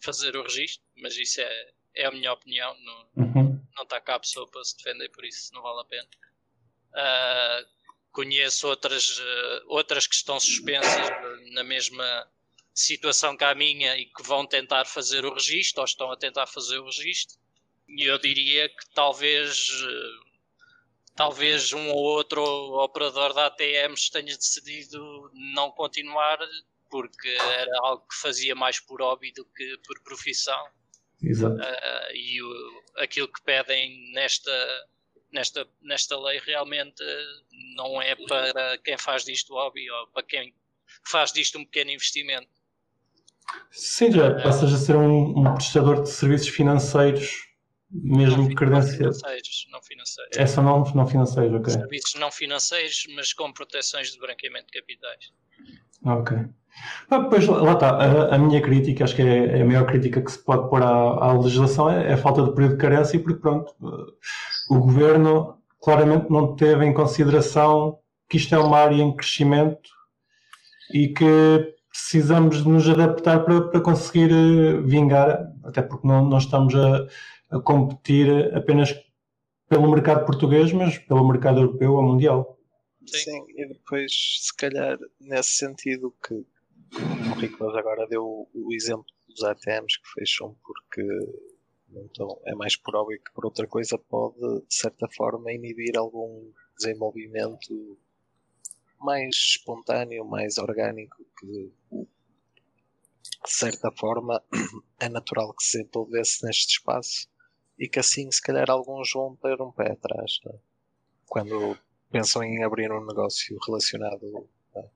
fazer 0.00 0.36
o 0.36 0.42
registro, 0.42 0.82
mas 0.96 1.16
isso 1.16 1.40
é, 1.40 1.72
é 1.94 2.06
a 2.06 2.10
minha 2.10 2.32
opinião, 2.32 2.76
não, 2.80 3.10
uhum. 3.16 3.64
não 3.76 3.82
está 3.84 4.00
cá 4.00 4.16
a 4.16 4.20
pessoa 4.20 4.50
para 4.50 4.64
se 4.64 4.76
defender, 4.76 5.08
por 5.10 5.24
isso 5.24 5.52
não 5.54 5.62
vale 5.62 5.80
a 5.80 5.84
pena. 5.84 6.08
Uh, 6.92 7.66
conheço 8.10 8.68
outras, 8.68 9.18
uh, 9.18 9.62
outras 9.66 10.06
que 10.06 10.14
estão 10.14 10.38
suspensas 10.40 11.08
na 11.52 11.62
mesma 11.62 12.28
situação 12.74 13.36
que 13.36 13.44
a 13.44 13.54
minha 13.54 13.96
e 13.96 14.06
que 14.06 14.22
vão 14.22 14.46
tentar 14.46 14.84
fazer 14.86 15.24
o 15.24 15.34
registro 15.34 15.80
ou 15.80 15.84
estão 15.84 16.10
a 16.10 16.16
tentar 16.16 16.46
fazer 16.46 16.78
o 16.78 16.86
registro. 16.86 17.38
E 17.88 18.04
eu 18.04 18.18
diria 18.18 18.68
que 18.68 18.88
talvez, 18.94 19.68
uh, 19.68 20.31
talvez 21.14 21.72
um 21.72 21.90
ou 21.90 21.98
outro 21.98 22.42
operador 22.42 23.32
da 23.34 23.46
ATMs 23.46 24.10
tenha 24.10 24.36
decidido 24.36 25.30
não 25.54 25.70
continuar 25.70 26.38
porque 26.90 27.28
era 27.28 27.78
algo 27.82 28.06
que 28.06 28.16
fazia 28.16 28.54
mais 28.54 28.78
por 28.78 29.00
hobby 29.00 29.32
do 29.32 29.44
que 29.44 29.78
por 29.86 30.02
profissão. 30.02 30.68
Exato. 31.22 31.56
Uh, 31.56 32.14
e 32.14 32.42
o, 32.42 32.82
aquilo 32.98 33.28
que 33.28 33.40
pedem 33.42 34.12
nesta 34.12 34.50
nesta, 35.32 35.66
nesta 35.80 36.18
lei 36.20 36.38
realmente 36.44 37.02
não 37.74 38.00
é 38.00 38.14
para 38.14 38.78
quem 38.78 38.98
faz 38.98 39.24
disto 39.24 39.54
hobby 39.54 39.90
ou 39.90 40.06
para 40.08 40.22
quem 40.22 40.54
faz 41.04 41.32
disto 41.32 41.58
um 41.58 41.64
pequeno 41.64 41.90
investimento. 41.90 42.48
Sim, 43.70 44.12
já 44.12 44.34
passas 44.42 44.72
a 44.72 44.76
ser 44.76 44.96
um, 44.96 45.38
um 45.38 45.54
prestador 45.54 46.02
de 46.02 46.10
serviços 46.10 46.48
financeiros, 46.48 47.48
mesmo 47.92 48.48
não, 48.48 48.54
credenciado. 48.54 49.04
Não 49.04 49.12
financeiros, 49.12 49.68
não 49.70 49.82
financeiros. 49.82 50.36
É 50.36 50.62
não, 50.62 50.84
não 50.94 51.06
financeiros, 51.06 51.60
ok. 51.60 51.72
Serviços 51.72 52.14
não 52.14 52.30
financeiros, 52.30 53.06
mas 53.14 53.32
com 53.32 53.52
proteções 53.52 54.12
de 54.12 54.18
branqueamento 54.18 54.66
de 54.72 54.80
capitais. 54.80 55.32
Ok. 56.04 56.38
Ah, 57.10 57.20
pois 57.20 57.46
lá 57.46 57.72
está, 57.74 57.90
a, 57.90 58.34
a, 58.34 58.38
minha 58.38 58.60
crítica, 58.60 59.04
acho 59.04 59.14
que 59.14 59.22
é, 59.22 59.58
é, 59.58 59.62
a 59.62 59.64
maior 59.64 59.86
crítica 59.86 60.22
que 60.22 60.32
se 60.32 60.38
pode 60.38 60.70
pôr 60.70 60.82
à, 60.82 60.88
à 60.88 61.32
legislação 61.34 61.90
é, 61.90 62.08
é, 62.08 62.12
a 62.14 62.16
falta 62.16 62.42
de 62.42 62.52
período 62.54 62.72
de 62.72 62.78
carência, 62.78 63.20
porque 63.20 63.40
pronto, 63.40 63.74
o 64.70 64.78
governo 64.78 65.58
claramente 65.80 66.30
não 66.30 66.56
teve 66.56 66.86
em 66.86 66.94
consideração 66.94 67.98
que 68.28 68.38
isto 68.38 68.54
é 68.54 68.58
uma 68.58 68.78
área 68.78 69.02
em 69.02 69.14
crescimento 69.14 69.90
e 70.94 71.08
que 71.08 71.74
precisamos 71.90 72.62
de 72.62 72.68
nos 72.68 72.88
adaptar 72.88 73.44
para, 73.44 73.68
para 73.68 73.80
conseguir 73.80 74.30
eh, 74.32 74.80
vingar, 74.80 75.46
até 75.62 75.82
porque 75.82 76.06
não, 76.06 76.24
não 76.24 76.38
estamos 76.38 76.74
a, 76.74 77.06
a 77.52 77.60
competir 77.60 78.28
apenas 78.56 78.92
pelo 79.68 79.90
mercado 79.90 80.24
português, 80.24 80.72
mas 80.72 80.98
pelo 80.98 81.26
mercado 81.28 81.60
europeu 81.60 81.92
ou 81.92 82.02
mundial. 82.02 82.58
Sim. 83.06 83.18
Sim. 83.18 83.44
e 83.56 83.66
depois, 83.68 84.12
se 84.40 84.56
calhar, 84.56 84.98
nesse 85.20 85.50
sentido 85.56 86.14
que 86.26 86.34
o 86.34 87.38
Ricolas 87.38 87.76
agora 87.76 88.06
deu 88.06 88.48
o 88.54 88.72
exemplo 88.72 89.06
dos 89.26 89.42
ATMs 89.42 89.98
que 89.98 90.20
fecham 90.20 90.56
porque 90.62 91.02
então 91.90 92.40
é 92.46 92.54
mais 92.54 92.76
por 92.76 92.96
óbvio 92.96 93.20
que 93.22 93.32
por 93.32 93.44
outra 93.44 93.66
coisa 93.66 93.98
pode, 93.98 94.38
de 94.38 94.74
certa 94.74 95.06
forma, 95.08 95.52
inibir 95.52 95.96
algum 95.96 96.50
desenvolvimento 96.78 97.98
mais 98.98 99.34
espontâneo, 99.34 100.24
mais 100.24 100.58
orgânico, 100.58 101.16
que 101.38 101.72
de 101.90 103.50
certa 103.50 103.90
forma 103.92 104.42
é 105.00 105.08
natural 105.08 105.52
que 105.54 105.64
se 105.64 105.82
envolvesse 105.82 106.44
neste 106.46 106.78
espaço 106.78 107.28
e 107.82 107.88
que 107.88 107.98
assim 107.98 108.30
se 108.30 108.40
calhar 108.40 108.70
alguns 108.70 109.12
vão 109.12 109.34
ter 109.34 109.60
um 109.60 109.72
pé 109.72 109.90
atrás 109.90 110.38
é? 110.46 110.54
quando 111.26 111.76
pensam 112.12 112.44
em 112.44 112.62
abrir 112.62 112.92
um 112.92 113.04
negócio 113.04 113.58
relacionado. 113.66 114.48
É? 114.76 114.88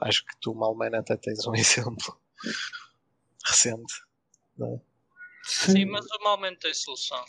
Acho 0.00 0.24
que 0.24 0.34
tu, 0.40 0.54
Malman, 0.54 0.96
até 0.96 1.14
tens 1.14 1.46
um 1.46 1.52
exemplo 1.54 2.18
recente. 3.44 3.92
É? 4.62 4.80
Sim, 5.44 5.84
mas 5.84 6.06
o 6.06 6.22
momento 6.22 6.60
tem 6.60 6.72
solução. 6.72 7.22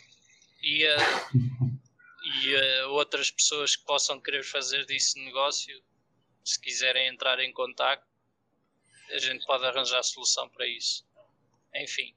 E, 0.64 0.86
uh, 0.86 0.98
e 2.24 2.56
uh, 2.56 2.92
outras 2.92 3.30
pessoas 3.30 3.76
que 3.76 3.84
possam 3.84 4.22
querer 4.22 4.46
fazer 4.46 4.86
disso 4.86 5.20
negócio, 5.20 5.84
se 6.46 6.58
quiserem 6.62 7.10
entrar 7.10 7.42
em 7.42 7.52
contato, 7.52 8.08
a 9.10 9.18
gente 9.18 9.46
pode 9.46 9.66
arranjar 9.66 10.02
solução 10.04 10.48
para 10.48 10.66
isso. 10.66 11.06
Enfim. 11.76 12.16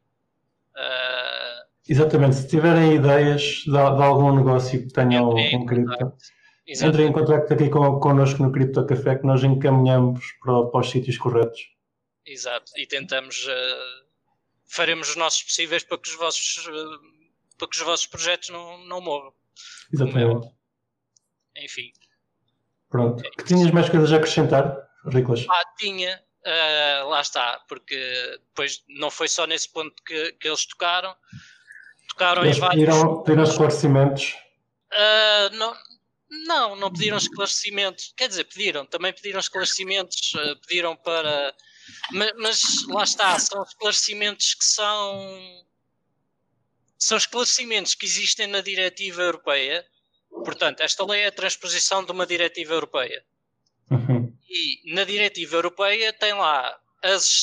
Uh, 0.77 1.74
Exatamente, 1.87 2.37
se 2.37 2.49
tiverem 2.49 2.95
ideias 2.95 3.43
de, 3.43 3.71
de 3.71 3.77
algum 3.77 4.35
negócio 4.35 4.87
que 4.87 4.93
tenham 4.93 5.29
um 5.29 5.67
cripto, 5.67 6.13
entrem 6.67 7.09
em 7.09 7.13
contato 7.13 7.53
aqui 7.53 7.69
com, 7.69 8.01
connosco 8.01 8.43
no 8.43 8.51
Cripto 8.51 8.87
Café 8.87 9.17
que 9.17 9.27
nós 9.27 9.45
encaminhamos 9.45 10.25
para, 10.43 10.65
para 10.65 10.81
os 10.81 10.91
sítios 10.91 11.19
corretos. 11.19 11.61
Exato, 12.27 12.73
e 12.79 12.87
tentamos 12.87 13.47
uh, 13.47 14.05
faremos 14.75 15.11
os 15.11 15.17
nossos 15.17 15.43
possíveis 15.43 15.85
para 15.85 15.99
que 15.99 16.09
os 16.09 16.17
vossos, 16.17 16.67
eh, 16.67 17.09
para 17.57 17.69
que 17.69 17.77
os 17.77 17.83
vossos 17.83 18.07
projetos 18.07 18.49
não, 18.49 18.79
não 18.87 19.01
morram. 19.01 19.33
Exatamente. 19.93 20.49
Enfim. 21.57 21.93
Pronto. 22.89 23.25
É 23.25 23.31
que 23.31 23.45
tinhas 23.45 23.71
mais 23.71 23.89
coisas 23.89 24.13
a 24.13 24.17
acrescentar, 24.17 24.77
Riclas? 25.07 25.47
Ah, 25.49 25.63
tinha. 25.79 26.23
Uh, 26.47 27.09
lá 27.09 27.23
está, 27.23 27.65
porque 27.69 27.97
depois 28.49 28.85
não 28.89 29.11
foi 29.11 29.29
só 29.29 29.47
nesse 29.47 29.73
ponto 29.73 29.95
que, 30.03 30.33
que 30.33 30.49
eles 30.49 30.67
tocaram. 30.67 31.17
Tocaram 32.15 32.45
eles 32.45 32.57
em 32.57 32.61
vários. 32.61 32.85
Pediram, 32.85 33.23
pediram 33.23 33.45
esclarecimentos? 33.45 34.37
Uh, 34.93 35.57
não, 35.57 35.75
não, 36.47 36.77
não 36.77 36.93
pediram 36.93 37.17
esclarecimentos. 37.17 38.13
Quer 38.17 38.29
dizer, 38.29 38.45
pediram, 38.45 38.87
também 38.87 39.13
pediram 39.13 39.41
esclarecimentos, 39.41 40.33
uh, 40.35 40.57
pediram 40.67 40.97
para 40.97 41.55
mas, 42.13 42.33
mas, 42.37 42.87
lá 42.89 43.05
está, 43.05 43.39
são 43.39 43.63
esclarecimentos 43.63 44.55
que 44.55 44.65
são 44.65 45.65
são 46.99 47.19
esclarecimentos 47.19 47.95
que 47.95 48.07
existem 48.07 48.47
na 48.47 48.61
diretiva 48.61 49.23
europeia. 49.23 49.85
Portanto, 50.31 50.81
esta 50.81 51.05
lei 51.05 51.23
é 51.23 51.27
a 51.27 51.33
transposição 51.33 52.05
de 52.05 52.13
uma 52.13 52.27
diretiva 52.27 52.73
europeia. 52.73 53.25
Uhum. 53.91 54.35
E 54.49 54.95
na 54.95 55.05
diretiva 55.05 55.57
europeia 55.57 56.13
tem 56.13 56.33
lá, 56.33 56.79
as, 57.03 57.43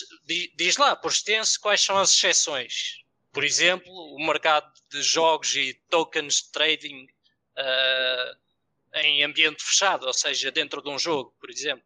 diz 0.56 0.78
lá 0.78 0.96
por 0.96 1.12
extenso 1.12 1.60
quais 1.60 1.82
são 1.82 1.98
as 1.98 2.12
exceções. 2.12 3.04
Por 3.32 3.44
exemplo, 3.44 3.92
o 3.92 4.26
mercado 4.26 4.72
de 4.90 5.02
jogos 5.02 5.56
e 5.56 5.74
tokens 5.90 6.36
de 6.36 6.52
trading 6.52 7.06
uh, 7.06 9.00
em 9.00 9.24
ambiente 9.24 9.64
fechado, 9.64 10.06
ou 10.06 10.14
seja, 10.14 10.52
dentro 10.52 10.82
de 10.82 10.90
um 10.90 11.00
jogo, 11.00 11.34
por 11.40 11.50
exemplo, 11.50 11.86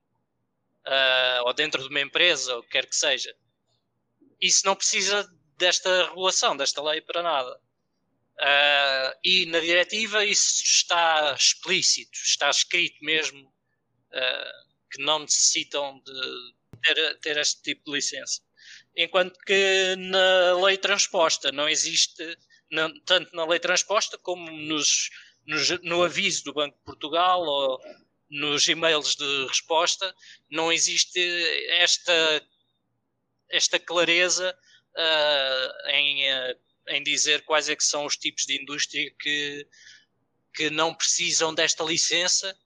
uh, 0.88 1.45
ou 1.45 1.53
dentro 1.53 1.81
de 1.81 1.89
uma 1.89 2.01
empresa, 2.01 2.55
ou 2.55 2.63
quer 2.63 2.88
que 2.88 2.95
seja. 2.95 3.36
Isso 4.41 4.65
não 4.65 4.75
precisa 4.75 5.29
desta 5.58 6.08
regulação, 6.08 6.58
desta 6.58 6.81
lei 6.81 7.01
para 7.01 7.21
nada. 7.21 7.60
Uh, 8.38 9.17
e 9.23 9.45
na 9.45 9.60
diretiva 9.60 10.25
isso 10.25 10.63
está 10.63 11.34
explícito, 11.38 12.17
está 12.17 12.49
escrito 12.49 12.97
mesmo 13.01 13.47
uh, 13.47 14.69
que 14.91 15.01
não 15.01 15.19
necessitam 15.19 16.01
de 16.03 16.53
ter, 16.84 17.19
ter 17.19 17.38
este 17.38 17.62
tipo 17.62 17.86
de 17.86 17.91
licença. 17.93 18.41
Enquanto 18.95 19.38
que 19.39 19.95
na 19.97 20.53
lei 20.65 20.77
transposta 20.77 21.51
não 21.51 21.67
existe, 21.67 22.38
não, 22.71 22.97
tanto 23.01 23.36
na 23.36 23.45
lei 23.45 23.60
transposta 23.60 24.17
como 24.17 24.49
nos, 24.49 25.10
nos, 25.45 25.69
no 25.81 26.03
aviso 26.03 26.45
do 26.45 26.53
Banco 26.53 26.77
de 26.77 26.84
Portugal 26.84 27.41
ou 27.41 27.81
nos 28.29 28.67
e-mails 28.67 29.15
de 29.15 29.47
resposta, 29.47 30.15
não 30.49 30.71
existe 30.71 31.19
esta, 31.69 32.47
esta 33.49 33.79
clareza 33.79 34.58
uh, 34.95 35.89
em, 35.89 36.31
uh, 36.31 36.60
em 36.88 37.03
dizer 37.03 37.43
quais 37.43 37.69
é 37.69 37.75
que 37.75 37.84
são 37.84 38.05
os 38.05 38.15
tipos 38.15 38.45
de 38.45 38.62
indústria 38.62 39.13
que, 39.19 39.67
que 40.53 40.69
não 40.69 40.93
precisam 40.93 41.53
desta 41.53 41.84
licença. 41.84 42.58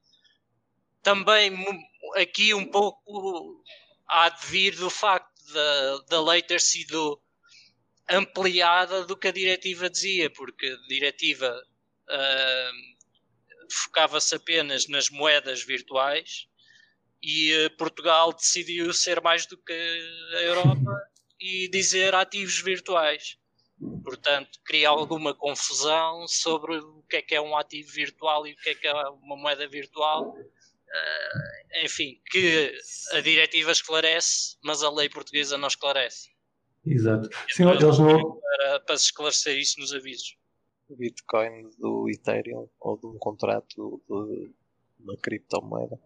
Também 1.02 1.52
aqui 2.16 2.54
um 2.54 2.66
pouco 2.66 3.64
há 4.08 4.30
de 4.30 4.46
vir 4.48 4.76
do 4.76 4.90
facto 4.90 5.29
da, 5.54 5.98
da 6.10 6.22
lei 6.24 6.42
ter 6.42 6.62
sido 6.62 7.22
ampliada 8.10 9.06
do 9.06 9.16
que 9.16 9.28
a 9.28 9.32
diretiva 9.32 9.90
dizia, 9.90 10.30
porque 10.30 10.66
a 10.66 10.88
diretiva 10.88 11.64
uh, 12.10 13.00
focava-se 13.72 14.36
apenas 14.36 14.88
nas 14.88 15.10
moedas 15.10 15.64
virtuais 15.64 16.48
e 17.22 17.70
Portugal 17.78 18.34
decidiu 18.34 18.94
ser 18.94 19.22
mais 19.22 19.46
do 19.46 19.58
que 19.58 19.74
a 20.34 20.42
Europa 20.42 21.10
e 21.40 21.68
dizer 21.70 22.16
ativos 22.16 22.60
virtuais. 22.62 23.38
Portanto, 24.04 24.60
cria 24.66 24.90
alguma 24.90 25.34
confusão 25.34 26.28
sobre 26.28 26.78
o 26.78 27.04
que 27.10 27.18
é 27.18 27.22
que 27.22 27.36
é 27.36 27.42
um 27.42 27.56
ativo 27.56 27.90
virtual 27.92 28.46
e 28.46 28.54
o 28.54 28.58
que 28.58 28.70
é 28.70 28.76
que 28.76 28.88
é 28.88 28.94
uma 28.94 29.38
moeda 29.38 29.68
virtual. 29.68 30.36
Uh, 30.90 31.86
enfim, 31.86 32.20
que 32.32 32.74
a 33.14 33.22
diretiva 33.22 33.72
esclarece, 33.72 34.58
mas 34.64 34.82
a 34.82 34.90
lei 34.90 35.08
portuguesa 35.08 35.58
não 35.58 35.68
esclarece. 35.68 36.30
Exato. 36.86 37.30
Sim, 37.50 37.70
eles 37.70 38.00
não... 38.00 38.40
para, 38.40 38.80
para 38.80 38.98
se 38.98 39.06
esclarecer 39.06 39.58
isso 39.58 39.80
nos 39.80 39.94
avisos. 39.94 40.36
O 40.90 40.96
Bitcoin 40.96 41.70
do 41.78 42.10
Ethereum 42.10 42.68
ou 42.80 42.98
de 42.98 43.06
um 43.06 43.18
contrato 43.20 44.02
de 44.10 44.52
uma 45.00 45.16
criptomoeda. 45.18 46.00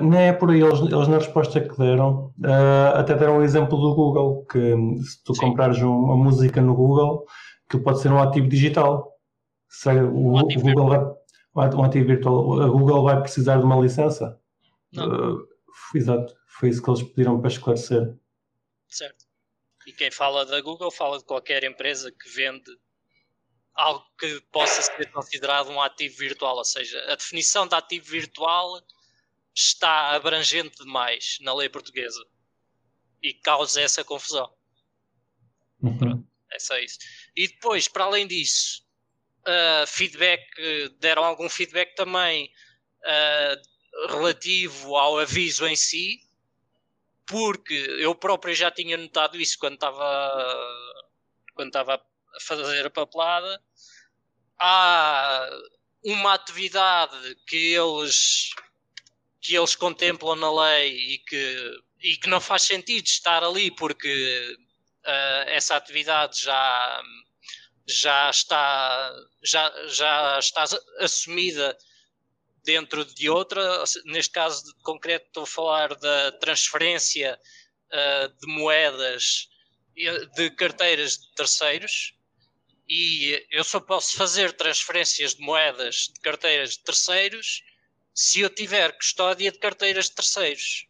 Não 0.00 0.18
é 0.18 0.32
por 0.32 0.50
aí, 0.50 0.60
eles, 0.60 0.80
eles 0.80 1.08
na 1.08 1.18
resposta 1.18 1.60
que 1.60 1.76
deram, 1.78 2.32
uh, 2.38 2.94
até 2.94 3.14
deram 3.14 3.38
o 3.38 3.42
exemplo 3.42 3.78
do 3.78 3.94
Google, 3.94 4.44
que 4.44 4.76
se 5.02 5.24
tu 5.24 5.34
Sim. 5.34 5.40
comprares 5.40 5.78
uma 5.78 6.16
música 6.16 6.60
no 6.60 6.74
Google, 6.74 7.24
que 7.68 7.78
pode 7.78 8.00
ser 8.00 8.12
um 8.12 8.20
ativo 8.20 8.48
digital. 8.48 9.16
Se 9.68 9.88
o, 9.88 10.32
um 10.32 10.38
ativo 10.38 10.60
o 10.60 10.74
Google 10.74 10.88
vai, 10.88 11.17
um 11.58 11.84
ativo 11.84 12.06
virtual, 12.06 12.62
a 12.62 12.68
Google 12.68 13.02
vai 13.04 13.20
precisar 13.20 13.58
de 13.58 13.64
uma 13.64 13.80
licença. 13.80 14.40
Uh, 14.96 15.46
exato, 15.94 16.34
foi 16.46 16.70
isso 16.70 16.82
que 16.82 16.90
eles 16.90 17.02
pediram 17.02 17.40
para 17.40 17.50
esclarecer. 17.50 18.16
Certo. 18.88 19.26
E 19.86 19.92
quem 19.92 20.10
fala 20.10 20.44
da 20.44 20.60
Google 20.60 20.90
fala 20.90 21.18
de 21.18 21.24
qualquer 21.24 21.64
empresa 21.64 22.12
que 22.12 22.28
vende 22.28 22.70
algo 23.74 24.04
que 24.18 24.40
possa 24.52 24.82
ser 24.82 25.10
considerado 25.12 25.70
um 25.70 25.80
ativo 25.80 26.16
virtual, 26.18 26.56
ou 26.56 26.64
seja, 26.64 26.98
a 27.10 27.14
definição 27.14 27.66
de 27.66 27.74
ativo 27.74 28.06
virtual 28.06 28.82
está 29.54 30.14
abrangente 30.14 30.84
demais 30.84 31.38
na 31.40 31.54
lei 31.54 31.68
portuguesa 31.68 32.24
e 33.22 33.32
causa 33.34 33.80
essa 33.80 34.04
confusão. 34.04 34.52
Uhum. 35.80 35.96
Pronto, 35.96 36.28
é 36.52 36.58
só 36.58 36.76
isso. 36.78 36.98
E 37.36 37.46
depois, 37.48 37.86
para 37.88 38.04
além 38.04 38.26
disso, 38.26 38.84
uh, 39.48 39.86
feedback, 39.86 40.44
deram 41.00 41.24
algum 41.24 41.48
feedback 41.48 41.94
também 41.94 42.52
uh, 43.04 44.08
relativo 44.12 44.96
ao 44.96 45.18
aviso 45.18 45.66
em 45.66 45.76
si, 45.76 46.20
porque 47.26 47.74
eu 47.74 48.14
próprio 48.14 48.54
já 48.54 48.70
tinha 48.70 48.96
notado 48.96 49.40
isso 49.40 49.58
quando 49.58 49.74
estava 49.74 50.32
quando 51.54 51.68
estava 51.68 51.94
a 51.94 52.40
fazer 52.40 52.86
a 52.86 52.90
papelada. 52.90 53.60
Há 54.60 55.48
uma 56.04 56.34
atividade 56.34 57.36
que 57.46 57.74
eles 57.74 58.50
que 59.40 59.56
eles 59.56 59.74
contemplam 59.74 60.36
na 60.36 60.52
lei 60.52 61.14
e 61.14 61.18
que, 61.18 61.80
e 62.02 62.16
que 62.16 62.28
não 62.28 62.40
faz 62.40 62.62
sentido 62.62 63.06
estar 63.06 63.42
ali 63.42 63.70
porque 63.70 64.56
uh, 65.06 65.48
essa 65.48 65.76
atividade 65.76 66.42
já, 66.42 67.02
já, 67.88 68.28
está, 68.28 69.12
já, 69.42 69.72
já 69.88 70.38
está 70.38 70.64
assumida 70.98 71.76
dentro 72.64 73.04
de 73.04 73.30
outra, 73.30 73.82
neste 74.04 74.32
caso 74.32 74.62
concreto 74.82 75.26
estou 75.26 75.44
a 75.44 75.46
falar 75.46 75.94
da 75.96 76.32
transferência 76.32 77.38
uh, 77.86 78.28
de 78.40 78.46
moedas 78.46 79.48
de 80.36 80.50
carteiras 80.50 81.18
de 81.18 81.34
terceiros 81.34 82.14
e 82.88 83.46
eu 83.50 83.64
só 83.64 83.80
posso 83.80 84.16
fazer 84.16 84.52
transferências 84.52 85.34
de 85.34 85.40
moedas 85.40 86.10
de 86.14 86.20
carteiras 86.20 86.72
de 86.72 86.80
terceiros 86.80 87.62
se 88.14 88.40
eu 88.40 88.50
tiver 88.50 88.96
custódia 88.96 89.50
de 89.50 89.58
carteiras 89.58 90.06
de 90.06 90.12
terceiros. 90.12 90.86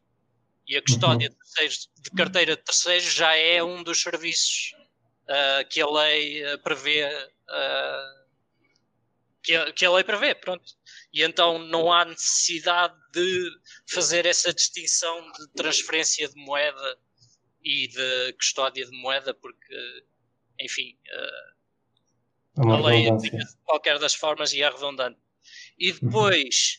E 0.66 0.76
a 0.76 0.82
custódia 0.82 1.30
uhum. 1.30 1.68
de, 2.02 2.10
carteira 2.10 2.56
de 2.56 2.62
terceiros 2.62 3.12
já 3.12 3.34
é 3.34 3.62
um 3.62 3.82
dos 3.82 4.02
serviços 4.02 4.72
uh, 5.28 5.68
que 5.68 5.80
a 5.80 5.88
lei 5.88 6.54
uh, 6.54 6.58
prevê. 6.58 7.06
Uh, 7.06 8.28
que, 9.42 9.54
a, 9.54 9.72
que 9.72 9.84
a 9.84 9.90
lei 9.92 10.04
prevê, 10.04 10.34
pronto. 10.34 10.64
E 11.12 11.22
então 11.22 11.58
não 11.58 11.92
há 11.92 12.04
necessidade 12.04 12.94
de 13.12 13.50
fazer 13.90 14.26
essa 14.26 14.52
distinção 14.52 15.30
de 15.32 15.48
transferência 15.54 16.28
de 16.28 16.34
moeda 16.44 16.98
e 17.64 17.88
de 17.88 18.32
custódia 18.34 18.84
de 18.84 19.00
moeda, 19.00 19.32
porque, 19.34 20.04
enfim, 20.60 20.98
é 21.06 22.72
a 22.72 22.80
lei 22.80 23.10
de 23.16 23.30
qualquer 23.64 23.98
das 23.98 24.14
formas 24.14 24.52
e 24.52 24.62
é 24.62 24.68
redundante. 24.68 25.18
E 25.78 25.92
uhum. 25.92 25.98
depois, 26.02 26.78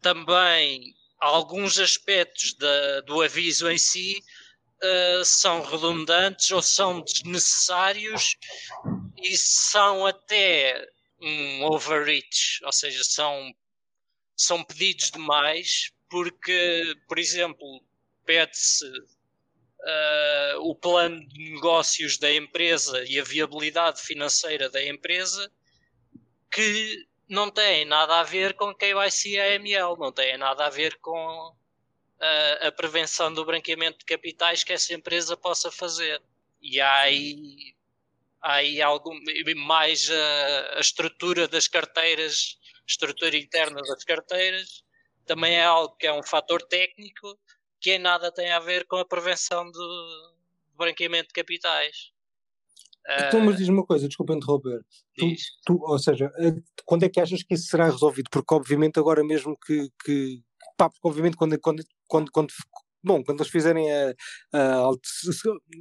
também 0.00 0.94
alguns 1.18 1.78
aspectos 1.78 2.54
da, 2.54 3.00
do 3.02 3.22
aviso 3.22 3.70
em 3.70 3.78
si 3.78 4.22
uh, 4.82 5.24
são 5.24 5.62
redundantes 5.62 6.50
ou 6.50 6.62
são 6.62 7.00
desnecessários 7.00 8.36
e 9.16 9.36
são 9.36 10.06
até 10.06 10.88
um 11.20 11.64
overreach, 11.64 12.64
ou 12.64 12.72
seja, 12.72 13.02
são, 13.04 13.54
são 14.36 14.64
pedidos 14.64 15.10
demais, 15.10 15.92
porque, 16.10 16.96
por 17.06 17.18
exemplo, 17.18 17.82
pede-se 18.24 18.86
uh, 18.86 20.58
o 20.60 20.74
plano 20.74 21.26
de 21.28 21.52
negócios 21.52 22.18
da 22.18 22.32
empresa 22.32 23.04
e 23.04 23.20
a 23.20 23.24
viabilidade 23.24 24.02
financeira 24.02 24.68
da 24.68 24.84
empresa, 24.84 25.50
que 26.50 27.06
não 27.28 27.50
tem 27.50 27.84
nada 27.84 28.20
a 28.20 28.24
ver 28.24 28.54
com 28.54 28.74
KYC 28.74 29.38
AML, 29.38 29.96
não 29.96 30.12
tem 30.12 30.36
nada 30.36 30.66
a 30.66 30.70
ver 30.70 30.98
com 30.98 31.56
a, 32.22 32.68
a 32.68 32.72
prevenção 32.72 33.32
do 33.32 33.44
branqueamento 33.44 33.98
de 33.98 34.04
capitais 34.04 34.62
que 34.62 34.72
essa 34.72 34.94
empresa 34.94 35.36
possa 35.36 35.70
fazer. 35.70 36.22
E 36.60 36.80
há 36.80 37.00
aí, 37.00 37.74
há 38.40 38.54
aí 38.54 38.80
algum, 38.80 39.18
mais 39.56 40.08
a, 40.08 40.76
a 40.76 40.80
estrutura 40.80 41.48
das 41.48 41.66
carteiras, 41.66 42.56
estrutura 42.86 43.36
interna 43.36 43.82
das 43.82 44.04
carteiras, 44.04 44.84
também 45.26 45.56
é 45.56 45.64
algo 45.64 45.96
que 45.96 46.06
é 46.06 46.12
um 46.12 46.22
fator 46.22 46.62
técnico 46.62 47.36
que 47.80 47.94
em 47.94 47.98
nada 47.98 48.30
tem 48.30 48.52
a 48.52 48.60
ver 48.60 48.86
com 48.86 48.96
a 48.96 49.04
prevenção 49.04 49.64
do, 49.64 49.72
do 49.72 50.76
branqueamento 50.76 51.28
de 51.28 51.34
capitais. 51.34 52.12
Então, 53.26 53.40
mas 53.40 53.56
diz 53.56 53.68
uma 53.68 53.84
coisa, 53.84 54.06
desculpa 54.06 54.32
interromper. 54.32 54.80
Tu, 55.16 55.26
tu, 55.66 55.82
ou 55.82 55.98
seja, 55.98 56.32
eh, 56.38 56.54
quando 56.84 57.02
é 57.02 57.08
que 57.08 57.20
achas 57.20 57.42
que 57.42 57.54
isso 57.54 57.66
será 57.66 57.86
resolvido? 57.86 58.30
Porque 58.30 58.54
obviamente 58.54 59.00
agora 59.00 59.24
mesmo 59.24 59.58
que, 59.58 59.90
que 60.04 60.40
pá, 60.76 60.88
porque 60.88 61.08
obviamente 61.08 61.36
quando, 61.36 61.58
quando, 61.60 61.84
quando, 62.12 62.30
quando 62.30 62.52
bom, 63.02 63.24
quando 63.24 63.40
eles 63.40 63.50
fizerem 63.50 63.90
a, 63.90 64.10
a 64.52 64.90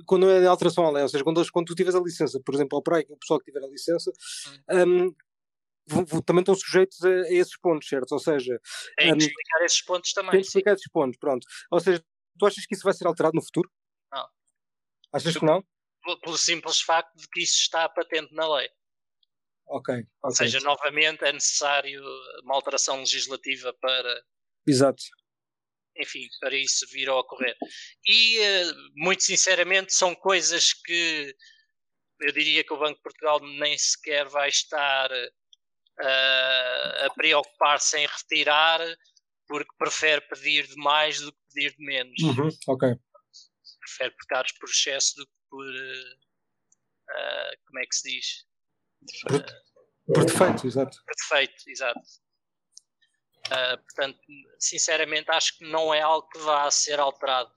quando 0.06 0.30
é 0.30 0.48
a 0.48 0.50
alteração 0.50 0.86
à 0.86 0.92
lei, 0.92 1.04
ou 1.04 1.10
seja, 1.10 1.26
quando, 1.26 1.40
eles, 1.40 1.52
quando 1.52 1.68
tu 1.68 1.76
tiveres 1.76 1.96
a 1.96 2.00
licença, 2.00 2.40
por 2.46 2.56
exemplo, 2.56 2.78
ao 2.78 2.82
PRAI, 2.82 3.06
o 3.10 3.18
pessoal 3.18 3.38
que 3.40 3.52
tiver 3.52 3.66
a 3.66 3.70
licença, 3.70 4.10
um, 4.70 5.14
também 6.26 6.42
estão 6.42 6.56
sujeitos 6.56 7.04
a, 7.04 7.10
a, 7.10 7.34
esses 7.34 7.60
pontos, 7.60 7.90
certo? 7.90 8.14
Ou 8.14 8.20
seja, 8.20 8.58
tem 8.98 9.18
que 9.18 9.26
explicar 9.26 9.66
esses 9.66 9.84
pontos 9.84 10.14
também. 10.14 10.32
Tem 10.32 10.40
que 10.40 10.48
explicar 10.48 10.74
esses 10.74 10.90
pontos, 10.90 11.20
pronto. 11.20 11.46
Ou 11.70 11.80
seja, 11.82 12.02
tu 12.40 12.46
achas 12.46 12.66
que 12.66 12.76
isso 12.76 12.84
vai 12.84 12.94
ser 12.94 13.08
alterado 13.08 13.36
no 13.36 13.44
futuro? 13.44 13.70
Não. 14.14 14.28
Achas 15.14 15.36
que 15.36 15.46
não? 15.46 15.62
Pelo 16.24 16.38
simples 16.38 16.80
facto 16.80 17.14
de 17.18 17.28
que 17.28 17.42
isso 17.42 17.58
está 17.58 17.90
patente 17.90 18.34
na 18.34 18.48
lei. 18.56 18.70
Ok. 19.68 19.94
okay. 19.96 20.08
Ou 20.24 20.32
seja, 20.32 20.60
novamente 20.62 21.26
é 21.26 21.34
necessário 21.34 22.02
uma 22.44 22.56
alteração 22.56 23.00
legislativa 23.00 23.74
para. 23.82 24.24
Exato. 24.66 25.04
Enfim, 25.98 26.28
para 26.40 26.56
isso 26.56 26.86
vir 26.92 27.10
a 27.10 27.16
ocorrer. 27.16 27.56
E, 28.08 28.40
eh, 28.40 28.72
muito 28.96 29.24
sinceramente, 29.24 29.94
são 29.94 30.16
coisas 30.16 30.74
que 30.74 31.36
eu 32.22 32.32
diria 32.32 32.64
que 32.64 32.74
o 32.74 32.78
Banco 32.78 32.96
de 32.96 33.04
Portugal 33.04 33.40
nem 33.40 33.78
sequer 33.78 34.28
vai 34.30 34.48
estar 34.48 35.12
uh, 35.12 37.06
a 37.06 37.10
preocupar-se 37.16 37.98
em 37.98 38.08
retirar 38.08 38.80
porque 39.48 39.76
prefere 39.78 40.22
pedir 40.22 40.68
de 40.68 40.76
mais 40.78 41.20
do 41.20 41.32
que 41.32 41.40
pedir 41.54 41.76
de 41.76 41.86
menos. 41.86 42.22
Uhum, 42.22 42.50
ok. 42.68 42.96
Prefere 43.80 44.12
pecar 44.12 44.46
por 44.60 44.70
excesso 44.70 45.16
do 45.18 45.26
que 45.26 45.34
por. 45.50 45.66
Uh, 45.66 47.58
como 47.66 47.80
é 47.80 47.86
que 47.86 47.96
se 47.96 48.10
diz? 48.10 48.46
Por, 49.28 49.44
por 50.14 50.26
defeito, 50.26 50.68
exato. 50.68 50.98
Por 51.04 51.16
defeito, 51.16 51.64
exato. 51.68 52.00
Uh, 53.48 53.78
portanto, 53.84 54.20
sinceramente, 54.60 55.32
acho 55.32 55.58
que 55.58 55.66
não 55.66 55.94
é 55.94 56.02
algo 56.02 56.28
que 56.30 56.38
vá 56.40 56.70
ser 56.70 57.00
alterado. 57.00 57.52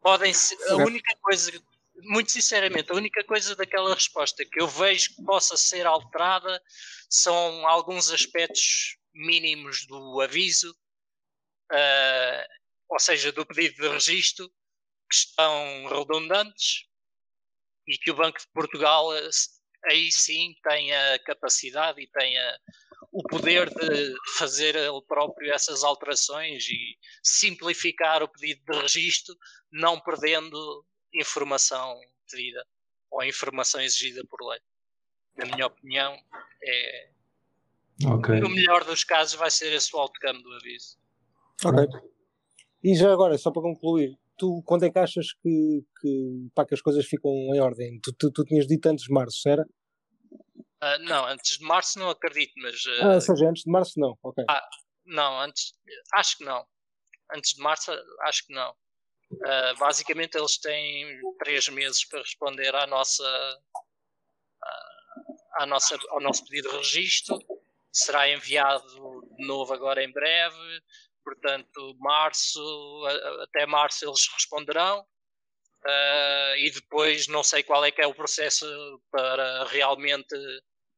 Podem 0.00 0.32
ser, 0.32 0.56
a 0.70 0.76
única 0.76 1.14
coisa, 1.20 1.52
muito 2.02 2.30
sinceramente, 2.30 2.90
a 2.90 2.94
única 2.94 3.22
coisa 3.24 3.54
daquela 3.56 3.94
resposta 3.94 4.44
que 4.44 4.60
eu 4.60 4.66
vejo 4.66 5.14
que 5.16 5.24
possa 5.24 5.56
ser 5.56 5.86
alterada 5.86 6.62
são 7.08 7.66
alguns 7.66 8.10
aspectos 8.10 8.96
mínimos 9.12 9.86
do 9.86 10.20
aviso, 10.20 10.70
uh, 11.72 12.46
ou 12.88 12.98
seja, 12.98 13.32
do 13.32 13.44
pedido 13.44 13.82
de 13.82 13.88
registro, 13.88 14.48
que 15.08 15.16
estão 15.16 15.86
redundantes 15.88 16.86
e 17.86 17.98
que 17.98 18.10
o 18.10 18.14
Banco 18.14 18.38
de 18.38 18.46
Portugal 18.54 19.12
aí 19.84 20.10
sim 20.10 20.54
tem 20.62 20.94
a 20.94 21.18
capacidade 21.20 22.00
e 22.00 22.06
tem 22.06 22.38
a, 22.38 22.58
o 23.12 23.22
poder 23.22 23.68
de 23.68 24.14
fazer 24.38 24.76
ele 24.76 25.02
próprio 25.06 25.52
essas 25.52 25.82
alterações 25.82 26.66
e 26.68 26.98
simplificar 27.22 28.22
o 28.22 28.28
pedido 28.28 28.62
de 28.70 28.78
registro, 28.78 29.34
não 29.72 30.00
perdendo 30.00 30.84
informação 31.14 31.98
devida 32.30 32.64
ou 33.10 33.24
informação 33.24 33.80
exigida 33.80 34.22
por 34.28 34.46
lei. 34.46 34.60
Na 35.36 35.46
minha 35.46 35.66
opinião, 35.66 36.16
é, 36.62 37.10
okay. 38.14 38.40
no 38.40 38.48
melhor 38.48 38.84
dos 38.84 39.04
casos 39.04 39.34
vai 39.34 39.50
ser 39.50 39.72
esse 39.72 39.94
o 39.94 39.98
outcome 39.98 40.42
do 40.42 40.52
aviso. 40.54 40.98
Ok. 41.64 41.86
E 42.82 42.94
já 42.94 43.12
agora, 43.12 43.36
só 43.36 43.50
para 43.50 43.62
concluir, 43.62 44.18
tu 44.40 44.62
quando 44.64 44.84
é 44.86 44.90
que 44.90 44.98
achas 44.98 45.34
que, 45.42 45.84
que, 46.00 46.48
pá, 46.54 46.64
que 46.64 46.74
as 46.74 46.80
coisas 46.80 47.04
ficam 47.04 47.30
em 47.30 47.60
ordem? 47.60 48.00
Tu, 48.00 48.12
tu, 48.18 48.32
tu 48.32 48.44
tinhas 48.44 48.66
dito 48.66 48.86
antes 48.86 49.04
de 49.04 49.12
março, 49.12 49.46
era? 49.46 49.62
Uh, 50.82 50.98
não, 51.02 51.26
antes 51.26 51.58
de 51.58 51.64
março 51.64 51.98
não 51.98 52.08
acredito, 52.08 52.52
mas. 52.56 52.86
Uh, 52.86 53.02
ah, 53.02 53.14
ou 53.16 53.20
seja, 53.20 53.46
antes 53.46 53.64
de 53.64 53.70
março 53.70 54.00
não, 54.00 54.18
ok. 54.22 54.42
Ah, 54.48 54.68
não, 55.04 55.40
antes. 55.40 55.74
Acho 56.14 56.38
que 56.38 56.44
não. 56.44 56.64
Antes 57.36 57.54
de 57.54 57.62
março, 57.62 57.92
acho 58.22 58.46
que 58.46 58.54
não. 58.54 58.70
Uh, 59.30 59.78
basicamente, 59.78 60.36
eles 60.36 60.58
têm 60.58 61.20
três 61.38 61.68
meses 61.68 62.04
para 62.06 62.20
responder 62.20 62.74
à 62.74 62.86
nossa, 62.86 63.22
à 65.58 65.66
nossa, 65.66 65.98
ao 66.08 66.20
nosso 66.20 66.44
pedido 66.46 66.70
de 66.70 66.76
registro. 66.78 67.38
Será 67.92 68.28
enviado 68.30 68.86
de 69.36 69.46
novo 69.46 69.74
agora 69.74 70.02
em 70.02 70.10
breve 70.10 70.80
portanto, 71.24 71.96
março, 71.98 73.04
até 73.42 73.66
março 73.66 74.04
eles 74.04 74.28
responderão. 74.32 75.04
Uh, 75.82 76.56
e 76.58 76.70
depois 76.74 77.26
não 77.26 77.42
sei 77.42 77.62
qual 77.62 77.82
é 77.84 77.90
que 77.90 78.02
é 78.02 78.06
o 78.06 78.14
processo 78.14 78.66
para 79.10 79.64
realmente 79.64 80.36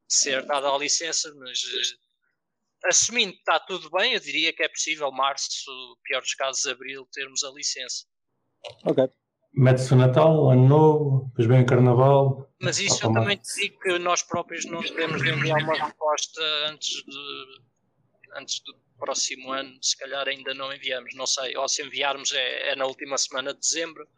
ser 0.08 0.44
dada 0.44 0.68
a 0.68 0.78
licença, 0.78 1.32
mas 1.36 1.62
uh, 1.62 2.88
assumindo 2.88 3.32
que 3.32 3.38
está 3.38 3.60
tudo 3.60 3.88
bem, 3.90 4.14
eu 4.14 4.20
diria 4.20 4.52
que 4.52 4.62
é 4.62 4.68
possível 4.68 5.12
março, 5.12 5.70
pior 6.02 6.20
dos 6.20 6.34
casos, 6.34 6.66
abril, 6.66 7.06
termos 7.12 7.44
a 7.44 7.50
licença. 7.50 8.04
Ok. 8.84 9.08
Mete-se 9.54 9.92
o 9.92 9.96
Natal, 9.96 10.50
Ano 10.50 10.66
Novo, 10.66 11.26
depois 11.28 11.46
vem 11.46 11.62
o 11.62 11.66
Carnaval. 11.66 12.50
Mas 12.60 12.78
isso 12.78 13.04
eu 13.06 13.12
também 13.12 13.36
te 13.36 13.54
digo 13.54 13.78
que 13.80 13.98
nós 13.98 14.22
próprios 14.22 14.64
não 14.64 14.80
devemos 14.80 15.22
enviar 15.22 15.62
uma 15.62 15.84
resposta 15.84 16.40
antes 16.68 17.04
de 17.04 17.62
antes 18.34 18.60
do 18.64 18.74
próximo 19.02 19.50
ano, 19.50 19.76
se 19.82 19.96
calhar 19.96 20.28
ainda 20.28 20.54
não 20.54 20.72
enviamos, 20.72 21.12
não 21.14 21.26
sei, 21.26 21.56
ou 21.56 21.68
se 21.68 21.82
enviarmos 21.82 22.30
é, 22.32 22.70
é 22.70 22.76
na 22.76 22.86
última 22.86 23.18
semana 23.18 23.52
de 23.52 23.58
dezembro, 23.58 24.08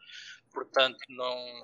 portanto 0.52 0.98
não. 1.08 1.62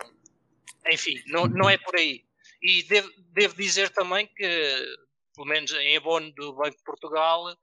Enfim, 0.90 1.22
não, 1.26 1.46
não 1.46 1.68
é 1.68 1.76
por 1.76 1.96
aí. 1.96 2.24
E 2.62 2.82
devo, 2.84 3.10
devo 3.34 3.54
dizer 3.56 3.90
também 3.90 4.26
que, 4.26 4.96
pelo 5.34 5.46
menos 5.46 5.70
em 5.72 5.98
abono 5.98 6.32
do 6.32 6.54
Banco 6.54 6.78
de 6.78 6.82
Portugal, 6.82 7.54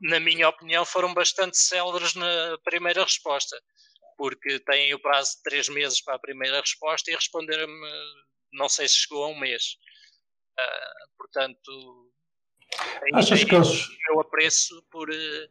na 0.00 0.18
minha 0.18 0.48
opinião, 0.48 0.86
foram 0.86 1.12
bastante 1.12 1.58
céleres 1.58 2.14
na 2.14 2.56
primeira 2.64 3.04
resposta, 3.04 3.60
porque 4.16 4.58
têm 4.60 4.94
o 4.94 5.02
prazo 5.02 5.36
de 5.36 5.42
três 5.42 5.68
meses 5.68 6.00
para 6.00 6.14
a 6.14 6.18
primeira 6.18 6.60
resposta 6.60 7.10
e 7.10 7.14
responderam-me, 7.14 7.90
não 8.54 8.70
sei 8.70 8.88
se 8.88 8.96
chegou 8.96 9.24
a 9.24 9.28
um 9.28 9.38
mês. 9.38 9.76
Uh, 10.58 11.16
portanto, 11.18 12.10
Achas 13.14 13.44
que 13.44 13.54
eles. 13.54 13.88
Eu 14.08 14.20
apreço 14.20 14.82
por, 14.90 15.10
eh, 15.10 15.48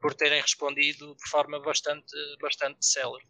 por 0.00 0.14
terem 0.14 0.40
respondido 0.40 1.14
de 1.14 1.30
forma 1.30 1.60
bastante, 1.60 2.14
bastante 2.40 2.84
célere. 2.84 3.24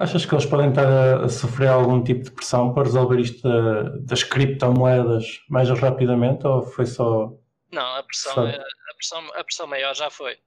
Achas 0.00 0.26
que 0.26 0.34
eles 0.34 0.44
podem 0.44 0.68
estar 0.68 0.86
a, 0.86 1.24
a, 1.24 1.28
sofrer 1.28 1.68
algum 1.68 2.04
tipo 2.04 2.22
de 2.22 2.30
pressão 2.30 2.74
para 2.74 2.84
resolver 2.84 3.18
isto 3.20 3.42
da, 3.42 3.82
das 4.00 4.22
criptomoedas 4.22 5.40
mais 5.48 5.70
rapidamente 5.70 6.46
ou 6.46 6.62
foi 6.62 6.84
só. 6.84 7.32
Não, 7.72 7.96
a 7.96 8.02
pressão, 8.02 8.34
só... 8.34 8.46
É, 8.46 8.56
a 8.56 8.94
pressão, 8.94 9.34
a 9.34 9.44
pressão 9.44 9.66
maior 9.66 9.94
já 9.94 10.10
foi. 10.10 10.38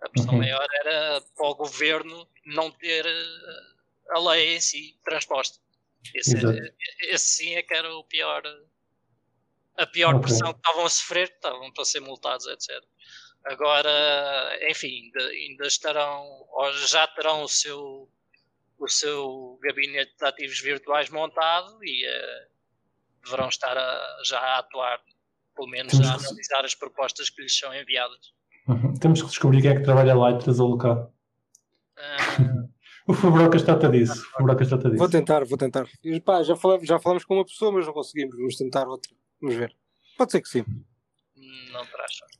A 0.00 0.08
pressão 0.08 0.34
uhum. 0.34 0.38
maior 0.38 0.66
era 0.84 1.20
para 1.36 1.46
o 1.46 1.54
governo 1.54 2.28
não 2.46 2.70
ter 2.70 3.04
eh, 3.04 4.10
a 4.10 4.20
lei 4.20 4.56
em 4.56 4.60
si 4.60 4.96
transposta. 5.04 5.58
Esse, 6.14 6.36
esse 7.10 7.24
sim 7.24 7.54
é 7.54 7.62
que 7.62 7.72
era 7.72 7.92
o 7.94 8.04
pior, 8.04 8.42
a 9.76 9.86
pior 9.86 10.14
okay. 10.14 10.22
pressão 10.22 10.52
que 10.52 10.58
estavam 10.58 10.86
a 10.86 10.88
sofrer, 10.88 11.28
estavam 11.28 11.72
para 11.72 11.84
ser 11.84 12.00
multados, 12.00 12.46
etc. 12.46 12.70
Agora, 13.44 14.58
enfim, 14.70 15.02
ainda, 15.04 15.24
ainda 15.30 15.66
estarão, 15.66 16.24
ou 16.50 16.72
já 16.72 17.06
terão 17.08 17.42
o 17.42 17.48
seu, 17.48 18.08
o 18.78 18.88
seu 18.88 19.58
gabinete 19.62 20.16
de 20.18 20.24
ativos 20.24 20.60
virtuais 20.60 21.10
montado 21.10 21.78
e 21.82 22.06
uh, 22.06 22.54
deverão 23.22 23.48
estar 23.48 23.76
a, 23.76 24.22
já 24.24 24.38
a 24.38 24.58
atuar, 24.60 24.98
pelo 25.54 25.68
menos 25.68 25.92
Temos 25.92 26.08
a 26.08 26.14
analisar 26.14 26.64
as 26.64 26.74
propostas 26.74 27.28
que 27.28 27.42
lhes 27.42 27.56
são 27.56 27.74
enviadas. 27.74 28.32
Uhum. 28.66 28.94
Temos 28.94 29.20
que 29.20 29.28
descobrir 29.28 29.60
quem 29.60 29.72
é 29.72 29.76
que 29.76 29.82
trabalha 29.82 30.14
lá 30.14 30.30
e 30.30 30.38
desalocar. 30.38 31.06
Uh... 31.98 32.68
o 33.12 33.12
Fubrocas 33.12 33.62
trata 33.62 33.90
disso. 33.90 34.24
Fubrocas 34.36 34.68
trata 34.68 34.88
disso. 34.88 34.98
Vou 34.98 35.10
tentar, 35.10 35.44
vou 35.44 35.58
tentar. 35.58 35.86
E, 36.02 36.18
pá, 36.18 36.42
já, 36.42 36.56
falamos, 36.56 36.86
já 36.86 36.98
falamos 36.98 37.26
com 37.26 37.34
uma 37.34 37.44
pessoa, 37.44 37.72
mas 37.72 37.86
não 37.86 37.92
conseguimos. 37.92 38.34
Vamos 38.36 38.56
tentar 38.56 38.88
outra. 38.88 39.12
Vamos 39.44 39.58
ver. 39.58 39.76
Pode 40.16 40.32
ser 40.32 40.40
que 40.40 40.48
sim. 40.48 40.64
Não 41.70 41.84
terá 41.84 42.06
sorte. 42.08 42.38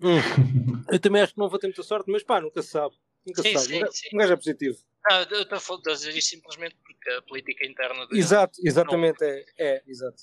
Hum. 0.00 0.82
Eu 0.90 0.98
também 0.98 1.20
acho 1.20 1.34
que 1.34 1.38
não 1.38 1.50
vou 1.50 1.58
ter 1.58 1.66
muita 1.66 1.82
sorte, 1.82 2.10
mas 2.10 2.22
pá, 2.22 2.40
nunca 2.40 2.62
se 2.62 2.70
sabe. 2.70 2.94
Nunca 3.26 3.42
sim, 3.42 3.48
se 3.50 3.54
sabe. 3.58 3.66
Sim, 3.66 3.84
um, 3.84 3.92
sim. 3.92 4.08
um 4.14 4.18
gajo 4.18 4.32
é 4.32 4.36
positivo. 4.36 4.78
Ah, 5.10 5.26
eu 5.30 5.42
estou 5.42 5.76
a 5.76 5.92
dizer 5.92 6.16
isso 6.16 6.28
simplesmente 6.30 6.74
porque 6.82 7.10
a 7.10 7.20
política 7.20 7.66
interna. 7.66 8.06
Exato, 8.10 8.58
exatamente, 8.64 9.22
é, 9.22 9.44
é, 9.58 9.82
exato. 9.86 10.22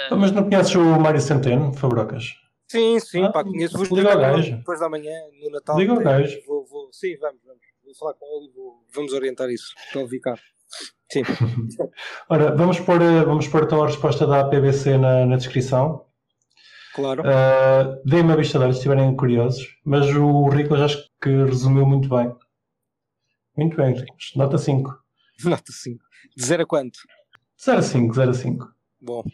Ah, 0.00 0.16
mas 0.16 0.32
não 0.32 0.42
conheces 0.42 0.74
o 0.74 0.82
Mário 0.82 1.20
Centeno, 1.20 1.72
Fabrocas? 1.74 2.34
Sim, 2.66 2.98
sim, 2.98 3.22
ah, 3.22 3.30
pá, 3.30 3.44
conheço. 3.44 3.78
Vou 3.78 3.96
liga 3.96 4.14
ao 4.14 4.18
gajo. 4.18 4.56
Depois 4.56 4.80
da 4.80 4.88
manhã, 4.88 5.14
no 5.40 5.48
Natal. 5.48 5.78
Liga 5.78 5.92
ao 5.92 6.00
gajo. 6.00 6.42
Vou, 6.44 6.66
vou, 6.66 6.92
sim, 6.92 7.16
vamos, 7.18 7.40
vamos. 7.44 7.62
Vou 7.84 7.94
falar 7.94 8.14
com 8.14 8.26
ele 8.36 8.50
e 8.50 8.52
vou, 8.52 8.84
vamos 8.92 9.12
orientar 9.12 9.48
isso. 9.48 9.72
Então, 9.90 10.08
ficar. 10.08 10.40
Sim. 11.12 11.22
Ora, 12.28 12.54
vamos 12.56 12.80
pôr, 12.80 12.98
vamos 12.98 13.46
pôr 13.48 13.64
então 13.64 13.82
a 13.82 13.86
resposta 13.86 14.26
da 14.26 14.40
APBC 14.40 14.96
na, 14.96 15.26
na 15.26 15.36
descrição. 15.36 16.06
Claro. 16.94 17.22
Uh, 17.22 18.02
Deem 18.04 18.22
uma 18.22 18.36
vista 18.36 18.58
de 18.58 18.64
olhos 18.64 18.76
se 18.76 18.80
estiverem 18.80 19.16
curiosos, 19.16 19.66
mas 19.84 20.06
o 20.14 20.48
Rico 20.48 20.76
já 20.76 20.86
acho 20.86 21.04
que 21.20 21.30
resumiu 21.30 21.86
muito 21.86 22.08
bem. 22.08 22.34
Muito 23.56 23.76
bem, 23.76 23.94
Rico. 23.94 24.14
Nota 24.36 24.58
5. 24.58 24.94
Nota 25.44 25.72
5. 25.72 26.04
De 26.36 26.44
0 26.44 26.62
a 26.62 26.66
quanto? 26.66 26.98
0 27.62 27.78
a 27.78 27.82
5, 27.82 28.14
0 28.14 28.30
a 28.30 28.34
5. 28.34 28.68
Bom. 29.00 29.24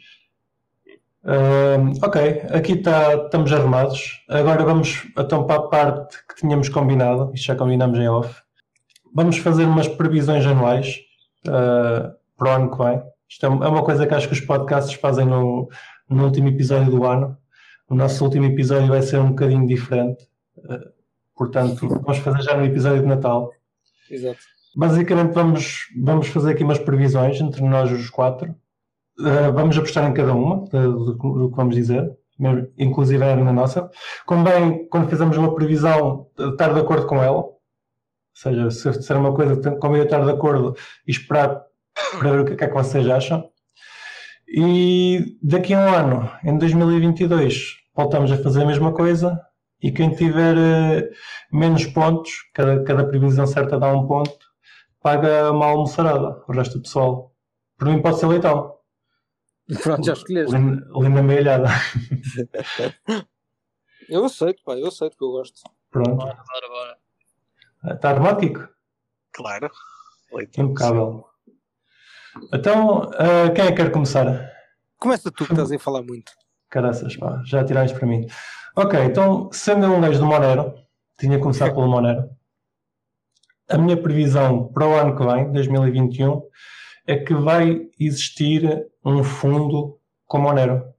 Uh, 1.25 1.93
ok, 2.03 2.43
aqui 2.51 2.77
tá, 2.77 3.15
estamos 3.25 3.53
arrumados. 3.53 4.25
Agora 4.29 4.65
vamos 4.65 5.07
então 5.17 5.47
para 5.47 5.61
a 5.61 5.69
parte 5.69 6.17
que 6.27 6.37
tínhamos 6.37 6.69
combinado. 6.69 7.33
Isto 7.35 7.47
já 7.47 7.57
combinamos 7.57 7.99
em 7.99 8.09
off. 8.09 8.41
vamos 9.15 9.39
fazer 9.39 9.65
umas 9.65 9.89
previsões 9.89 10.47
anuais 10.47 11.08
uh, 11.47 12.15
para 12.37 12.53
o 12.53 12.55
ano 12.55 12.71
que 12.71 12.83
vem. 12.83 13.03
Isto 13.29 13.47
é 13.47 13.49
uma 13.49 13.85
coisa 13.85 14.07
que 14.07 14.15
acho 14.15 14.29
que 14.29 14.35
os 14.35 14.41
podcasts 14.41 14.95
fazem 14.95 15.27
no, 15.27 15.69
no 16.09 16.25
último 16.25 16.49
episódio 16.49 16.91
do 16.91 17.05
ano. 17.05 17.37
O 17.89 17.95
nosso 17.95 18.25
último 18.25 18.47
episódio 18.47 18.89
vai 18.89 19.03
ser 19.03 19.19
um 19.19 19.31
bocadinho 19.31 19.67
diferente. 19.67 20.27
Uh, 20.57 20.91
portanto, 21.37 21.89
vamos 21.89 22.19
fazer 22.19 22.43
já 22.43 22.57
no 22.57 22.65
episódio 22.65 23.03
de 23.03 23.07
Natal. 23.07 23.53
Exato. 24.11 24.39
Basicamente, 24.75 25.33
vamos, 25.33 25.89
vamos 26.03 26.29
fazer 26.29 26.53
aqui 26.53 26.65
umas 26.65 26.79
previsões 26.79 27.41
entre 27.41 27.63
nós 27.63 27.91
os 27.91 28.09
quatro. 28.09 28.55
Uh, 29.19 29.53
vamos 29.53 29.77
apostar 29.77 30.09
em 30.09 30.15
cada 30.15 30.33
uma 30.33 30.65
do, 30.69 31.15
do 31.15 31.51
que 31.51 31.57
vamos 31.57 31.75
dizer, 31.75 32.17
inclusive 32.79 33.25
na 33.25 33.53
nossa. 33.53 33.91
Convém, 34.25 34.89
quando 34.89 35.09
fizermos 35.09 35.37
uma 35.37 35.55
previsão, 35.55 36.29
estar 36.39 36.73
de 36.73 36.81
acordo 36.81 37.07
com 37.07 37.23
ela. 37.23 37.45
Ou 38.45 38.71
seja, 38.71 38.71
se 38.71 39.03
ser 39.03 39.17
uma 39.17 39.35
coisa, 39.35 39.57
convém 39.79 40.03
estar 40.03 40.25
de 40.25 40.31
acordo 40.31 40.77
e 41.07 41.11
esperar 41.11 41.65
para 42.19 42.31
ver 42.31 42.41
o 42.41 42.45
que 42.45 42.65
é 42.65 42.69
que 42.69 42.75
vocês 42.75 43.09
acham. 43.09 43.51
E 44.47 45.37
daqui 45.43 45.75
a 45.75 45.81
um 45.81 45.95
ano, 45.95 46.31
em 46.45 46.57
2022, 46.57 47.79
voltamos 47.95 48.31
a 48.31 48.39
fazer 48.39 48.63
a 48.63 48.67
mesma 48.67 48.95
coisa. 48.95 49.41
E 49.81 49.91
quem 49.93 50.15
tiver 50.15 50.57
uh, 50.57 51.11
menos 51.53 51.87
pontos, 51.87 52.31
cada, 52.55 52.83
cada 52.85 53.07
previsão 53.07 53.47
certa 53.47 53.79
dá 53.79 53.93
um 53.93 54.07
ponto, 54.07 54.39
paga 55.01 55.51
uma 55.51 55.67
almoçarada. 55.67 56.43
O 56.49 56.53
resto 56.53 56.79
do 56.79 56.83
pessoal. 56.83 57.35
Por 57.77 57.89
mim 57.89 58.01
pode 58.01 58.19
ser 58.19 58.27
leitão. 58.27 58.75
Pronto, 59.83 60.05
já 60.05 60.13
escolheste. 60.13 60.55
Linda, 60.55 60.87
linda 60.95 61.23
meilhada. 61.23 61.69
eu 64.09 64.25
aceito, 64.25 64.63
pá, 64.65 64.77
eu 64.77 64.89
aceito 64.89 65.17
que 65.17 65.25
eu 65.25 65.31
gosto. 65.31 65.61
Pronto. 65.91 66.17
Bora, 66.17 66.35
bora, 66.35 66.69
bora. 66.69 66.98
Está 67.85 68.13
romântico? 68.13 68.69
Claro. 69.33 69.71
Leitão, 70.33 70.65
Impecável. 70.65 71.25
Então, 72.53 73.03
uh, 73.07 73.53
quem 73.55 73.67
é 73.67 73.69
que 73.69 73.77
quer 73.77 73.91
começar? 73.91 74.53
Começa 74.99 75.31
tu 75.31 75.47
que 75.47 75.53
estás 75.53 75.73
a 75.73 75.79
falar 75.79 76.03
muito. 76.03 76.33
Caraças, 76.69 77.17
pá, 77.17 77.43
já 77.45 77.65
tiraste 77.65 77.99
para 77.99 78.07
mim. 78.07 78.27
Ok, 78.77 78.99
então, 79.05 79.49
sendo 79.53 79.87
um 79.87 80.01
gajo 80.01 80.19
do 80.19 80.27
Monero, 80.27 80.75
tinha 81.19 81.37
que 81.37 81.43
começar 81.43 81.71
pelo 81.75 81.89
Monero. 81.89 82.29
A 83.69 83.79
minha 83.79 83.97
previsão 83.97 84.69
para 84.73 84.87
o 84.87 84.95
ano 84.95 85.17
que 85.17 85.25
vem, 85.25 85.53
2021, 85.53 86.43
é 87.07 87.17
que 87.17 87.35
vai 87.35 87.89
existir 87.99 88.87
um 89.05 89.23
fundo 89.23 89.99
com 90.27 90.39
Monero. 90.39 90.93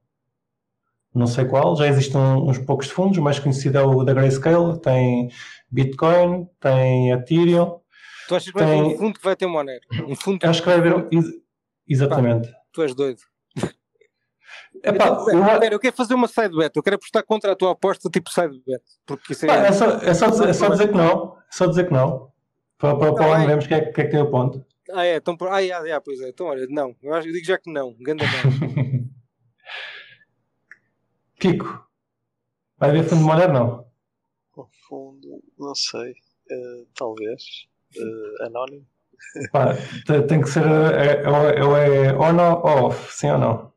Não 1.14 1.26
sei 1.26 1.44
qual, 1.44 1.74
já 1.76 1.88
existem 1.88 2.20
uns 2.20 2.58
poucos 2.58 2.88
fundos, 2.88 3.18
o 3.18 3.22
mais 3.22 3.38
conhecido 3.38 3.78
é 3.78 3.82
o 3.82 4.04
da 4.04 4.14
Grayscale, 4.14 4.80
tem 4.80 5.28
Bitcoin, 5.70 6.48
tem 6.60 7.10
Ethereum. 7.10 7.80
Tu 8.28 8.34
achas 8.36 8.52
que 8.52 8.58
vai 8.58 8.70
tem... 8.70 8.82
ter 8.84 8.94
um 8.94 8.98
fundo 8.98 9.18
que 9.18 9.24
vai 9.24 9.36
ter 9.36 9.46
Monero? 9.46 9.80
Um 10.06 10.14
fundo 10.14 10.44
Acho 10.44 10.62
que 10.62 10.68
vai 10.68 10.78
haver. 10.78 11.08
Exatamente. 11.88 12.48
Pá, 12.48 12.58
tu 12.72 12.82
és 12.82 12.94
doido. 12.94 13.20
Epá, 14.84 15.06
então, 15.06 15.30
eu... 15.30 15.70
eu 15.72 15.80
quero 15.80 15.96
fazer 15.96 16.14
uma 16.14 16.28
side 16.28 16.56
bet, 16.56 16.76
eu 16.76 16.82
quero 16.82 16.94
apostar 16.94 17.24
contra 17.24 17.52
a 17.52 17.56
tua 17.56 17.72
aposta 17.72 18.08
tipo 18.08 18.30
side 18.30 18.62
bet. 18.64 18.82
Porque 19.04 19.32
isso 19.32 19.46
é... 19.46 19.48
Pá, 19.48 19.54
é, 19.56 19.72
só, 19.72 19.86
é, 19.96 20.14
só, 20.14 20.30
dizer, 20.30 20.48
é 20.48 20.52
só 20.52 20.68
dizer 20.68 20.88
que 20.88 20.96
não. 20.96 21.36
É 21.36 21.40
só 21.50 21.66
dizer 21.66 21.88
que 21.88 21.92
não. 21.92 22.30
Para, 22.78 22.96
para, 22.96 23.14
para 23.14 23.26
onde 23.32 23.46
vemos 23.46 23.66
quem 23.66 23.76
é, 23.76 23.80
que 23.80 24.00
é 24.00 24.04
que 24.04 24.10
tem 24.10 24.22
o 24.22 24.30
ponto. 24.30 24.64
Ah, 24.92 25.04
é, 25.04 25.16
então, 25.16 25.36
ah, 25.48 25.62
é, 25.62 25.90
é, 25.90 26.00
pois 26.00 26.20
é. 26.20 26.28
Então, 26.28 26.46
olha, 26.46 26.66
não. 26.68 26.94
Eu, 27.02 27.12
acho, 27.14 27.28
eu 27.28 27.32
digo 27.32 27.46
já 27.46 27.58
que 27.58 27.70
não. 27.70 27.94
Ganda 28.00 28.24
não. 28.24 29.09
Kiko, 31.40 31.88
vai 32.78 32.90
haver 32.90 33.08
fundo 33.08 33.24
moderno 33.24 33.54
não? 33.54 33.90
O 34.54 34.68
fundo, 34.86 35.42
não 35.58 35.74
sei. 35.74 36.12
Uh, 36.50 36.86
talvez. 36.94 37.42
Uh, 37.96 38.44
anónimo. 38.44 38.86
Pá, 39.50 39.74
tem 40.28 40.42
que 40.42 40.48
ser. 40.48 40.64
É, 40.66 41.22
é, 41.22 42.08
é 42.08 42.12
on 42.12 42.36
ou 42.36 42.86
off? 42.86 43.12
Sim 43.12 43.30
ou 43.30 43.38
não? 43.38 43.72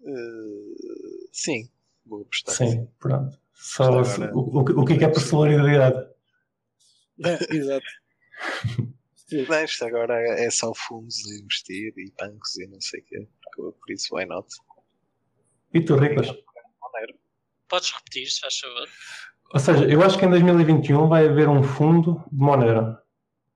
Uh, 0.00 1.28
sim, 1.32 1.70
vou 2.04 2.20
apostar. 2.20 2.54
Sim, 2.54 2.86
pronto. 2.98 3.38
Só, 3.54 3.84
agora... 3.84 4.34
o, 4.34 4.58
o, 4.58 4.82
o 4.82 4.84
que 4.84 5.02
é 5.02 5.08
por 5.08 5.20
solidariedade? 5.20 6.06
É, 7.24 7.38
exato. 7.56 7.86
Não, 9.32 9.64
isto 9.64 9.84
agora 9.86 10.14
é 10.38 10.50
só 10.50 10.72
fundos 10.74 11.16
a 11.30 11.42
investir 11.42 11.94
e 11.96 12.12
bancos 12.18 12.58
e 12.58 12.66
não 12.66 12.80
sei 12.80 13.00
o 13.00 13.04
quê. 13.04 13.28
Por 13.56 13.90
isso, 13.90 14.14
why 14.14 14.26
not? 14.26 14.46
E 15.72 15.80
tu, 15.80 15.96
Riclas? 15.96 16.28
Podes 17.68 17.92
repetir, 17.92 18.30
se 18.30 18.40
faz 18.40 18.58
favor. 18.58 18.88
Ou 19.52 19.60
seja, 19.60 19.84
eu 19.84 20.02
acho 20.02 20.18
que 20.18 20.24
em 20.24 20.30
2021 20.30 21.08
vai 21.08 21.26
haver 21.26 21.48
um 21.48 21.62
fundo 21.62 22.22
de 22.30 22.38
Monero. 22.38 22.98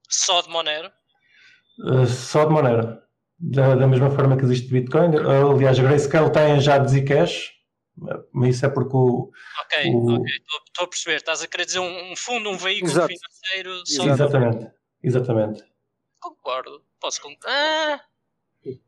Só 0.09 0.41
de 0.43 0.49
Monero? 0.49 0.91
Uh, 1.79 2.07
só 2.07 2.45
de 2.45 2.53
Monero. 2.53 3.03
Da, 3.39 3.75
da, 3.75 3.87
mesma 3.87 4.11
forma 4.11 4.37
que 4.37 4.45
existe 4.45 4.71
Bitcoin. 4.71 5.11
Aliás, 5.17 5.79
Grayscale 5.79 6.31
tem 6.31 6.61
já 6.61 6.79
de 6.79 6.93
Zcash, 6.93 7.51
mas 8.33 8.57
isso 8.57 8.67
é 8.67 8.69
porque 8.69 8.97
o. 8.97 9.31
Ok, 9.65 9.91
o... 9.93 10.15
ok, 10.15 10.33
estou 10.67 10.85
a 10.85 10.89
perceber. 10.89 11.17
Estás 11.17 11.43
a 11.43 11.49
querer 11.49 11.67
dizer 11.67 11.81
um, 11.81 12.13
um 12.13 12.17
fundo, 12.17 12.49
um 12.49 12.57
veículo 12.57 12.93
Exato. 12.93 13.09
financeiro. 13.09 13.83
Só 13.87 14.07
Exatamente. 14.07 14.71
Exatamente. 15.03 15.65
Concordo. 16.21 16.85
Posso 17.01 17.21
concordar. 17.21 17.51
Ah. 17.51 18.01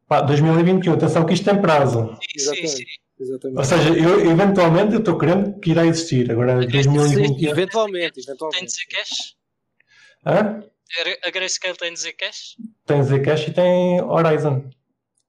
Pá, 0.06 0.20
2021, 0.20 0.94
atenção 0.94 1.26
que 1.26 1.34
isto 1.34 1.44
tem 1.44 1.60
prazo. 1.60 2.16
Sim, 2.38 2.54
sim, 2.54 2.66
sim. 2.66 2.84
Exatamente. 3.24 3.58
Ou 3.58 3.64
seja, 3.64 3.88
eu 3.96 4.30
eventualmente 4.30 4.96
estou 4.96 5.18
querendo 5.18 5.58
que 5.58 5.70
irá 5.70 5.86
existir. 5.86 6.30
Agora, 6.30 6.66
2021. 6.66 7.50
Eventualmente, 7.50 8.20
eventualmente. 8.20 8.60
Tem 8.60 8.68
Zcash? 8.68 9.36
Hã? 10.26 10.62
A 11.24 11.30
Grayscale 11.30 11.76
tem 11.76 11.96
Zcash? 11.96 12.56
Tem 12.84 13.02
Zcash 13.02 13.48
e 13.48 13.52
tem 13.52 14.00
Horizon. 14.02 14.70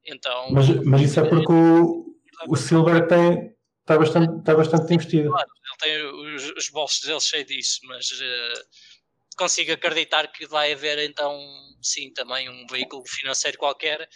Então. 0.05 0.51
Mas, 0.51 0.69
mas 0.83 1.01
isso 1.01 1.19
é 1.19 1.27
porque 1.27 1.51
o, 1.51 2.05
o 2.49 2.55
Silver 2.55 3.07
tem, 3.07 3.55
está 3.81 3.97
bastante, 3.97 4.39
está 4.39 4.53
bastante 4.53 4.93
investido. 4.93 5.29
Claro, 5.29 5.49
ele 5.49 5.77
tem 5.81 6.35
os, 6.35 6.51
os 6.51 6.69
bolsos 6.69 7.01
dele 7.01 7.19
cheios 7.21 7.47
disso, 7.47 7.79
mas. 7.85 8.11
Uh, 8.11 8.95
consigo 9.35 9.71
acreditar 9.73 10.31
que 10.31 10.47
vai 10.47 10.71
haver 10.71 10.97
então, 10.99 11.37
sim, 11.81 12.11
também 12.13 12.49
um 12.49 12.65
veículo 12.67 13.03
financeiro 13.05 13.57
qualquer. 13.57 14.07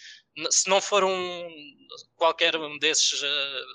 Se 0.50 0.70
não 0.70 0.82
for 0.82 1.04
um 1.04 1.50
qualquer 2.16 2.56
um 2.56 2.78
desses 2.78 3.22
uh, 3.22 3.66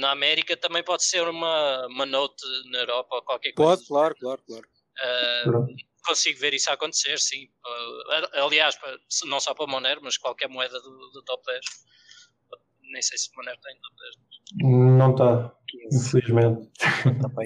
na 0.00 0.10
América, 0.10 0.56
também 0.56 0.82
pode 0.82 1.04
ser 1.04 1.26
uma, 1.28 1.86
uma 1.86 2.06
note 2.06 2.44
na 2.70 2.80
Europa 2.80 3.16
ou 3.16 3.22
qualquer 3.22 3.52
coisa. 3.52 3.76
Pode, 3.76 3.86
claro, 3.88 4.14
claro, 4.18 4.42
claro. 4.46 4.68
Uh, 5.48 5.66
consigo 6.04 6.38
ver 6.38 6.54
isso 6.54 6.70
acontecer, 6.70 7.18
sim. 7.18 7.44
Uh, 7.44 8.44
aliás, 8.44 8.76
não 9.24 9.40
só 9.40 9.54
para 9.54 9.64
o 9.64 9.68
Monero, 9.68 10.00
mas 10.02 10.16
qualquer 10.16 10.48
moeda 10.48 10.80
do, 10.80 11.10
do 11.10 11.22
top 11.22 11.44
10. 11.46 11.60
Nem 12.92 13.02
sei 13.02 13.18
se 13.18 13.30
o 13.30 13.36
Monero 13.36 13.58
tem 13.60 13.74
top 13.80 13.96
10. 13.96 14.32
Não 14.98 15.10
está, 15.12 15.54
infelizmente. 15.92 16.70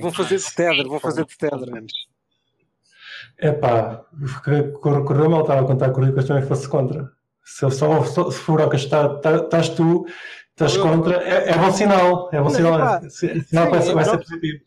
Vão 0.00 0.12
fazer 0.12 0.38
de 0.38 0.54
Tether, 0.54 0.88
vão 0.88 1.00
fazer 1.00 1.24
de 1.24 1.36
Tether. 1.36 1.84
É 3.38 3.52
pá, 3.52 4.04
correu 4.80 5.30
mal, 5.30 5.42
estava 5.42 5.60
a 5.60 5.66
contar 5.66 5.92
com 5.92 6.00
o 6.00 6.04
Ricas 6.04 6.26
também 6.26 6.46
fosse 6.46 6.68
contra. 6.68 7.15
Se, 7.46 7.70
só, 7.70 8.02
só, 8.04 8.28
se 8.28 8.38
Furocas 8.40 8.82
estás 8.82 9.20
tá, 9.20 9.36
estás 9.36 9.68
tu, 9.68 10.04
estás 10.50 10.76
contra, 10.76 11.22
é, 11.22 11.50
é 11.50 11.56
bom 11.56 11.70
sinal. 11.70 12.28
É 12.32 12.40
bom 12.40 12.50
sinal. 12.50 12.96
É, 12.96 13.08
sinal 13.08 13.70
vai, 13.70 13.80
vai 13.80 14.04
ser 14.04 14.18
positivo. 14.18 14.64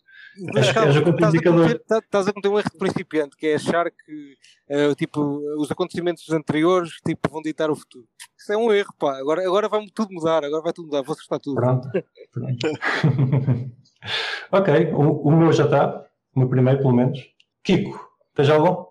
Mas, 0.53 0.67
estás, 0.67 0.95
a 0.95 1.01
cometer, 1.01 1.81
estás 1.89 2.27
a 2.29 2.31
cometer 2.31 2.47
um 2.47 2.57
erro 2.57 2.71
principiante, 2.79 3.35
que 3.35 3.47
é 3.47 3.55
achar 3.55 3.91
que 3.91 4.37
uh, 4.69 4.95
tipo, 4.95 5.19
os 5.59 5.69
acontecimentos 5.69 6.29
anteriores 6.29 6.91
tipo, 7.05 7.29
vão 7.29 7.41
ditar 7.41 7.69
o 7.69 7.75
futuro. 7.75 8.05
Isso 8.37 8.53
é 8.53 8.55
um 8.55 8.71
erro, 8.71 8.93
pá. 8.97 9.17
Agora, 9.17 9.43
agora 9.43 9.67
vai 9.67 9.85
tudo 9.93 10.13
mudar, 10.13 10.45
agora 10.45 10.63
vai 10.63 10.71
tudo 10.71 10.85
mudar, 10.85 11.01
vou 11.01 11.13
acertar 11.13 11.39
tudo. 11.41 11.55
Pronto. 11.55 11.89
Pronto. 12.31 12.67
ok, 14.53 14.93
o, 14.93 15.27
o 15.27 15.31
meu 15.31 15.51
já 15.51 15.65
está, 15.65 16.05
o 16.33 16.39
meu 16.39 16.47
primeiro 16.47 16.79
pelo 16.79 16.93
menos. 16.93 17.19
Kiko, 17.61 18.09
Tens 18.33 18.49
algum? 18.49 18.88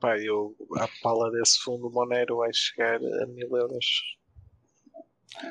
Pá, 0.00 0.18
eu, 0.18 0.56
a 0.78 0.88
pala 1.02 1.30
desse 1.30 1.58
fundo 1.58 1.90
Monero 1.90 2.38
vai 2.38 2.50
chegar 2.54 2.96
a 2.96 3.26
mil 3.26 3.54
euros. 3.54 4.16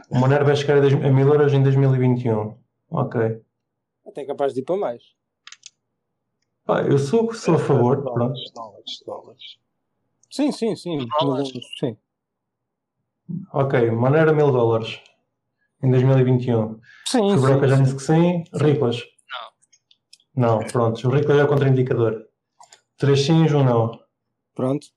O 0.09 0.17
Monero 0.17 0.43
vai 0.43 0.55
chegar 0.55 0.77
a 0.77 1.11
mil 1.11 1.27
euros 1.27 1.53
em 1.53 1.61
2021. 1.61 2.57
Ok. 2.89 3.41
Até 4.07 4.25
capaz 4.25 4.53
de 4.55 4.61
ir 4.61 4.63
para 4.63 4.77
mais. 4.77 5.03
Pá, 6.65 6.81
eu 6.81 6.97
sou, 6.97 7.31
sou 7.31 7.55
a 7.55 7.59
favor. 7.59 8.01
Dólares, 8.01 8.51
dólares, 8.51 9.03
dólares. 9.05 9.43
Sim, 10.31 10.51
sim, 10.51 10.75
sim. 10.75 10.97
Dólares. 11.19 11.51
sim. 11.79 11.95
Ok, 13.53 13.91
Monero 13.91 14.31
a 14.31 14.33
mil 14.33 14.51
dólares 14.51 14.99
em 15.83 15.91
2021. 15.91 16.79
Sim, 17.05 17.21
o 17.21 17.37
sim, 17.37 17.67
já 17.67 17.75
disse 17.75 17.95
que 17.95 18.01
sim. 18.01 18.43
Riclas? 18.53 19.03
Não. 20.35 20.57
Não, 20.59 20.67
pronto. 20.67 21.07
O 21.07 21.11
Riclas 21.11 21.37
é 21.37 21.43
o 21.43 21.47
contraindicador. 21.47 22.25
Três 22.97 23.23
sims, 23.23 23.53
um 23.53 23.63
não. 23.63 23.98
Pronto. 24.59 24.87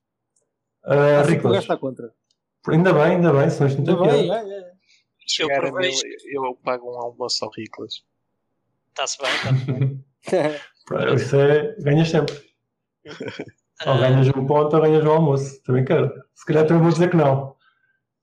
Uh, 0.85 1.21
assim 1.21 1.35
Riclas. 1.35 1.59
está 1.59 1.77
contra. 1.77 2.13
Ainda 2.67 2.93
bem, 2.93 3.03
ainda 3.03 3.33
bem, 3.33 3.47
não 3.47 3.85
tem 3.85 3.97
bem, 3.97 4.33
é, 4.33 4.59
é. 4.59 4.73
eu, 5.39 5.47
provejo... 5.47 6.03
eu, 6.05 6.47
eu 6.47 6.55
pago 6.65 6.93
um 6.93 6.99
almoço 6.99 7.45
ao 7.45 7.51
Riclas. 7.53 8.03
Está-se 8.89 9.19
bem, 9.19 9.31
está-se 9.31 9.65
bem. 9.67 10.05
Isso 11.15 11.37
é. 11.37 11.77
Ganhas 11.79 12.09
sempre. 12.09 12.35
Ou 13.87 13.99
ganhas 13.99 14.27
um 14.37 14.47
ponto 14.47 14.75
ou 14.75 14.83
ganhas 14.83 15.05
um 15.05 15.11
almoço. 15.11 15.63
Também 15.63 15.85
quero. 15.85 16.13
Se 16.35 16.45
calhar 16.45 16.67
também 16.67 16.83
vou 16.83 16.93
dizer 16.93 17.09
que 17.11 17.17
não. 17.17 17.57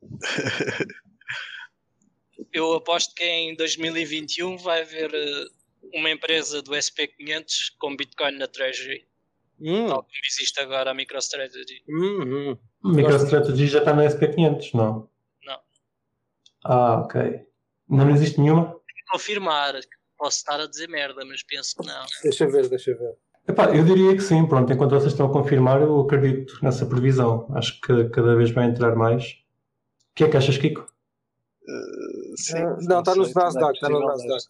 Eu 2.52 2.74
aposto 2.74 3.16
que 3.16 3.24
em 3.24 3.56
2021 3.56 4.58
vai 4.58 4.82
haver 4.82 5.14
eh, 5.14 5.46
uma 5.94 6.10
empresa 6.10 6.62
do 6.62 6.72
SP500 6.72 7.74
com 7.78 7.96
Bitcoin 7.96 8.38
na 8.38 8.48
Treasury, 8.48 9.09
Hum, 9.62 9.88
tal 9.88 10.04
como 10.04 10.14
existe 10.28 10.60
agora 10.62 10.92
a 10.92 10.94
MicroStrategy. 10.94 11.84
hum, 11.90 12.58
hum. 12.84 12.92
MicroStrategy 12.94 13.68
já 13.68 13.80
está 13.80 13.94
no 13.94 14.02
SP500, 14.02 14.74
não? 14.74 15.10
Não. 15.46 15.60
Ah, 16.64 17.02
ok. 17.02 17.46
Não 17.90 18.10
existe 18.10 18.40
nenhuma? 18.40 18.80
Confirmar, 19.12 19.74
posso 20.18 20.38
estar 20.38 20.60
a 20.60 20.68
dizer 20.68 20.88
merda, 20.88 21.26
mas 21.26 21.42
penso 21.44 21.76
que 21.78 21.88
não. 21.88 22.06
Deixa 22.24 22.48
ver, 22.48 22.70
deixa 22.70 22.96
ver. 22.96 23.16
Epá, 23.48 23.76
eu 23.76 23.84
diria 23.84 24.16
que 24.16 24.22
sim, 24.22 24.46
pronto. 24.46 24.72
Enquanto 24.72 24.92
vocês 24.92 25.14
estão 25.14 25.26
a 25.26 25.34
confirmar, 25.34 25.82
eu 25.82 26.00
acredito 26.02 26.60
nessa 26.64 26.86
previsão. 26.86 27.48
Acho 27.56 27.82
que 27.82 28.08
cada 28.10 28.36
vez 28.36 28.52
vai 28.52 28.66
entrar 28.66 28.96
mais. 28.96 29.24
O 30.12 30.16
que 30.16 30.24
é 30.26 30.30
que 30.30 30.38
achas, 30.38 30.58
Kiko? 30.58 30.82
Uh, 30.82 32.38
sim, 32.38 32.60
não, 32.88 33.00
está 33.00 33.16
nos 33.16 33.34
Nasdaq, 33.34 33.74
está 33.74 33.90
no 33.90 34.06
Nasdaq. 34.06 34.44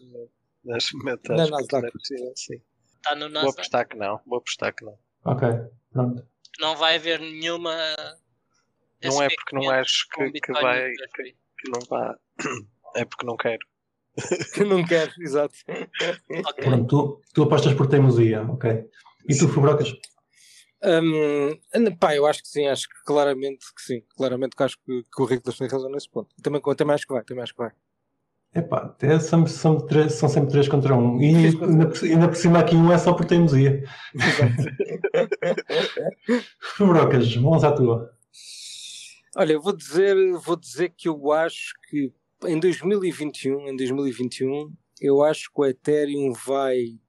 Neste 0.65 0.97
momento 0.97 1.29
Na 1.29 1.45
que 1.45 1.51
Nasdaq. 1.51 1.73
não 1.81 1.87
é 1.87 1.91
possível, 1.91 2.33
sim. 2.35 2.61
Está 2.99 3.15
no 3.15 3.25
Vou 3.25 3.29
Nasdaq. 3.29 3.53
apostar 3.53 3.87
que 3.87 3.97
não, 3.97 4.21
vou 4.25 4.37
apostar 4.37 4.75
que 4.75 4.85
não. 4.85 4.97
Ok, 5.25 5.47
pronto. 5.91 6.27
Não 6.59 6.75
vai 6.75 6.95
haver 6.97 7.19
nenhuma. 7.19 7.73
Não 9.03 9.21
é 9.23 9.27
SP500 9.27 9.35
porque 9.35 9.55
não 9.55 9.69
acho 9.71 10.07
que, 10.09 10.31
que 10.41 10.51
vai, 10.51 10.93
Treasury. 10.93 11.37
que 11.57 11.71
não 11.71 11.79
vá. 11.89 12.17
É 12.95 13.05
porque 13.05 13.25
não 13.25 13.37
quero. 13.37 13.65
Que 14.55 14.63
não 14.63 14.83
quero, 14.83 15.11
exato. 15.19 15.53
Ok. 15.67 16.63
Pronto, 16.65 16.87
tu, 16.87 17.21
tu 17.33 17.43
apostas 17.43 17.73
por 17.75 17.87
teimosia, 17.87 18.41
ok. 18.41 18.89
E 19.29 19.37
tu, 19.37 19.47
Fubrocas? 19.47 19.93
Hum, 20.81 21.59
pá, 21.99 22.15
eu 22.15 22.25
acho 22.25 22.41
que 22.41 22.47
sim, 22.47 22.65
acho 22.67 22.89
que 22.89 23.03
claramente 23.05 23.65
que 23.75 23.81
sim. 23.81 24.01
Claramente 24.17 24.55
que 24.55 24.63
acho 24.63 24.77
que, 24.83 25.03
que 25.03 25.21
o 25.21 25.25
Rico 25.25 25.51
tem 25.53 25.67
razão 25.67 25.91
nesse 25.91 26.09
ponto. 26.09 26.33
Também, 26.41 26.61
também 26.75 26.95
acho 26.95 27.05
que 27.05 27.13
vai, 27.13 27.23
também 27.23 27.43
acho 27.43 27.53
que 27.53 27.59
vai. 27.61 27.71
Epá, 28.53 28.77
até 28.77 29.19
são, 29.19 29.45
são, 29.45 29.77
três- 29.85 30.13
são 30.13 30.27
sempre 30.27 30.49
três 30.51 30.67
contra 30.67 30.95
um. 30.95 31.21
E 31.21 31.35
ainda, 31.35 31.87
por- 31.89 32.03
ainda 32.05 32.27
por 32.27 32.35
cima 32.35 32.59
aqui 32.59 32.75
um 32.75 32.91
é 32.91 32.97
só 32.97 33.13
por 33.13 33.25
teimosia. 33.25 33.83
Fubrocas, 36.75 37.33
vamos 37.35 37.63
à 37.63 37.71
tua. 37.71 38.11
Olha, 39.35 39.53
eu 39.53 39.61
vou 39.61 39.75
dizer, 39.75 40.15
vou 40.39 40.55
dizer 40.55 40.89
que 40.97 41.07
eu 41.07 41.31
acho 41.31 41.73
que 41.89 42.11
em 42.45 42.59
2021, 42.59 43.69
em 43.69 43.75
2021, 43.75 44.73
eu 44.99 45.23
acho 45.23 45.51
que 45.53 45.61
o 45.61 45.65
Ethereum 45.65 46.33
vai, 46.33 46.99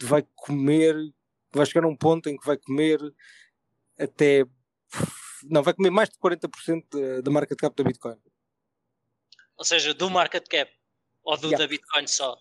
vai 0.00 0.24
comer, 0.34 0.96
vai 1.52 1.66
chegar 1.66 1.84
a 1.84 1.88
um 1.88 1.96
ponto 1.96 2.28
em 2.28 2.36
que 2.36 2.46
vai 2.46 2.56
comer 2.56 2.98
até, 3.98 4.44
não, 5.44 5.62
vai 5.62 5.74
comer 5.74 5.90
mais 5.90 6.08
de 6.08 6.18
40% 6.18 6.84
da- 6.90 7.20
da 7.20 7.30
marca 7.30 7.54
de 7.54 7.60
cap 7.60 7.76
da 7.76 7.84
Bitcoin. 7.84 8.16
Ou 9.56 9.64
seja, 9.64 9.92
do 9.92 10.08
market 10.08 10.46
cap 10.48 10.70
ou 11.30 11.36
do 11.36 11.46
Yeah. 11.48 11.64
da 11.64 11.68
Bitcoin 11.68 12.06
só. 12.06 12.36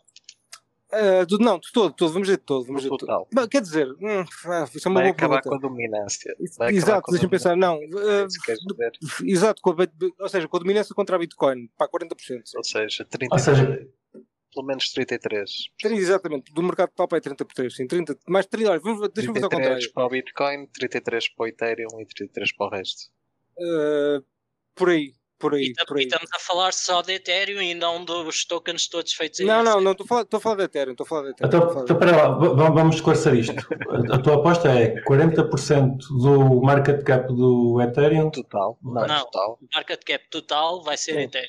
Ah, 0.89 1.25
do- 1.25 1.37
não, 1.39 1.59
de 1.59 1.69
todo, 1.73 1.89
de 1.91 1.97
todo, 1.97 2.13
vamos 2.13 2.27
dizer 2.27 2.37
de 2.37 2.43
todo. 2.45 2.65
Vamos 2.65 2.81
dizer 2.81 2.93
de 2.93 2.97
todo. 2.97 3.07
total. 3.09 3.27
Bom, 3.33 3.47
Quer 3.49 3.61
dizer, 3.61 3.87
hum, 3.91 4.23
ah, 4.45 4.69
isso 4.73 4.87
é 4.87 4.89
uma 4.89 5.01
Vai 5.01 5.03
boa 5.09 5.15
acabar 5.17 5.41
pergunta. 5.41 5.49
com 5.49 5.55
a 5.55 5.69
dominância. 5.69 6.35
Vai 6.57 6.73
Exato, 6.73 7.11
deixa-me 7.11 7.29
pensar, 7.29 7.57
não. 7.57 7.75
é 7.75 7.87
queres 8.45 8.61
dizer. 8.61 8.91
exato, 9.29 9.61
com 9.61 9.71
a, 9.71 9.75
bit- 9.75 10.13
ou 10.17 10.29
seja, 10.29 10.47
com 10.47 10.55
a 10.55 10.59
dominância 10.61 10.95
contra 10.95 11.17
a 11.17 11.19
Bitcoin, 11.19 11.67
para 11.77 11.89
40%. 11.89 12.41
Ou 12.55 12.63
seja, 12.63 13.03
30, 13.03 13.35
Ou 13.35 13.39
seja, 13.39 13.87
pelo 14.55 14.65
menos 14.65 14.89
33. 14.93 15.51
Exatamente, 15.83 16.53
do 16.53 16.63
mercado 16.63 16.89
total 16.95 17.17
é 17.17 17.21
30 17.21 17.43
por 17.43 17.53
3, 17.53 17.75
sim, 17.75 17.85
30, 17.85 18.17
mais 18.25 18.45
30, 18.45 18.71
olha, 18.71 18.79
vamos, 18.79 19.09
deixa-me 19.13 19.33
fazer 19.39 19.43
ao 19.43 19.49
33 19.49 19.87
contrário. 19.87 19.93
para 19.93 20.05
o 20.05 20.09
Bitcoin, 20.09 20.67
33 20.67 21.27
para 21.35 21.43
o 21.43 21.47
Ethereum 21.47 21.99
e 21.99 22.05
33 22.05 22.55
para 22.55 22.65
o 22.65 22.69
resto. 22.69 23.11
Ah, 23.59 24.21
por 24.73 24.89
aí, 24.89 25.13
por 25.39 25.53
E, 25.53 25.57
aí, 25.57 25.73
tam- 25.73 25.85
por 25.85 25.97
e 25.97 26.01
aí. 26.01 26.05
estamos 26.07 26.27
a 26.33 26.39
falar 26.39 26.73
só 26.73 27.01
de 27.01 27.13
Ethereum 27.13 27.61
e 27.61 27.73
não 27.73 28.03
dos 28.03 28.45
tokens 28.45 28.87
todos 28.87 29.13
feitos 29.13 29.39
em 29.39 29.45
Não, 29.45 29.63
não, 29.63 29.79
não, 29.81 29.91
estou 29.91 30.05
a 30.05 30.39
falar- 30.39 30.55
de 30.55 30.63
Ethereum, 30.63 30.91
estou 30.93 31.05
a 31.05 31.07
falar 31.07 31.21
de 31.23 31.29
Ethereum. 31.31 31.47
Então, 31.67 31.83
então 31.83 31.99
pera 31.99 32.15
lá, 32.15 32.29
vamos 32.69 32.95
esclarecer 32.95 33.35
isto. 33.35 33.53
A, 34.11 34.17
tua 34.19 34.35
aposta 34.35 34.69
é 34.69 34.99
40% 35.03 35.97
do 36.21 36.61
market 36.61 37.03
cap 37.03 37.27
do 37.27 37.79
Ethereum. 37.81 38.31
Total. 38.31 38.77
Não, 38.83 39.07
Não. 39.07 39.23
total. 39.25 39.59
Market 39.73 40.03
cap 40.03 40.29
total 40.29 40.83
vai 40.83 40.97
ser 40.97 41.13
Sim. 41.13 41.19
Ethereum. 41.21 41.47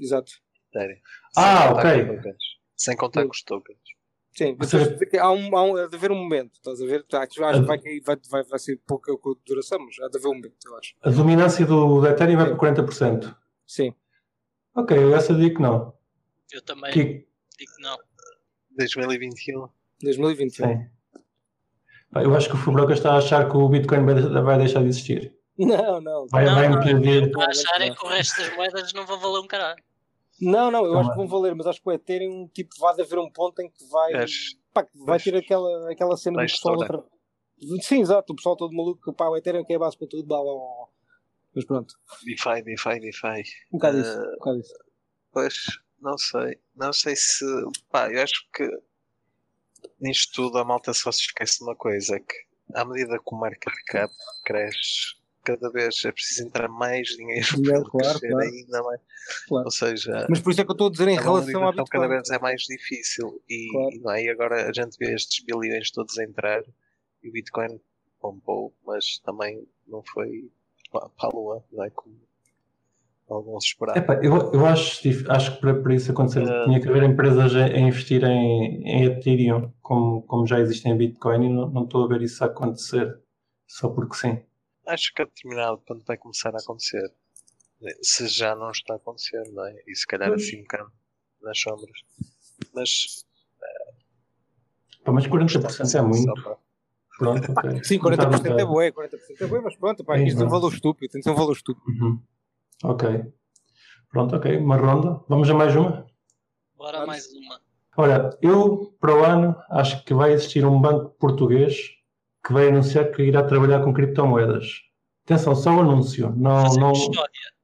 Exato. 0.00 0.32
Ethereum. 0.74 0.98
Ah, 1.36 1.68
Sem 1.68 1.72
ok. 2.10 2.32
Sem 2.76 2.96
contar 2.96 3.24
com 3.24 3.30
os 3.30 3.42
tokens. 3.42 3.78
Sim, 4.36 4.54
mas 4.58 4.68
seja- 4.68 4.94
que 4.98 5.16
há, 5.16 5.30
um, 5.30 5.56
há, 5.56 5.62
um, 5.62 5.76
há 5.76 5.86
de 5.86 5.96
haver 5.96 6.12
um 6.12 6.16
momento, 6.16 6.52
estás 6.54 6.80
a 6.82 6.84
ver? 6.84 7.02
Tá, 7.04 7.22
Acho, 7.22 7.30
que 7.32 7.40
vai, 7.40 7.58
vai, 7.62 8.16
vai, 8.30 8.42
vai 8.44 8.58
ser 8.58 8.78
pouca 8.86 9.10
duração, 9.46 9.78
mas 9.78 9.98
há 9.98 10.08
de 10.08 10.18
haver 10.18 10.28
um 10.28 10.34
momento, 10.34 10.56
eu 10.66 10.76
acho. 10.76 10.94
A 11.02 11.10
dominância 11.10 11.64
do, 11.64 12.00
do 12.02 12.06
Ethereum 12.06 12.36
vai 12.36 12.46
para 12.54 12.56
40%. 12.84 13.34
Sim. 13.66 13.94
Ok, 14.74 14.94
eu 14.96 15.14
essa 15.16 15.34
digo 15.34 15.56
que 15.56 15.62
não. 15.62 15.94
Eu 16.52 16.60
também 16.62 16.92
Kiko, 16.92 17.26
digo 17.58 17.72
que 17.76 17.82
não. 17.82 17.96
2021. 18.76 19.68
2021. 20.02 20.66
sim. 20.66 20.86
Eu 22.14 22.34
acho 22.36 22.48
que 22.48 22.54
o 22.54 22.58
Fubrocas 22.58 22.98
está 22.98 23.12
a 23.14 23.18
achar 23.18 23.50
que 23.50 23.56
o 23.56 23.68
Bitcoin 23.68 24.04
vai, 24.04 24.14
vai 24.42 24.58
deixar 24.58 24.80
de 24.82 24.88
existir. 24.88 25.34
Não, 25.58 26.00
não. 26.00 26.26
Vai, 26.28 26.44
Não, 26.44 26.54
vai 26.54 26.68
não, 26.68 26.78
implodir. 26.78 27.24
Estou 27.24 27.42
a 27.42 27.46
achar 27.46 27.80
é 27.80 27.90
que 27.90 28.04
o 28.04 28.08
resto 28.08 28.40
das 28.42 28.54
moedas 28.54 28.92
não 28.92 29.06
vão 29.06 29.18
valer 29.18 29.40
um 29.40 29.46
caralho. 29.46 29.82
Não, 30.40 30.70
não, 30.70 30.84
eu 30.84 30.92
Calma. 30.92 31.00
acho 31.00 31.10
que 31.10 31.16
vão 31.16 31.28
valer, 31.28 31.54
mas 31.54 31.66
acho 31.66 31.80
que 31.82 31.88
o 31.88 31.92
Ethereum 31.92 32.48
tipo, 32.48 32.76
vai 32.78 32.92
haver 33.00 33.18
um 33.18 33.30
ponto 33.30 33.60
em 33.62 33.70
que 33.70 33.84
vai, 33.86 34.12
Acho- 34.14 34.56
pá, 34.72 34.84
que 34.84 34.90
vai 34.98 35.16
acho- 35.16 35.24
ter 35.30 35.36
aquela, 35.36 35.90
aquela 35.92 36.16
cena 36.16 36.38
do 36.38 36.46
pessoal 36.46 36.76
outra. 36.76 37.04
Sim, 37.80 38.00
exato, 38.02 38.32
o 38.32 38.36
pessoal 38.36 38.54
todo 38.56 38.74
maluco, 38.76 39.02
que, 39.02 39.16
pá, 39.16 39.28
o 39.28 39.36
Ethereum 39.36 39.64
que 39.64 39.72
é 39.72 39.76
a 39.76 39.78
base 39.78 39.96
para 39.96 40.08
tudo, 40.08 40.26
blá 40.26 40.42
blá 40.42 40.52
blá. 40.52 40.86
Mas 41.54 41.64
pronto, 41.64 41.94
DeFi, 42.24 42.62
DeFi, 42.62 43.00
DeFi. 43.00 43.42
um 43.72 43.78
bocado 43.78 43.98
isso, 43.98 44.10
Ah, 44.20 44.22
um 44.28 44.32
bocado 44.38 44.58
isso. 44.60 44.74
Pois, 45.32 45.54
não 46.02 46.18
sei. 46.18 46.60
Não 46.74 46.92
sei 46.92 47.16
se. 47.16 47.44
Pá, 47.90 48.12
eu 48.12 48.22
acho 48.22 48.46
que 48.54 48.68
nisto 50.00 50.32
tudo 50.34 50.58
a 50.58 50.64
malta 50.64 50.92
só 50.92 51.10
se 51.10 51.20
esquece 51.22 51.58
de 51.58 51.64
uma 51.64 51.74
coisa: 51.74 52.16
é 52.16 52.20
que 52.20 52.34
à 52.74 52.84
medida 52.84 53.18
que 53.18 53.34
o 53.34 53.38
market 53.38 53.72
cap 53.86 54.12
cresce, 54.44 55.14
cada 55.46 55.70
vez 55.70 56.04
é 56.04 56.10
preciso 56.12 56.46
entrar 56.46 56.68
mais 56.68 57.08
dinheiro 57.08 57.46
para 57.62 57.82
claro, 57.84 57.88
crescer 58.18 58.28
claro. 58.28 58.48
ainda 58.50 58.82
mais. 58.82 59.00
Claro. 59.48 59.64
Ou 59.64 59.70
seja, 59.70 60.26
Mas 60.28 60.40
por 60.40 60.50
isso 60.50 60.60
é 60.60 60.64
que 60.64 60.70
eu 60.70 60.74
estou 60.74 60.88
a 60.88 60.90
dizer 60.90 61.08
em 61.08 61.18
a 61.18 61.22
relação 61.22 61.62
à 61.66 61.70
Bitcoin. 61.70 61.86
cada 61.88 62.08
vez 62.08 62.30
é 62.30 62.38
mais 62.38 62.62
difícil. 62.62 63.40
E, 63.48 63.68
Claro. 63.72 63.88
e 63.94 63.98
não 64.00 64.10
é? 64.12 64.22
E 64.24 64.28
agora 64.28 64.68
a 64.68 64.72
gente 64.72 64.96
vê 64.98 65.14
estes 65.14 65.44
bilhões 65.44 65.90
todos 65.90 66.18
a 66.18 66.24
entrar 66.24 66.62
e 67.22 67.28
o 67.28 67.32
Bitcoin 67.32 67.80
bombou, 68.20 68.74
mas 68.86 69.18
também 69.24 69.66
não 69.86 70.02
foi 70.02 70.50
para 70.92 71.08
a 71.18 71.28
lua, 71.28 71.64
não 71.72 71.84
é? 71.84 71.90
Como 71.90 72.14
alguns 73.28 73.64
esperavam. 73.64 74.00
Epá, 74.02 74.14
eu, 74.22 74.52
eu 74.52 74.66
acho, 74.66 75.00
acho 75.30 75.54
que 75.54 75.60
para, 75.60 75.74
para 75.82 75.94
isso 75.94 76.10
acontecer 76.12 76.48
Ah. 76.48 76.64
tinha 76.64 76.80
que 76.80 76.88
haver 76.88 77.02
empresas 77.02 77.54
a, 77.56 77.64
a 77.64 77.78
investir 77.78 78.22
em, 78.24 78.82
em 78.84 79.04
Ethereum, 79.06 79.72
como, 79.82 80.22
como 80.22 80.46
já 80.46 80.60
existem 80.60 80.92
em 80.92 80.96
Bitcoin, 80.96 81.46
e 81.46 81.48
não, 81.52 81.68
não 81.68 81.84
estou 81.84 82.04
a 82.04 82.08
ver 82.08 82.22
isso 82.22 82.42
a 82.44 82.46
acontecer 82.46 83.18
só 83.66 83.88
porque 83.88 84.14
sim. 84.16 84.40
Acho 84.86 85.12
que 85.14 85.22
a 85.22 85.24
determinado 85.24 85.78
ponto 85.78 86.04
vai 86.06 86.16
começar 86.16 86.54
a 86.54 86.58
acontecer. 86.58 87.12
Se 88.02 88.26
já 88.28 88.54
não 88.54 88.70
está 88.70 88.94
a 88.94 88.96
acontecer, 88.96 89.42
não 89.52 89.66
é? 89.66 89.82
E 89.86 89.94
se 89.94 90.06
calhar 90.06 90.28
Pois. 90.28 90.42
assim 90.42 90.58
um 90.60 90.62
bocado 90.62 90.92
nas 91.42 91.60
sombras. 91.60 92.00
Mas. 92.74 93.24
Pá, 95.04 95.12
mas 95.12 95.26
40% 95.26 95.94
é 95.98 96.02
muito. 96.02 96.32
Pronto, 97.18 97.52
ok. 97.52 97.84
Sim, 97.84 97.98
40% 97.98 98.58
é 98.58 98.64
bué, 98.64 98.90
40% 98.92 99.18
é 99.40 99.46
bué, 99.46 99.60
mas 99.60 99.76
pronto, 99.76 100.04
pá, 100.04 100.18
Sim, 100.18 100.24
isto 100.24 100.42
é 100.42 100.46
um 100.46 100.48
valor 100.48 100.72
estúpido, 100.72 101.12
tem 101.12 101.20
de 101.20 101.24
ser 101.24 101.30
um 101.30 101.34
valor 101.34 101.52
estúpido. 101.52 101.86
Uhum. 101.88 102.22
Ok. 102.84 103.32
Pronto, 104.10 104.36
ok. 104.36 104.56
Uma 104.56 104.76
ronda. 104.76 105.20
Vamos 105.28 105.48
a 105.50 105.54
mais 105.54 105.74
uma? 105.76 106.06
Bora 106.76 106.98
Vamos. 106.98 107.06
mais 107.08 107.26
uma. 107.32 107.60
Ora, 107.98 108.38
eu 108.42 108.94
para 109.00 109.14
o 109.14 109.24
ano 109.24 109.56
acho 109.70 110.04
que 110.04 110.12
vai 110.12 110.32
existir 110.32 110.64
um 110.66 110.78
banco 110.80 111.10
português 111.18 111.95
que 112.46 112.52
vai 112.52 112.68
anunciar 112.68 113.10
que 113.10 113.22
irá 113.22 113.42
trabalhar 113.42 113.82
com 113.82 113.92
criptomoedas. 113.92 114.82
Atenção, 115.24 115.56
só 115.56 115.74
o 115.74 115.80
anúncio. 115.80 116.32
Não, 116.36 116.62
Fazer 116.62 116.80
não, 116.80 116.92
custódia. 116.92 117.56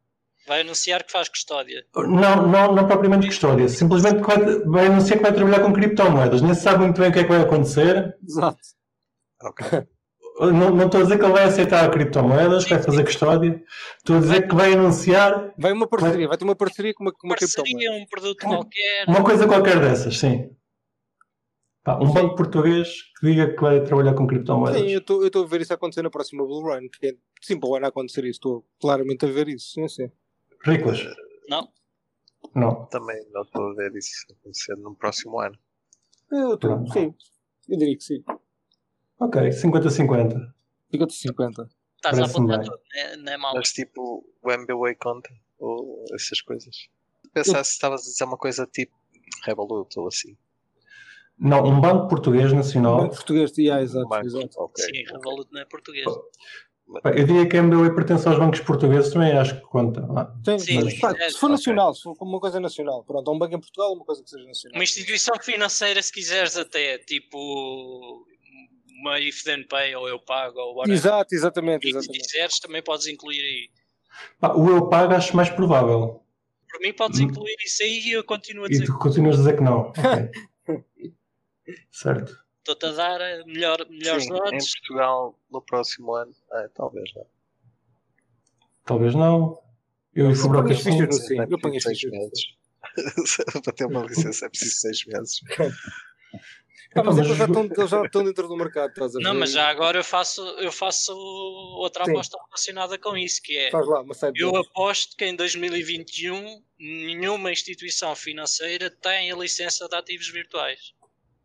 Vai 0.49 0.61
anunciar 0.63 1.05
que 1.05 1.13
faz 1.13 1.29
custódia. 1.29 1.87
não, 1.95 2.49
não, 2.49 2.75
não 2.75 2.87
propriamente 2.87 3.29
custódia. 3.29 3.69
Simplesmente 3.69 4.21
que 4.21 4.27
vai, 4.27 4.59
vai 4.65 4.87
anunciar 4.87 5.19
que 5.19 5.23
vai 5.23 5.33
trabalhar 5.33 5.61
com 5.61 5.73
criptomoedas. 5.73 6.43
Nem 6.43 6.55
se 6.55 6.63
sabe 6.63 6.81
muito 6.81 7.01
bem 7.01 7.11
o 7.11 7.13
que 7.13 7.21
é 7.21 7.23
que 7.23 7.29
vai 7.29 7.41
acontecer. 7.41 8.17
Exato. 8.27 8.59
Ok. 9.43 9.67
Não, 10.41 10.75
não 10.75 10.87
estou 10.87 11.01
a 11.01 11.05
dizer 11.05 11.19
que 11.19 11.25
ele 11.25 11.33
vai 11.33 11.45
aceitar 11.45 11.89
criptomoedas, 11.91 12.67
vai 12.67 12.83
fazer 12.83 13.05
custódia. 13.05 13.63
Estou 13.99 14.17
a 14.17 14.21
dizer 14.21 14.49
que 14.49 14.55
vai 14.55 14.73
anunciar 14.73 15.53
Vai 15.57 15.73
uma 15.73 15.87
parceria, 15.87 16.27
vai 16.27 16.37
ter 16.37 16.45
uma 16.45 16.57
parceria 16.57 16.95
com 16.95 17.05
uma, 17.05 17.13
com 17.13 17.29
uma 17.29 17.37
criptomoeda. 17.37 17.79
Parceria, 17.79 18.03
um 18.03 18.07
produto 18.07 18.45
qualquer. 18.45 19.05
uma 19.07 19.23
coisa 19.23 19.47
qualquer 19.47 19.79
dessas, 19.79 20.19
sim. 20.19 20.51
Pá, 21.85 21.99
um 21.99 22.13
banco 22.13 22.37
português 22.37 23.03
que 23.19 23.27
diga 23.27 23.53
que 23.53 23.61
vai 23.61 23.83
trabalhar 23.83 24.15
com 24.15 24.27
criptomoedas. 24.27 24.81
Sim, 24.81 24.89
eu 24.89 25.01
estou 25.01 25.21
eu 25.21 25.27
estou 25.27 25.45
a 25.45 25.49
ver 25.49 25.63
isso 25.63 25.75
acontecer 25.75 26.03
na 26.03 26.11
próxima 26.11 26.45
Blue 26.45 26.63
Run, 26.63 26.89
que 26.89 27.09
é 27.09 27.17
sim, 27.41 27.59
para 27.59 27.69
o 27.69 27.75
ano 27.75 27.87
acontecer 27.87 28.25
isso, 28.25 28.37
estou 28.37 28.65
claramente 28.81 29.25
a 29.25 29.29
ver 29.29 29.49
isso, 29.49 29.73
sim, 29.73 29.89
sim. 29.89 30.11
Ricos? 30.65 31.05
Não. 31.49 31.69
Não. 32.55 32.87
Também 32.87 33.27
não 33.33 33.43
estou 33.43 33.71
a 33.71 33.75
ver 33.75 33.97
isso 33.97 34.27
acontecer 34.31 34.77
no 34.77 34.95
próximo 34.95 35.41
ano. 35.41 35.59
Eu 36.31 36.55
estou, 36.55 36.87
sim, 36.93 37.13
eu 37.69 37.79
diria 37.79 37.97
que 37.97 38.05
sim. 38.05 38.25
Ok, 39.19 39.41
50-50. 39.41 40.53
Fica-te 40.89 41.15
50. 41.15 41.69
Estás 41.97 42.19
a 42.19 42.27
apontar 42.27 42.61
tudo, 42.65 42.81
não 42.95 43.01
é, 43.01 43.17
não 43.17 43.33
é 43.33 43.37
mal. 43.37 43.55
Mas 43.55 43.73
tipo, 43.73 44.25
o 44.41 44.51
MBWay 44.53 44.95
conta, 44.95 45.31
ou 45.59 46.05
essas 46.15 46.41
coisas. 46.41 46.89
Pensar 47.33 47.65
se 47.65 47.73
estavas 47.73 48.03
a 48.03 48.05
dizer 48.05 48.25
uma 48.25 48.37
coisa 48.37 48.67
tipo 48.67 48.93
Revolut 49.45 49.99
ou 49.99 50.07
assim. 50.07 50.37
Não, 51.43 51.65
um 51.65 51.81
banco 51.81 52.09
português 52.09 52.53
nacional. 52.53 52.99
Banco 52.99 53.15
português, 53.17 53.53
yeah, 53.59 53.83
exato, 53.83 54.09
Banco, 54.09 54.27
exato. 54.27 54.49
ok. 54.59 54.85
Sim, 54.85 55.05
Revolut 55.13 55.49
não 55.53 55.61
é 55.61 55.65
português. 55.65 56.07
Eu 57.05 57.25
diria 57.27 57.49
que 57.49 57.57
a 57.57 57.61
MBWay 57.61 57.95
pertence 57.95 58.29
aos 58.29 58.39
bancos 58.39 58.61
portugueses, 58.61 59.13
também 59.13 59.33
acho 59.33 59.55
que 59.57 59.63
conta. 59.63 60.07
Ah, 60.17 60.33
Sim, 60.45 60.59
Sim, 60.59 60.75
mas, 60.85 60.99
pá, 61.01 61.15
é, 61.19 61.31
se 61.31 61.39
for 61.39 61.49
nacional, 61.49 61.95
se 61.95 62.03
for 62.03 62.15
uma 62.21 62.39
coisa 62.39 62.61
nacional, 62.61 63.03
pronto, 63.05 63.29
há 63.29 63.35
um 63.35 63.39
banco 63.39 63.55
em 63.57 63.61
Portugal, 63.61 63.93
uma 63.95 64.05
coisa 64.05 64.23
que 64.23 64.29
seja 64.31 64.45
nacional. 64.47 64.77
Uma 64.79 64.85
instituição 64.85 65.35
financeira, 65.41 66.01
se 66.03 66.13
quiseres 66.13 66.57
até, 66.57 66.99
tipo 66.99 68.25
uma 69.01 69.19
If 69.19 69.43
Then 69.43 69.65
Pay 69.67 69.97
ou 69.97 70.09
Eu 70.09 70.21
Pago 70.21 70.61
ou 70.61 70.77
whatever. 70.77 70.97
Exato, 70.97 71.35
exatamente, 71.35 71.89
E 71.89 71.91
se 71.93 71.99
exatamente. 71.99 72.25
quiseres, 72.29 72.61
também 72.61 72.83
podes 72.83 73.07
incluir 73.09 73.41
aí. 73.41 73.69
pá, 74.39 74.53
o 74.55 74.69
eu 74.69 74.89
pago 74.89 75.13
acho 75.15 75.35
mais 75.35 75.51
provável. 75.51 76.23
Por 76.71 76.81
mim, 76.81 76.93
podes 76.93 77.19
Hum. 77.21 77.25
incluir 77.25 77.57
isso 77.65 77.83
aí 77.83 78.01
e 78.01 78.13
eu 78.13 78.23
continuo 78.25 78.65
a 78.65 78.67
E 78.69 78.71
dizer 78.71 78.87
tu 78.87 78.99
continuas 78.99 79.37
a 79.37 79.39
dizer 79.39 79.57
que 79.57 79.63
não. 79.63 79.89
Ok. 79.89 80.03
certo. 81.91 82.39
estou-te 82.59 82.87
a 82.87 82.93
dar 82.93 83.19
melhor, 83.47 83.87
melhores 83.89 84.25
Sim, 84.25 84.35
em. 84.35 84.59
Portugal 84.59 85.39
no 85.51 85.63
próximo 85.63 86.15
ano, 86.15 86.35
ah, 86.51 86.69
talvez 86.75 87.13
não. 87.15 87.27
Talvez 88.85 89.15
não. 89.15 89.63
Eu 90.15 90.31
e 90.31 90.33
o 90.33 90.37
Fubrocas 90.37 90.83
ponho 90.83 90.97
sim. 90.97 91.07
fichas 91.07 91.21
no 91.21 91.27
sim. 91.27 91.41
É 91.41 91.47
Eu 91.49 91.59
ponho 91.59 91.77
as 91.77 91.85
fichas. 91.85 92.13
Para 93.65 93.73
ter 93.73 93.87
uma 93.87 94.05
licença 94.05 94.47
é 94.47 94.49
preciso 94.49 94.75
seis 94.75 95.05
meses. 95.07 95.41
Ah, 96.95 97.03
mas 97.03 97.17
é 97.17 97.23
que 97.23 97.29
eles 97.29 97.39
já, 97.39 97.47
estão, 97.47 97.65
eles 97.65 97.91
já 97.91 98.05
estão 98.05 98.25
dentro 98.25 98.49
do 98.49 98.57
mercado, 98.57 98.91
estás 98.91 99.17
a 99.17 99.19
ver? 99.19 99.25
Não, 99.25 99.35
mas 99.35 99.53
já 99.53 99.69
agora 99.69 99.99
eu 99.99 100.05
faço, 100.05 100.43
eu 100.59 100.71
faço 100.71 101.15
outra 101.79 102.05
Sim. 102.05 102.11
aposta 102.11 102.37
relacionada 102.45 102.99
com 102.99 103.17
isso, 103.17 103.41
que 103.43 103.57
é 103.57 103.71
Faz 103.71 103.87
lá, 103.87 104.05
eu 104.35 104.55
aposto 104.57 105.17
que 105.17 105.25
em 105.25 105.35
2021 105.35 106.63
nenhuma 106.79 107.51
instituição 107.51 108.15
financeira 108.15 108.91
tem 108.91 109.33
a 109.33 109.37
licença 109.37 109.89
de 109.89 109.97
ativos 109.97 110.29
virtuais. 110.29 110.93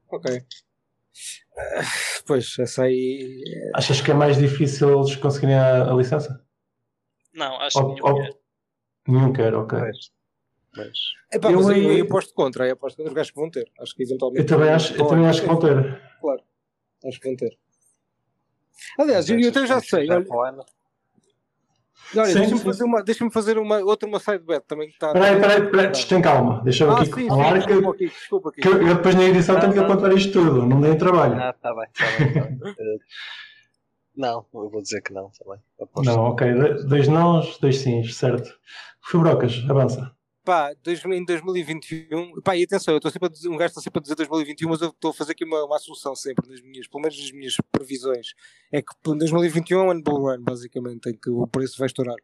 Ok. 0.09 0.43
Pois, 2.25 2.57
essa 2.59 2.83
aí. 2.83 3.43
Achas 3.73 4.01
que 4.01 4.11
é 4.11 4.13
mais 4.13 4.37
difícil 4.37 4.99
eles 4.99 5.15
conseguirem 5.15 5.55
a, 5.55 5.91
a 5.91 5.93
licença? 5.95 6.45
Não, 7.33 7.59
acho 7.59 7.79
Ou- 7.79 7.95
que 7.95 8.01
ou- 8.03 8.13
nenhum 8.13 8.23
quer. 8.23 8.37
Nenhum 9.07 9.33
quer, 9.33 9.53
ok. 9.55 9.79
Mas, 9.79 10.11
mas 10.75 10.97
É 11.31 11.39
pá, 11.39 11.51
Eu 11.51 11.57
mas 11.57 11.69
eu, 11.69 11.73
aí- 11.73 11.99
eu 11.99 12.05
aposto 12.05 12.33
contra, 12.33 12.67
eu 12.67 12.73
aposto 12.73 12.97
contra 12.97 13.11
os 13.11 13.15
gajos 13.15 13.31
que 13.31 13.39
vão 13.39 13.49
ter. 13.49 13.71
Acho 13.79 13.95
que 13.95 14.03
eventualmente. 14.03 14.41
Eu 14.41 14.45
também 14.45 14.69
acho, 14.69 14.93
eu 14.95 15.07
também 15.07 15.27
acho 15.27 15.41
que 15.41 15.47
vão 15.47 15.59
ter. 15.59 16.01
Acho 17.05 17.19
que 17.19 17.27
vão 17.27 17.35
ter. 17.37 17.57
Aliás, 18.99 19.29
eu, 19.29 19.39
eu 19.39 19.49
até 19.49 19.65
já 19.65 19.79
sei. 19.81 20.09
Olha, 20.09 20.25
para 20.25 20.35
o 20.37 20.41
ano, 20.43 20.59
olha 20.59 20.67
Sim, 20.67 20.73
deixa-me 22.13 22.47
sim. 22.47 22.57
fazer, 22.59 22.83
uma, 22.83 23.03
deixa 23.03 23.29
fazer 23.29 23.57
uma, 23.57 23.79
outra 23.79 24.07
uma 24.07 24.19
side 24.19 24.43
bet 24.43 24.63
também 24.67 24.87
que 24.87 24.93
está. 24.93 25.11
Peraí, 25.13 25.39
peraí, 25.39 25.69
peraí, 25.69 25.91
tem 25.91 26.21
calma. 26.21 26.61
Deixa 26.63 26.83
eu 26.85 26.91
Ah, 26.91 27.01
aqui 27.01 27.13
sim, 27.13 27.27
falar 27.27 27.61
sim, 27.61 27.67
que, 27.67 27.73
desculpa 27.73 27.91
aqui, 27.91 28.07
desculpa 28.07 28.49
aqui. 28.49 28.61
que 28.61 28.67
eu, 28.67 28.95
depois 28.95 29.15
na 29.15 29.23
edição 29.23 29.59
tenho 29.59 29.73
que 29.73 29.79
apontar 29.79 30.11
isto 30.13 30.33
tudo. 30.33 30.65
Não 30.65 30.79
dei 30.81 30.95
trabalho. 30.95 31.35
Ah, 31.39 31.53
tá 31.53 31.73
bem, 31.73 31.87
tá 31.93 32.05
bem. 32.17 32.33
Tá 32.33 32.41
bem. 32.41 32.75
Eh, 32.79 32.97
não, 34.15 34.45
eu 34.53 34.69
vou 34.69 34.81
dizer 34.81 35.01
que 35.01 35.13
não 35.13 35.29
também. 35.37 35.59
Aposto. 35.79 36.09
Não, 36.09 36.23
ok. 36.25 36.51
Dois 36.87 37.07
nãos, 37.07 37.57
dois 37.59 37.77
sims, 37.77 38.15
certo. 38.15 38.49
Fubrocas, 38.99 39.63
avança. 39.69 40.11
Pá, 40.47 40.73
dois- 40.81 41.03
em 41.03 41.25
2021, 41.25 42.39
pá, 42.41 42.55
e 42.55 42.63
atenção, 42.63 42.93
eu 42.93 42.99
estou 42.99 43.11
sempre 43.11 43.27
a 43.27 43.29
dizer, 43.29 43.49
um 43.49 43.57
gajo 43.57 43.67
está 43.71 43.81
sempre 43.81 43.99
a 43.99 44.01
dizer 44.01 44.15
2021, 44.15 44.69
mas 44.69 44.79
eu 44.81 44.87
estou 44.91 45.11
a 45.11 45.13
fazer 45.13 45.33
aqui 45.33 45.43
uma, 45.43 45.61
uma 45.65 45.75
assunção 45.75 46.15
sempre, 46.15 46.49
nas 46.49 46.61
minhas, 46.61 46.87
pelo 46.87 47.01
menos 47.01 47.19
nas 47.19 47.31
minhas 47.33 47.55
previsões. 47.69 48.27
É 48.71 48.81
que 48.81 48.87
em 49.07 49.17
2021 49.17 49.77
é 49.77 49.83
um 49.83 49.91
ano 49.91 50.01
bull 50.01 50.21
run, 50.21 50.41
basicamente, 50.41 51.09
em 51.09 51.17
que 51.17 51.29
o 51.29 51.45
preço 51.47 51.77
vai 51.77 51.87
estourar. 51.87 52.15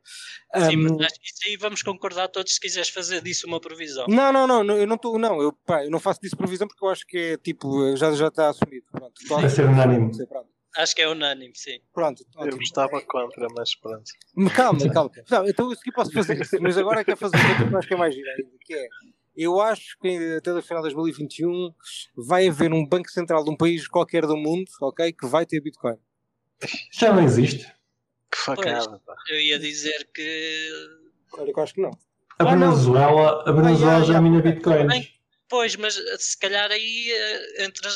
Sim, 0.56 0.62
Ahm, 0.78 0.84
mas 0.98 1.08
acho 1.08 1.20
que 1.20 1.28
isso 1.28 1.40
aí 1.48 1.58
vamos 1.58 1.84
concordar 1.84 2.30
todos 2.30 2.54
se 2.54 2.62
quiseres 2.62 2.88
fazer 2.88 3.22
disso 3.22 3.46
uma 3.46 3.60
previsão. 3.60 4.06
Não, 4.08 4.32
não, 4.32 4.48
não, 4.48 4.64
não, 4.64 4.78
eu 4.78 4.88
não 4.88 4.96
estou, 4.96 5.20
não, 5.20 5.42
eu, 5.42 5.52
pá, 5.66 5.84
eu 5.84 5.92
não 5.92 6.00
faço 6.00 6.22
disso 6.22 6.38
previsão 6.38 6.66
porque 6.66 6.86
eu 6.86 6.90
acho 6.90 7.06
que 7.06 7.18
é 7.18 7.38
tipo, 7.38 7.94
já, 7.98 8.10
já 8.14 8.30
está 8.30 8.48
assumido. 8.48 8.86
Pronto, 8.90 9.14
Vai 9.28 9.50
ser 9.50 9.66
unânime. 9.66 10.12
Pronto, 10.28 10.48
Acho 10.76 10.96
que 10.96 11.02
é 11.02 11.08
unânime, 11.08 11.54
sim. 11.56 11.80
pronto, 11.94 12.24
Eu 12.36 12.42
ótimo. 12.42 12.62
estava 12.62 13.02
contra, 13.02 13.48
mas 13.56 13.76
pronto. 13.76 14.12
Calma, 14.56 14.92
calma. 14.92 15.12
Não, 15.30 15.48
então 15.48 15.72
isso 15.72 15.82
aqui 15.82 15.92
posso 15.92 16.12
fazer 16.12 16.42
isso, 16.42 16.58
mas 16.62 16.78
agora 16.78 17.02
é 17.02 17.04
que 17.04 17.12
é 17.12 17.16
fazer 17.16 17.38
outra 17.38 17.68
que 17.68 17.74
eu 17.74 17.78
acho 17.78 17.88
que 17.88 17.94
é 17.94 17.98
mais 17.98 18.16
gira 18.16 18.32
ainda, 18.32 18.50
que 18.62 18.74
é, 18.74 18.88
eu 19.36 19.62
acho 19.62 19.98
que 20.00 20.36
até 20.38 20.52
o 20.52 20.62
final 20.62 20.82
de 20.84 20.94
2021 20.94 21.74
vai 22.16 22.48
haver 22.48 22.72
um 22.74 22.86
banco 22.86 23.10
central 23.10 23.44
de 23.44 23.50
um 23.52 23.58
país 23.58 23.88
qualquer 23.88 24.26
do 24.26 24.36
mundo, 24.38 24.66
ok, 24.82 25.12
que 25.14 25.28
vai 25.28 25.46
ter 25.46 25.60
Bitcoin. 25.62 25.98
Já 26.92 27.14
não 27.14 27.24
existe. 27.24 27.66
Que 28.32 28.38
facada, 28.40 29.00
pá. 29.06 29.16
Eu 29.30 29.40
ia 29.40 29.60
dizer 29.60 30.10
que. 30.14 30.70
Olha, 31.34 31.54
que 31.54 31.60
eu 31.60 31.64
acho 31.64 31.74
que 31.76 31.82
não. 31.82 31.92
A 32.40 32.44
Ah. 32.44 32.56
Venezuela, 32.56 33.44
a 33.48 33.52
Venezuela 33.52 33.98
Ah, 33.98 34.04
já 34.04 34.14
já, 34.14 34.22
mina 34.22 34.40
ok. 34.40 34.52
bitcoins. 34.54 34.88
Bem, 34.88 35.14
Pois, 35.50 35.76
mas 35.76 35.94
se 36.18 36.40
calhar 36.40 36.72
aí 36.72 37.12
eh, 37.12 37.66
entras, 37.66 37.96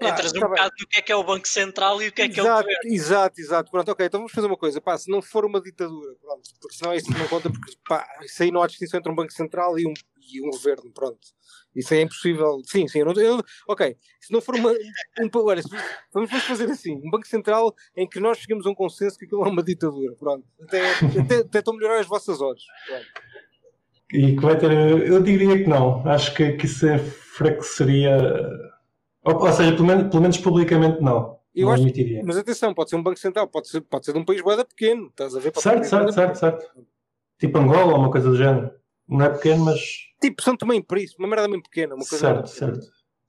Ah, 0.00 0.08
entras 0.10 0.30
um 0.32 0.40
tá 0.40 0.46
bem. 0.46 0.48
bocado 0.50 0.74
no 0.80 0.86
que 0.88 0.98
é 0.98 1.02
que 1.02 1.12
é 1.12 1.16
o 1.16 1.24
Banco 1.24 1.48
Central 1.48 2.02
e 2.02 2.08
o 2.08 2.12
que 2.12 2.22
é 2.22 2.28
que 2.28 2.38
é 2.38 2.42
o 2.42 2.46
governo. 2.46 2.72
exato, 2.84 3.40
exato. 3.40 3.70
Pronto, 3.70 3.90
ok, 3.90 4.06
então 4.06 4.20
vamos 4.20 4.32
fazer 4.32 4.46
uma 4.46 4.56
coisa. 4.56 4.80
Pá, 4.80 4.96
se 4.98 5.10
não 5.10 5.22
for 5.22 5.44
uma 5.44 5.60
ditadura, 5.60 6.14
pronto, 6.20 6.42
porque 6.60 6.76
senão 6.76 6.94
isso 6.94 7.10
não 7.12 7.26
conta, 7.28 7.48
porque 7.50 7.72
pá, 7.88 8.06
isso 8.22 8.42
aí 8.42 8.50
não 8.50 8.62
há 8.62 8.66
distinção 8.66 8.98
entre 9.00 9.10
um 9.10 9.14
banco 9.14 9.32
central 9.32 9.78
e 9.78 9.86
um, 9.86 9.94
e 10.32 10.46
um 10.46 10.50
governo, 10.50 10.90
pronto. 10.92 11.18
Isso 11.74 11.92
é 11.92 12.00
impossível. 12.02 12.60
Sim, 12.64 12.88
sim, 12.88 13.00
eu 13.00 13.06
não, 13.06 13.12
eu- 13.20 13.42
ok. 13.68 13.96
Se 14.20 14.32
não 14.32 14.40
for 14.40 14.54
uma. 14.54 14.70
Um, 14.70 15.30
olha, 15.34 15.62
vamos, 16.12 16.30
vamos 16.30 16.44
fazer 16.46 16.70
assim: 16.70 16.96
um 17.04 17.10
banco 17.10 17.26
central 17.26 17.74
em 17.94 18.08
que 18.08 18.18
nós 18.18 18.38
chegamos 18.38 18.66
a 18.66 18.70
um 18.70 18.74
consenso 18.74 19.18
que 19.18 19.26
aquilo 19.26 19.44
é 19.44 19.48
uma 19.48 19.62
ditadura, 19.62 20.14
pronto. 20.16 20.44
Até, 20.62 20.90
até, 21.20 21.36
até 21.40 21.58
estão 21.58 21.74
a 21.74 21.76
melhorar 21.76 22.00
as 22.00 22.06
vossas 22.06 22.40
odds. 22.40 22.64
Pronto. 22.86 23.06
E 24.12 24.36
que 24.36 24.40
vai 24.42 24.56
ter. 24.58 24.70
Eu 24.72 25.22
diria 25.22 25.56
que 25.62 25.68
não. 25.68 26.06
Acho 26.06 26.34
que, 26.34 26.52
que 26.52 26.64
isso 26.66 26.86
enfraqueceria. 26.88 28.16
Ou, 29.26 29.34
ou 29.46 29.52
seja, 29.52 29.72
pelo 29.72 29.84
menos, 29.86 30.08
pelo 30.08 30.22
menos 30.22 30.38
publicamente 30.38 31.00
não. 31.02 31.38
Eu 31.54 31.66
não 31.66 31.72
acho- 31.72 31.82
admitiria. 31.82 32.22
Mas 32.24 32.36
atenção, 32.36 32.72
pode 32.72 32.90
ser 32.90 32.96
um 32.96 33.02
banco 33.02 33.18
central, 33.18 33.48
pode 33.48 33.68
ser, 33.68 33.80
pode 33.80 34.04
ser 34.04 34.12
de 34.12 34.18
um 34.18 34.24
país 34.24 34.40
boeda 34.40 34.64
pequeno, 34.64 35.08
estás 35.08 35.34
a 35.34 35.40
ver? 35.40 35.50
Pode 35.50 35.62
Certo, 35.62 35.84
certo, 35.84 36.12
certo, 36.12 36.38
certo. 36.38 36.70
Tipo 37.38 37.58
Angola 37.58 37.92
ou 37.92 37.98
uma 37.98 38.10
coisa 38.10 38.28
do 38.30 38.36
género. 38.36 38.70
Não 39.08 39.24
é 39.24 39.30
pequeno, 39.30 39.64
mas. 39.64 39.80
Tipo, 40.20 40.42
São 40.42 40.56
Tomé 40.56 40.76
e 40.76 40.82
Príncipe, 40.82 41.18
uma 41.20 41.28
merda 41.28 41.48
bem 41.48 41.60
pequena, 41.62 41.94
uma 41.94 42.04
coisa. 42.06 42.18
Certo, 42.18 42.46
certo. 42.48 42.80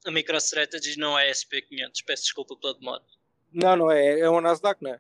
A 0.05 0.11
MicroStrategy 0.11 0.97
não 0.97 1.17
é 1.17 1.29
SP500, 1.31 2.03
peço 2.05 2.23
desculpa 2.23 2.55
pela 2.57 2.73
demora. 2.75 3.03
Não, 3.51 3.75
não 3.75 3.91
é, 3.91 4.19
é 4.19 4.29
um 4.29 4.39
Nasdaq, 4.39 4.81
não 4.81 4.91
é? 4.91 4.99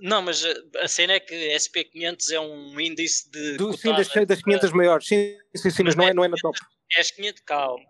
Não, 0.00 0.20
mas 0.22 0.44
a 0.82 0.88
cena 0.88 1.12
é 1.14 1.20
que 1.20 1.34
SP500 1.54 2.32
é 2.32 2.40
um 2.40 2.78
índice 2.80 3.30
de. 3.30 3.56
Do, 3.56 3.76
sim, 3.76 3.92
das, 3.92 4.08
das 4.26 4.42
500 4.42 4.72
maiores, 4.72 5.06
sim, 5.06 5.36
sim, 5.54 5.70
sim, 5.70 5.82
mas 5.84 5.94
não 5.94 6.04
é, 6.08 6.12
não 6.12 6.24
é 6.24 6.28
na 6.28 6.36
top. 6.36 6.58
É 6.96 7.00
as 7.00 7.10
500, 7.12 7.42
calma. 7.42 7.84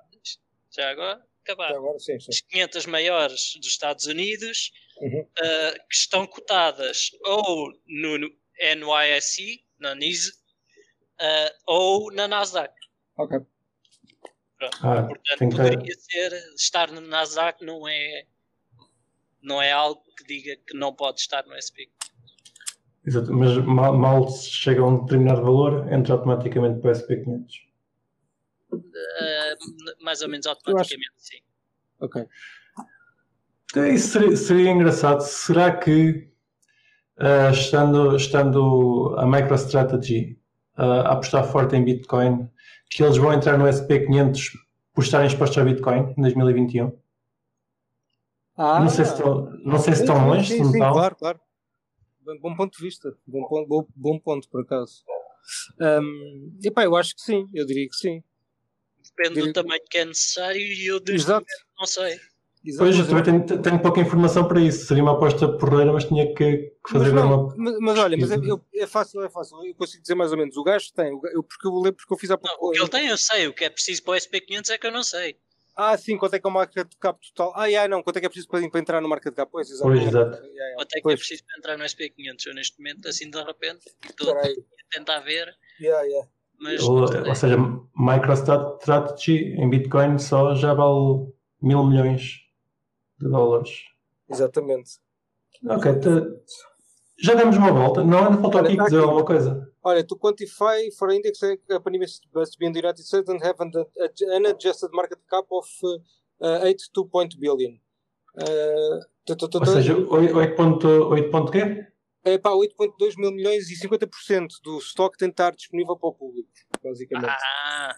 Já 0.71 0.91
agora, 0.91 1.23
acabar. 1.45 1.73
Agora 1.73 1.99
sim, 1.99 2.19
sim. 2.19 2.31
As 2.31 2.41
500 2.41 2.87
maiores 2.87 3.55
dos 3.57 3.67
Estados 3.67 4.07
Unidos 4.07 4.73
Uhum. 5.01 5.27
eh, 5.43 5.73
que 5.91 5.95
estão 5.97 6.27
cotadas 6.27 7.11
ou 7.25 7.71
no 7.87 8.19
no 8.19 8.31
NYSE, 8.61 9.65
na 9.81 9.95
NYSE, 9.97 10.33
eh, 11.21 11.53
ou 11.67 12.13
na 12.13 12.29
Nasdaq. 12.29 12.73
Ok. 13.19 13.41
Ah, 14.81 15.03
Portanto, 15.03 15.57
poderia 15.57 15.95
ser, 15.99 16.33
estar 16.57 16.91
no 16.93 17.01
Nasdaq 17.01 17.63
não 17.65 17.87
é, 17.89 18.27
não 19.43 19.61
é 19.61 19.73
algo 19.73 20.03
que 20.17 20.25
diga 20.25 20.57
que 20.65 20.77
não 20.77 20.95
pode 20.95 21.21
estar 21.21 21.45
no 21.47 21.55
SP. 21.59 21.91
Exato, 23.05 23.33
mas 23.35 23.57
mal, 23.67 23.93
mal 23.99 24.29
se 24.29 24.49
chega 24.51 24.81
a 24.81 24.87
um 24.87 25.05
determinado 25.05 25.43
valor, 25.43 25.93
entra 25.93 26.15
automaticamente 26.15 26.81
para 26.81 26.93
o 26.93 26.95
SP500. 26.95 27.47
Eh, 29.21 29.55
mais 30.01 30.23
ou 30.23 30.29
menos 30.29 30.47
automaticamente, 30.47 31.13
sim. 31.17 31.39
Ok. 32.01 32.27
Então, 33.71 33.87
isso 33.89 34.09
seria, 34.09 34.37
seria 34.37 34.71
engraçado. 34.71 35.21
Será 35.21 35.77
que, 35.77 36.29
ah, 37.19 37.51
estando, 37.51 38.15
estando 38.17 39.15
a 39.19 39.27
MicroStrategy 39.27 40.39
ah, 40.77 41.01
a 41.01 41.13
apostar 41.13 41.45
forte 41.45 41.75
em 41.75 41.85
Bitcoin, 41.85 42.49
que 42.89 43.03
eles 43.03 43.17
vão 43.17 43.33
entrar 43.33 43.59
no 43.59 43.65
SP500 43.65 44.53
por 44.95 45.03
estarem 45.03 45.27
expostos 45.27 45.59
a 45.59 45.65
Bitcoin 45.65 46.15
em 46.17 46.23
2021? 46.23 46.97
Ah, 48.57 48.79
não 48.79 48.89
sei 48.89 49.05
se 49.05 49.13
estão, 49.13 49.51
não 49.65 49.79
sei 49.79 49.95
se 49.95 50.03
estão 50.03 50.29
longe, 50.29 50.57
Sim, 50.57 50.65
sim, 50.65 50.79
claro, 50.79 51.17
claro. 51.17 51.41
Bom, 52.21 52.39
bom 52.39 52.57
ponto 52.57 52.77
de 52.77 52.83
vista. 52.83 53.17
Bom 53.27 53.47
ponto, 53.49 53.69
bom, 53.69 53.87
bom 53.95 54.19
ponto 54.19 54.49
por 54.49 54.63
acaso. 54.63 55.03
Um, 55.81 56.59
epá, 56.63 56.85
eu 56.85 56.97
acho 56.97 57.15
que 57.15 57.21
sim, 57.21 57.49
eu 57.53 57.67
diria 57.67 57.89
que 57.89 57.97
sim. 57.97 58.23
Depende 59.17 59.41
do 59.41 59.53
tamanho 59.53 59.81
que 59.91 59.99
é 59.99 60.05
necessário 60.05 60.61
e 60.61 60.87
eu 60.87 61.01
Exato. 61.09 61.33
momento 61.33 61.47
não 61.79 61.87
sei. 61.87 62.21
Exato, 62.67 62.85
Pois, 62.85 62.99
eu 62.99 63.07
também 63.07 63.45
tenho, 63.47 63.63
tenho 63.63 63.83
pouca 63.83 64.01
informação 64.01 64.49
para 64.49 64.59
isso. 64.61 64.87
Seria 64.87 65.03
uma 65.03 65.13
aposta 65.13 65.47
porreira, 65.59 65.93
mas 65.93 66.05
tinha 66.05 66.27
que, 66.35 66.35
que 66.57 66.73
Mas, 66.95 67.03
fazer 67.03 67.13
não, 67.13 67.27
uma. 67.45 67.55
mas, 67.57 67.79
mas 67.79 67.99
olha, 67.99 68.17
mas 68.17 68.31
é, 68.31 68.37
eu- 68.37 68.65
é 68.75 68.87
fácil, 68.87 69.23
é 69.23 69.29
fácil. 69.29 69.63
Eu 69.67 69.75
consigo 69.75 70.01
dizer 70.01 70.15
mais 70.15 70.33
ou 70.33 70.39
menos. 70.39 70.57
O 70.57 70.65
gajo 70.65 70.91
tem, 70.95 71.09
eu, 71.33 71.43
porque 71.43 71.67
eu 71.69 71.75
lembro 71.75 71.97
porque 71.97 72.15
eu 72.15 72.19
fiz 72.19 72.31
há 72.31 72.35
Não, 72.37 72.41
pouco. 72.41 72.69
o 72.69 72.71
que 72.71 72.79
ele 72.81 72.89
tem 72.89 73.07
eu 73.09 73.19
sei, 73.19 73.47
o 73.49 73.53
que 73.53 73.65
é 73.65 73.71
preciso 73.71 74.03
para 74.03 74.13
o 74.13 74.17
SP500 74.17 74.71
é 74.71 74.79
que 74.79 74.87
eu 74.87 74.93
não 74.93 75.03
sei. 75.03 75.37
Ah, 75.77 75.99
sim, 75.99 76.17
quanto 76.17 76.35
é 76.35 76.39
que 76.41 76.47
é 76.47 76.49
o 76.49 76.53
market 76.53 76.89
cap 76.99 77.19
total? 77.35 77.53
Ah, 77.55 77.67
yeah, 77.67 77.87
não, 77.89 78.03
quanto 78.03 78.17
é 78.17 78.21
que 78.21 78.27
é 78.27 78.29
preciso 78.31 78.49
para, 78.49 78.71
para 78.71 78.81
entrar 78.81 79.01
no 79.03 79.09
market 79.09 79.35
cap? 79.35 79.51
Pois, 79.53 79.69
Pois, 79.69 79.73
exatamente. 79.75 80.09
exato. 80.09 80.31
Yeah, 80.37 80.47
yeah. 80.49 80.75
Quanto 80.77 80.89
é 80.89 80.93
que 80.95 80.99
é 80.99 81.03
Pois, 81.03 81.19
preciso 81.19 81.45
para 81.45 81.59
entrar 81.59 81.77
no 81.77 81.85
SP500? 81.85 82.47
Eu 82.47 82.55
neste 82.55 82.79
momento, 82.79 83.09
assim 83.09 83.29
de 83.29 83.43
repente, 83.43 83.85
estou 84.09 84.31
a 84.31 84.43
tentar 84.91 85.21
ver, 85.21 85.55
Yeah, 85.81 86.03
yeah. 86.07 86.29
Mas 86.61 86.83
Ou, 86.83 87.01
ou 87.01 87.35
seja, 87.35 87.57
MicroStrategy 87.97 89.55
em 89.59 89.69
Bitcoin 89.71 90.19
só 90.19 90.55
já 90.55 90.75
vale 90.75 91.27
mil 91.61 91.85
milhões 91.85 92.41
de 93.21 93.29
dólares. 93.29 93.71
Exatamente. 94.31 94.93
Ok, 95.69 95.93
já 97.19 97.35
demos 97.35 97.57
uma 97.57 97.73
volta. 97.73 98.03
Não, 98.05 98.19
ainda 98.27 98.39
faltou 98.41 98.61
Olha, 98.61 98.69
aqui 98.69 98.77
tá 98.77 98.85
dizer 98.85 98.97
aqui. 98.99 99.05
alguma 99.07 99.25
coisa. 99.25 99.73
Olha, 99.83 100.05
to 100.05 100.17
quantify 100.17 100.91
for 100.99 101.13
index, 101.13 101.43
a 101.43 101.57
company 101.69 101.99
must 101.99 102.59
be 102.59 102.67
in 102.67 102.73
the 102.73 102.81
United 102.81 103.03
States 103.05 103.29
and 103.29 103.39
have 103.43 103.57
an 103.61 103.71
an 104.35 104.47
adjusted 104.47 104.91
market 104.93 105.19
cap 105.31 105.47
of 105.51 105.69
uh, 106.41 106.65
82 106.67 107.05
point 107.09 107.39
billion. 107.39 107.79
Uh, 108.37 109.01
tu- 109.25 109.37
tu- 109.37 109.49
tu- 109.49 109.59
Ou 109.59 109.67
seja, 109.67 109.95
8.8 109.95 111.31
ponto 111.31 111.53
quê? 111.53 111.87
É 112.25 112.39
pá, 112.39 112.51
8.2 112.51 113.17
mil 113.17 113.31
milhões 113.33 113.71
e 113.71 113.77
50% 113.87 114.47
do 114.63 114.79
estoque 114.79 115.19
tem 115.19 115.29
de 115.29 115.33
estar 115.35 115.55
disponível 115.55 115.97
para 115.97 116.09
o 116.09 116.15
público, 116.15 116.49
basicamente. 116.83 117.29
Ah, 117.31 117.95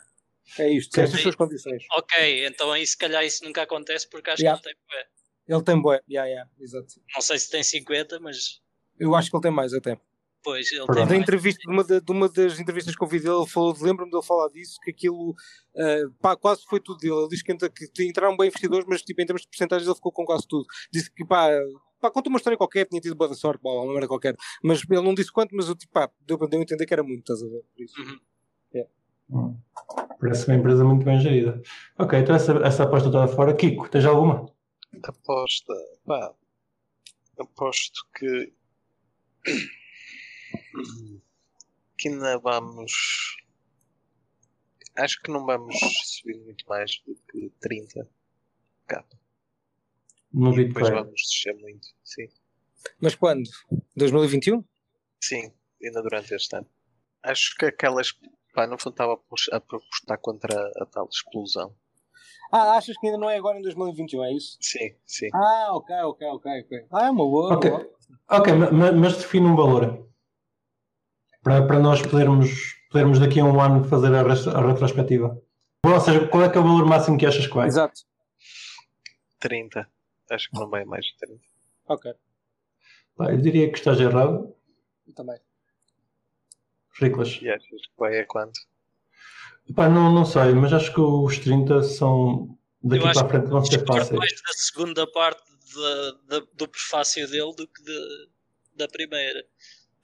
é 0.59 0.71
isto, 0.71 0.99
estas 1.01 1.21
são 1.21 1.31
as 1.31 1.37
condições. 1.37 1.83
ok, 1.97 2.47
então 2.47 2.73
aí 2.73 2.87
se 2.87 2.97
calhar 2.97 3.25
isso 3.25 3.45
nunca 3.45 3.63
acontece 3.63 4.09
porque 4.09 4.31
acho 4.31 4.43
Yeah. 4.43 4.61
que 4.61 4.69
ele 4.69 4.75
tem 4.75 4.85
bué. 4.89 5.07
Ele 5.49 5.63
tem 5.65 5.81
boé, 5.81 6.01
yeah, 6.11 6.29
yeah, 6.29 6.51
exato. 6.61 6.95
Não 7.15 7.21
sei 7.21 7.39
se 7.39 7.51
tem 7.51 7.63
50, 7.63 8.19
mas 8.21 8.61
Eu 8.99 9.15
acho 9.15 9.31
que 9.31 9.37
ele 9.37 9.43
tem 9.43 9.53
mais 9.53 9.73
até. 9.75 9.99
Pois 10.47 10.71
ele 10.71 10.87
Pronto. 10.87 10.95
tem 10.97 11.05
Da 11.07 11.11
mais. 11.11 11.23
entrevista, 11.23 11.61
de 11.61 11.69
uma, 11.73 11.83
da- 11.85 11.99
de 11.99 12.13
uma 12.13 12.29
das 12.29 12.61
entrevistas 12.61 12.95
que 12.95 13.03
eu 13.05 13.09
vi 13.09 13.19
dele, 13.19 13.35
ele 13.35 13.47
falou, 13.49 13.75
lembro-me 13.81 14.11
dele 14.11 14.23
falar 14.23 14.49
disso, 14.51 14.79
que 14.83 14.91
aquilo 14.93 15.35
eh, 15.77 16.03
pá, 16.21 16.37
quase 16.37 16.63
foi 16.69 16.79
tudo 16.81 16.99
dele. 16.99 17.15
Ele 17.15 17.29
disse 17.29 17.43
que, 17.43 17.53
entra- 17.53 17.69
que 17.69 18.05
entraram 18.05 18.37
bem 18.37 18.47
investidores, 18.49 18.87
mas 18.89 19.03
tipo, 19.03 19.21
em 19.21 19.27
termos 19.27 19.43
de 19.43 19.49
porcentagens 19.49 19.87
ele 19.89 19.97
ficou 19.97 20.13
com 20.13 20.25
quase 20.25 20.47
tudo. 20.49 20.65
Disse 20.93 21.11
que 21.13 21.25
pá, 21.25 21.49
pá 22.01 22.11
conta 22.11 22.29
uma 22.29 22.37
história 22.39 22.57
qualquer, 22.57 22.87
tinha 22.87 23.01
tido 23.01 23.17
boa 23.17 23.35
sorte, 23.35 23.61
pá, 23.61 23.71
uma 23.71 23.93
merda 23.93 24.07
qualquer. 24.07 24.37
Mas 24.63 24.83
ele 24.89 25.03
não 25.03 25.15
disse 25.15 25.33
quanto, 25.33 25.55
mas 25.57 25.69
eu 25.69 25.75
tipo, 25.75 25.93
pá, 25.93 26.09
deu 26.21 26.39
para 26.39 26.47
entender 26.57 26.87
que 26.87 26.95
era 26.95 27.03
muito, 27.03 27.21
estás 27.21 27.43
a 27.43 27.47
ver? 27.53 27.63
Por 27.75 27.83
isso. 27.83 28.01
Uhum. 28.01 28.19
Hum. 29.29 29.57
Parece 30.21 30.47
uma 30.47 30.55
empresa 30.57 30.85
muito 30.85 31.05
bem 31.05 31.19
gerida. 31.21 31.61
Ok, 31.99 32.17
então 32.17 32.33
essa, 32.37 32.53
essa 32.65 32.85
aposta 32.85 33.11
toda 33.11 33.27
fora. 33.27 33.53
Kiko, 33.57 33.89
tens 33.89 34.05
alguma? 34.05 34.47
Aposta, 35.03 35.75
pá, 36.07 36.33
aposto 37.37 38.07
que 38.15 38.53
que 41.99 42.09
ainda 42.09 42.39
vamos 42.39 43.37
acho 44.97 45.21
que 45.23 45.31
não 45.31 45.45
vamos 45.45 45.77
subir 46.05 46.39
muito 46.39 46.65
mais 46.69 47.01
do 47.07 47.15
que 47.31 47.51
30 47.61 48.09
capa 48.87 49.17
No 50.33 50.53
e 50.53 50.65
depois 50.67 50.87
Bitcoin. 50.89 51.03
vamos 51.05 51.21
descer 51.23 51.55
muito, 51.61 51.89
sim, 52.05 52.29
Mas 53.01 53.15
quando? 53.15 53.49
2021? 53.97 54.65
sim, 55.23 55.53
ainda 55.83 56.03
durante 56.03 56.35
este 56.35 56.57
ano. 56.57 56.69
Acho 57.23 57.57
que 57.57 57.67
aquelas, 57.67 58.13
pá, 58.55 58.67
no 58.67 58.79
fundo 58.79 58.93
estava 58.95 59.15
a 59.15 59.17
pos- 59.17 59.49
a 59.53 59.57
apostar 59.57 60.19
contra 60.21 60.55
a 60.81 60.87
tal 60.87 61.09
explosão. 61.11 61.75
Ah, 62.53 62.77
achas 62.77 62.97
que 62.99 63.07
ainda 63.07 63.19
não 63.19 63.29
é 63.29 63.37
agora 63.37 63.59
em 63.59 63.63
2021, 63.63 64.25
é 64.25 64.33
isso? 64.33 64.57
Sim, 64.61 64.95
sim. 65.05 65.29
Ah, 65.35 65.75
ok, 65.75 65.95
ok, 66.05 66.27
ok. 66.29 66.61
ok. 66.61 66.87
Ah, 66.93 67.07
é 67.07 67.11
uma 67.11 67.25
boa. 67.25 67.55
Ok. 67.57 67.71
boa. 67.71 67.91
Ok, 68.31 68.53
ma- 68.55 68.71
ma- 68.71 68.93
mas 68.93 69.17
define 69.17 69.47
um 69.47 69.57
valor. 69.57 70.07
Para, 71.47 71.65
para 71.65 71.79
nós 71.79 72.03
podermos, 72.03 72.75
podermos 72.91 73.21
daqui 73.21 73.39
a 73.39 73.45
um 73.45 73.61
ano 73.61 73.85
fazer 73.85 74.13
a, 74.13 74.21
a 74.21 74.67
retrospectiva. 74.67 75.41
Ou 75.85 76.01
seja, 76.01 76.27
qual 76.27 76.43
é 76.43 76.49
que 76.51 76.59
é 76.59 76.61
o 76.61 76.65
valor 76.65 76.85
máximo 76.85 77.17
que 77.17 77.25
achas 77.25 77.47
que 77.47 77.55
vai? 77.55 77.69
Exato. 77.69 78.01
30. 79.39 79.89
Acho 80.33 80.51
que 80.51 80.59
não 80.59 80.69
vai 80.69 80.85
mais 80.85 81.05
de 81.07 81.17
30. 81.19 81.41
Ok, 81.87 82.13
Pá, 83.17 83.31
eu 83.31 83.39
diria 83.41 83.71
que 83.71 83.79
estás 83.79 84.01
errado. 84.01 84.53
eu 85.07 85.15
também. 85.15 85.39
Riclas. 87.01 87.39
E 87.41 87.49
achas 87.49 87.69
que 87.83 87.93
vai 87.97 88.19
a 88.19 88.27
quanto? 88.27 88.59
Pá, 89.73 89.89
não, 89.89 90.13
não 90.13 90.25
sei, 90.25 90.53
mas 90.53 90.73
acho 90.73 90.93
que 90.93 91.01
os 91.01 91.39
30 91.39 91.81
são 91.85 92.59
daqui 92.83 93.05
para 93.05 93.21
a 93.25 93.29
frente 93.29 93.47
vão 93.47 93.65
ser 93.65 93.87
fáceis. 93.87 94.19
mais 94.19 94.33
da 94.33 94.53
segunda 94.53 95.07
parte 95.13 95.45
da- 95.77 96.39
da- 96.41 96.47
do 96.55 96.67
prefácio 96.67 97.29
dele 97.31 97.55
do 97.55 97.69
que 97.69 97.85
de- 97.85 98.29
da 98.75 98.89
primeira. 98.89 99.47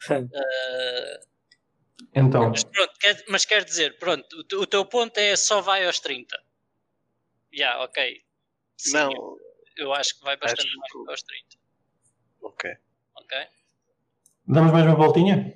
Ah, 0.09 1.21
Então, 2.15 2.51
mas 2.51 2.65
pronto, 2.65 2.93
quer, 3.01 3.25
mas 3.29 3.45
quer 3.45 3.65
dizer, 3.65 3.99
pronto, 3.99 4.27
o, 4.37 4.61
o 4.63 4.67
teu 4.67 4.85
ponto 4.85 5.17
é 5.19 5.35
só 5.37 5.61
vai 5.61 5.87
aos 5.87 5.99
30. 6.01 6.37
Já, 7.53 7.83
ok. 7.83 8.21
Sim, 8.77 8.93
não, 8.95 9.13
eu, 9.13 9.39
eu 9.79 9.93
acho 9.95 10.19
que 10.19 10.25
vai 10.25 10.37
bastante 10.37 10.75
mais 10.77 10.93
que- 10.93 11.11
aos 11.11 11.23
30. 11.23 11.57
ok. 12.43 12.71
Ok? 13.17 13.39
damos 14.47 14.73
mais 14.73 14.85
uma 14.87 14.95
voltinha? 14.97 15.55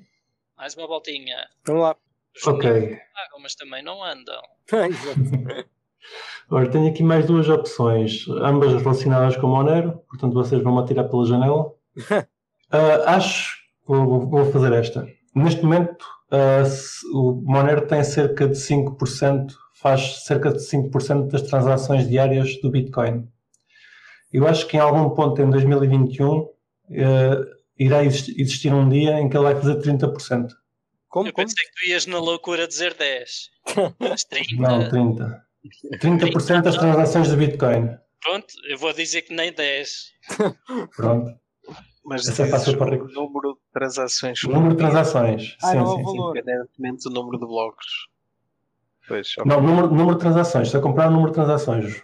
Mais 0.57 0.75
uma 0.77 0.87
voltinha. 0.87 1.49
Vamos 1.67 1.83
lá. 1.83 1.97
Os 2.35 2.47
Ok. 2.47 2.71
pagam, 3.15 3.41
mas 3.41 3.55
também 3.55 3.83
não 3.83 4.03
andam. 4.05 4.43
Exato. 4.73 5.21
Ora, 6.51 6.71
tenho 6.71 6.89
aqui 6.89 7.03
mais 7.03 7.27
duas 7.27 7.49
opções, 7.49 8.29
ambas 8.29 8.73
relacionadas 8.81 9.37
com 9.37 9.49
o 9.49 9.51
Monero, 9.51 9.99
portanto 10.09 10.33
vocês 10.35 10.63
vão-me 10.63 10.81
atirar 10.81 11.09
pela 11.09 11.27
janela. 11.27 11.75
Ah, 12.69 13.15
acho, 13.15 13.57
vou- 13.87 14.29
vou 14.29 14.51
fazer 14.53 14.73
esta. 14.73 15.07
Neste 15.37 15.63
momento, 15.63 16.05
ah, 16.31 16.65
se- 16.65 17.07
o 17.13 17.33
Monero 17.45 17.87
tem 17.87 18.03
cerca 18.03 18.49
de 18.49 18.57
5%, 18.59 19.55
faz 19.75 20.25
cerca 20.25 20.51
de 20.51 20.59
5% 20.67 21.29
das 21.31 21.43
transações 21.43 22.09
diárias 22.09 22.57
do 22.61 22.71
Bitcoin. 22.71 23.29
Eu 24.33 24.47
acho 24.49 24.67
que 24.67 24.77
em 24.77 24.81
algum 24.81 25.11
ponto 25.11 25.41
em 25.41 25.49
2021 25.51 26.49
eh, 26.91 27.41
irá 27.79 28.03
existir, 28.05 28.35
existir 28.41 28.73
um 28.75 28.89
dia 28.89 29.21
em 29.21 29.29
que 29.29 29.37
ele 29.37 29.45
vai 29.45 29.55
fazer 29.55 29.77
30%. 29.81 30.49
Como? 31.09 31.29
Eu 31.29 31.33
Como? 31.33 31.47
pensei 31.47 31.65
que 31.67 31.73
tu 31.85 31.89
ias 31.91 32.07
na 32.07 32.19
loucura 32.19 32.67
dizer 32.67 32.95
10. 32.95 33.51
Mas 34.01 34.25
30. 34.29 34.55
Não, 34.57 34.89
30%. 34.91 35.41
30% 36.01 36.63
das 36.63 36.77
transações 36.77 37.29
do 37.29 37.37
Bitcoin. 37.37 37.97
Pronto, 38.23 38.47
eu 38.69 38.77
vou 38.79 38.93
dizer 38.93 39.23
que 39.23 39.35
nem 39.35 39.53
10. 39.53 40.13
Pronto. 40.97 41.31
Mas 42.09 42.29
Essa 42.29 42.45
é 42.45 42.77
para 42.77 43.03
o 43.03 43.09
número 43.09 43.55
de 43.55 43.61
transações 43.73 44.45
O 44.45 44.49
número 44.51 44.71
de 44.75 44.79
transações. 44.79 45.57
Ah, 45.61 45.73
sim, 45.73 45.77
não, 45.79 45.87
sim, 45.87 46.03
o 46.05 46.09
sim. 46.09 46.19
independentemente 46.21 47.03
do 47.03 47.11
número 47.11 47.39
de 47.39 47.47
blocos. 47.47 48.09
Pois, 49.09 49.33
ok. 49.39 49.45
Não, 49.45 49.61
número, 49.61 49.89
número 49.89 50.15
de 50.15 50.21
transações. 50.21 50.71
Se 50.71 50.77
eu 50.77 50.81
comprar 50.81 51.09
o 51.09 51.11
número 51.11 51.31
de 51.31 51.35
transações. 51.35 52.01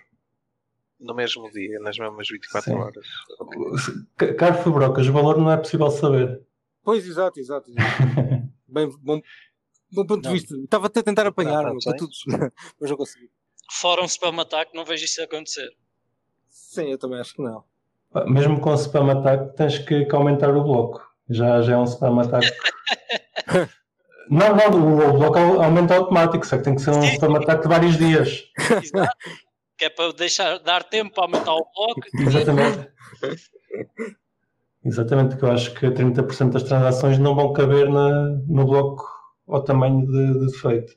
no 0.99 1.15
mesmo 1.15 1.49
dia, 1.53 1.79
nas 1.81 1.97
mesmas 1.99 2.29
24 2.29 2.71
Sim. 2.73 2.77
horas. 2.79 3.07
Ok. 3.41 3.59
C- 4.19 4.35
Caro 4.35 4.55
Fabrocas, 4.63 5.07
o 5.07 5.13
valor 5.13 5.39
não 5.39 5.51
é 5.53 5.57
possível 5.57 5.91
saber. 5.91 6.43
Pois, 6.83 7.07
exato, 7.07 7.39
exato. 7.39 7.71
exato. 7.71 7.83
Bem, 8.67 8.89
bom, 9.01 9.21
bom 9.93 10.07
ponto 10.07 10.21
de 10.23 10.27
Não. 10.29 10.33
vista. 10.35 10.57
Estava 10.57 10.87
até 10.89 10.99
a 11.01 11.03
tentar 11.05 11.27
apanhar, 11.29 11.63
Não, 11.65 11.75
não 11.75 11.79
para 11.81 11.97
todos. 11.97 12.25
Mas 12.81 12.91
não 12.91 12.97
consegui. 12.97 13.31
Fórum 13.71 14.05
spam 14.07 14.41
attack, 14.41 14.75
não 14.75 14.85
vejo 14.85 15.05
isso 15.05 15.23
acontecer. 15.23 15.71
Sim, 16.49 16.91
eu 16.91 16.99
também 16.99 17.21
acho 17.21 17.35
que 17.35 17.43
não. 17.43 17.63
Mesmo 18.27 18.61
com 18.61 18.75
spam 18.75 19.11
attack, 19.11 19.57
tens 19.57 19.79
que, 19.79 20.05
que 20.05 20.15
aumentar 20.15 20.55
o 20.55 20.63
bloco. 20.63 21.03
Já, 21.31 21.63
já 21.63 21.75
é 21.75 21.77
um 21.77 21.85
spam 21.85 22.21
attack. 22.21 22.47
não, 24.31 24.55
não, 24.55 25.11
o, 25.11 25.19
bloco 25.19 25.39
aumenta 25.39 25.97
automático, 25.97 26.47
só 26.47 26.59
que 26.59 26.65
tem 26.65 26.75
que 26.75 26.83
ser 26.83 26.91
um 26.91 27.03
Sim. 27.03 27.15
spam 27.15 27.37
attack 27.37 27.63
de 27.63 27.69
vários 27.69 27.97
dias. 27.97 28.45
Exato. 28.83 29.17
que 29.79 29.87
é 29.87 29.91
para 29.91 30.13
deixar, 30.13 30.59
dar 30.59 30.85
tempo 30.85 31.15
para 31.15 31.25
aumentar 31.25 31.55
o 31.55 31.67
bloco. 31.75 32.01
Exatamente. 32.21 32.89
Exatamente, 34.85 35.37
que 35.37 35.45
eu 35.45 35.53
acho 35.53 35.73
que 35.75 35.87
30% 35.87 36.51
das 36.51 36.65
transações 36.65 37.19
não 37.19 37.35
vão 37.35 37.53
caber 37.53 37.89
na, 37.89 38.31
no 38.47 38.67
bloco 38.67 39.09
ao 39.49 39.63
tamanho 39.63 40.05
de, 40.07 40.41
de 40.41 40.47
defeito. 40.47 40.93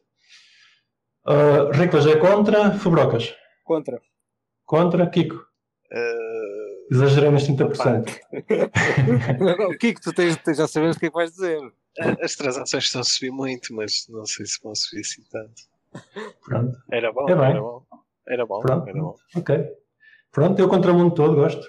Uh, 1.25 1.71
Riclas 1.71 2.05
é 2.07 2.17
contra, 2.17 2.71
Fabrocas. 2.71 3.33
Contra. 3.63 4.01
Contra, 4.65 5.07
Kiko. 5.07 5.45
Eh, 5.91 6.24
Exagerei 6.91 7.31
nos 7.31 7.43
30%. 7.47 8.19
o 9.69 9.77
Kiko, 9.77 10.01
tu 10.01 10.13
tens, 10.13 10.37
tens, 10.37 10.57
já 10.57 10.67
sabemos 10.67 10.95
o 10.97 10.99
que 10.99 11.07
é 11.07 11.09
que 11.09 11.15
vais 11.15 11.31
dizer. 11.31 11.59
as 12.21 12.35
transações 12.35 12.83
estão 12.85 13.01
a 13.01 13.03
subir 13.03 13.31
muito, 13.31 13.73
mas 13.73 14.05
não 14.09 14.25
sei 14.25 14.45
se 14.45 14.59
vão 14.63 14.75
subir 14.75 15.01
assim 15.01 15.23
tanto. 15.31 15.63
Pronto, 16.45 16.77
Era 16.91 17.11
bom, 17.11 17.27
É 17.27 17.31
era 17.31 17.61
bom. 17.61 17.83
Era 18.27 18.45
bom, 18.45 18.59
Pronto. 18.59 18.87
era 18.89 18.99
bom. 19.01 19.15
ok. 19.35 19.65
Pronto, 20.31 20.59
eu 20.59 20.67
contra 20.67 20.91
o 20.91 20.95
mundo 20.95 21.13
todo, 21.15 21.35
gosto. 21.35 21.65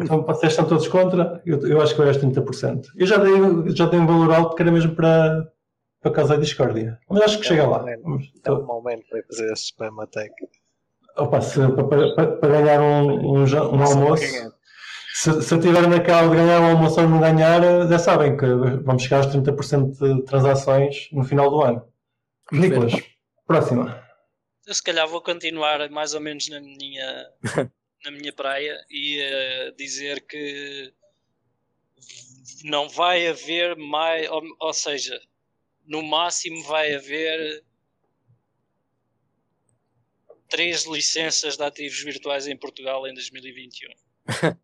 Então, 0.00 0.22
vocês 0.24 0.52
estão 0.52 0.66
todos 0.66 0.88
contra, 0.88 1.42
eu, 1.44 1.60
eu 1.66 1.80
acho 1.82 1.92
que 1.94 1.98
vai 2.00 2.08
aos 2.08 2.16
30%. 2.16 2.86
Eu 2.96 3.06
já 3.06 3.18
dei, 3.18 3.32
já 3.76 3.86
dei 3.86 4.00
um 4.00 4.06
valor 4.06 4.32
alto 4.32 4.56
que 4.56 4.62
era 4.62 4.72
mesmo 4.72 4.94
para, 4.96 5.46
para 6.00 6.10
causar 6.12 6.38
discórdia. 6.40 6.98
Mas 7.08 7.22
acho 7.22 7.38
que 7.38 7.44
É 7.44 7.48
chega 7.48 7.66
um 7.66 7.70
lá. 7.70 7.78
momento. 7.80 8.02
Vamos- 8.02 8.32
É 8.44 8.50
um 8.52 8.64
momento 8.66 9.04
para 9.10 9.22
fazer 9.24 9.52
esse 9.52 9.64
spam 9.64 10.00
attack. 10.02 10.32
Opa, 11.16 11.40
se, 11.40 11.58
para, 11.60 12.14
para- 12.14 12.36
para 12.36 12.48
ganhar 12.62 12.80
um, 12.80 13.36
um, 13.38 13.44
um 13.44 13.82
almoço, 13.82 14.22
ganhar. 14.22 14.52
se, 15.14 15.42
se 15.42 15.54
eu 15.54 15.60
tiver 15.60 15.86
naquela 15.86 16.28
de 16.28 16.36
ganhar 16.36 16.60
um 16.60 16.70
almoço 16.70 17.00
ou 17.00 17.08
não 17.08 17.20
ganhar, 17.20 17.60
já 17.88 17.98
sabem 17.98 18.36
que 18.36 18.46
vamos 18.82 19.02
chegar 19.02 19.18
aos 19.18 19.26
30% 19.26 19.98
de 19.98 20.22
transações 20.24 21.08
no 21.12 21.22
final 21.24 21.50
do 21.50 21.60
ano. 21.62 21.86
Nicolas, 22.50 22.92
próxima. 23.46 24.02
Eu 24.66 24.74
se 24.74 24.82
calhar 24.82 25.06
vou 25.08 25.20
continuar 25.20 25.88
mais 25.90 26.14
ou 26.14 26.20
menos 26.20 26.48
na 26.48 26.60
minha, 26.60 27.26
na 28.04 28.10
minha 28.10 28.32
praia 28.32 28.78
e 28.90 29.20
uh, 29.70 29.76
dizer 29.76 30.24
que 30.26 30.92
não 32.64 32.88
vai 32.88 33.26
haver 33.26 33.76
mais, 33.76 34.30
ou, 34.30 34.42
ou 34.60 34.72
seja, 34.72 35.18
no 35.86 36.02
máximo 36.02 36.62
vai 36.64 36.94
haver 36.94 37.62
três 40.52 40.84
licenças 40.86 41.56
de 41.56 41.64
ativos 41.64 42.02
virtuais 42.02 42.46
em 42.46 42.54
Portugal 42.54 43.06
em 43.08 43.14
2021. 43.14 43.88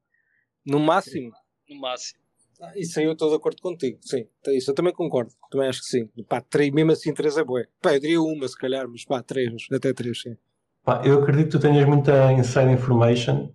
no 0.67 0.79
máximo? 0.79 1.33
No 1.67 1.81
máximo. 1.81 2.21
Ah, 2.61 2.73
isso 2.77 2.99
aí 2.99 3.07
eu 3.07 3.13
estou 3.13 3.31
de 3.31 3.37
acordo 3.37 3.63
contigo, 3.63 3.99
sim. 4.03 4.27
Isso 4.49 4.71
eu 4.71 4.75
também 4.75 4.93
concordo. 4.93 5.33
Também 5.51 5.67
acho 5.67 5.81
que 5.81 5.87
sim. 5.87 6.11
Pá, 6.29 6.43
três, 6.43 6.71
mesmo 6.73 6.93
assim, 6.93 7.15
três 7.15 7.39
é 7.39 7.45
boé. 7.45 7.67
Pá, 7.81 7.95
eu 7.95 8.01
diria 8.01 8.21
uma, 8.21 8.47
se 8.47 8.59
calhar, 8.59 8.87
mas 8.87 9.03
pá, 9.05 9.23
três, 9.23 9.67
até 9.73 9.95
três, 9.95 10.21
sim. 10.21 10.37
Pá, 10.85 11.01
eu 11.07 11.23
acredito 11.23 11.47
que 11.47 11.53
tu 11.53 11.61
tenhas 11.61 11.87
muita 11.89 12.33
inside 12.33 12.71
information. 12.71 13.51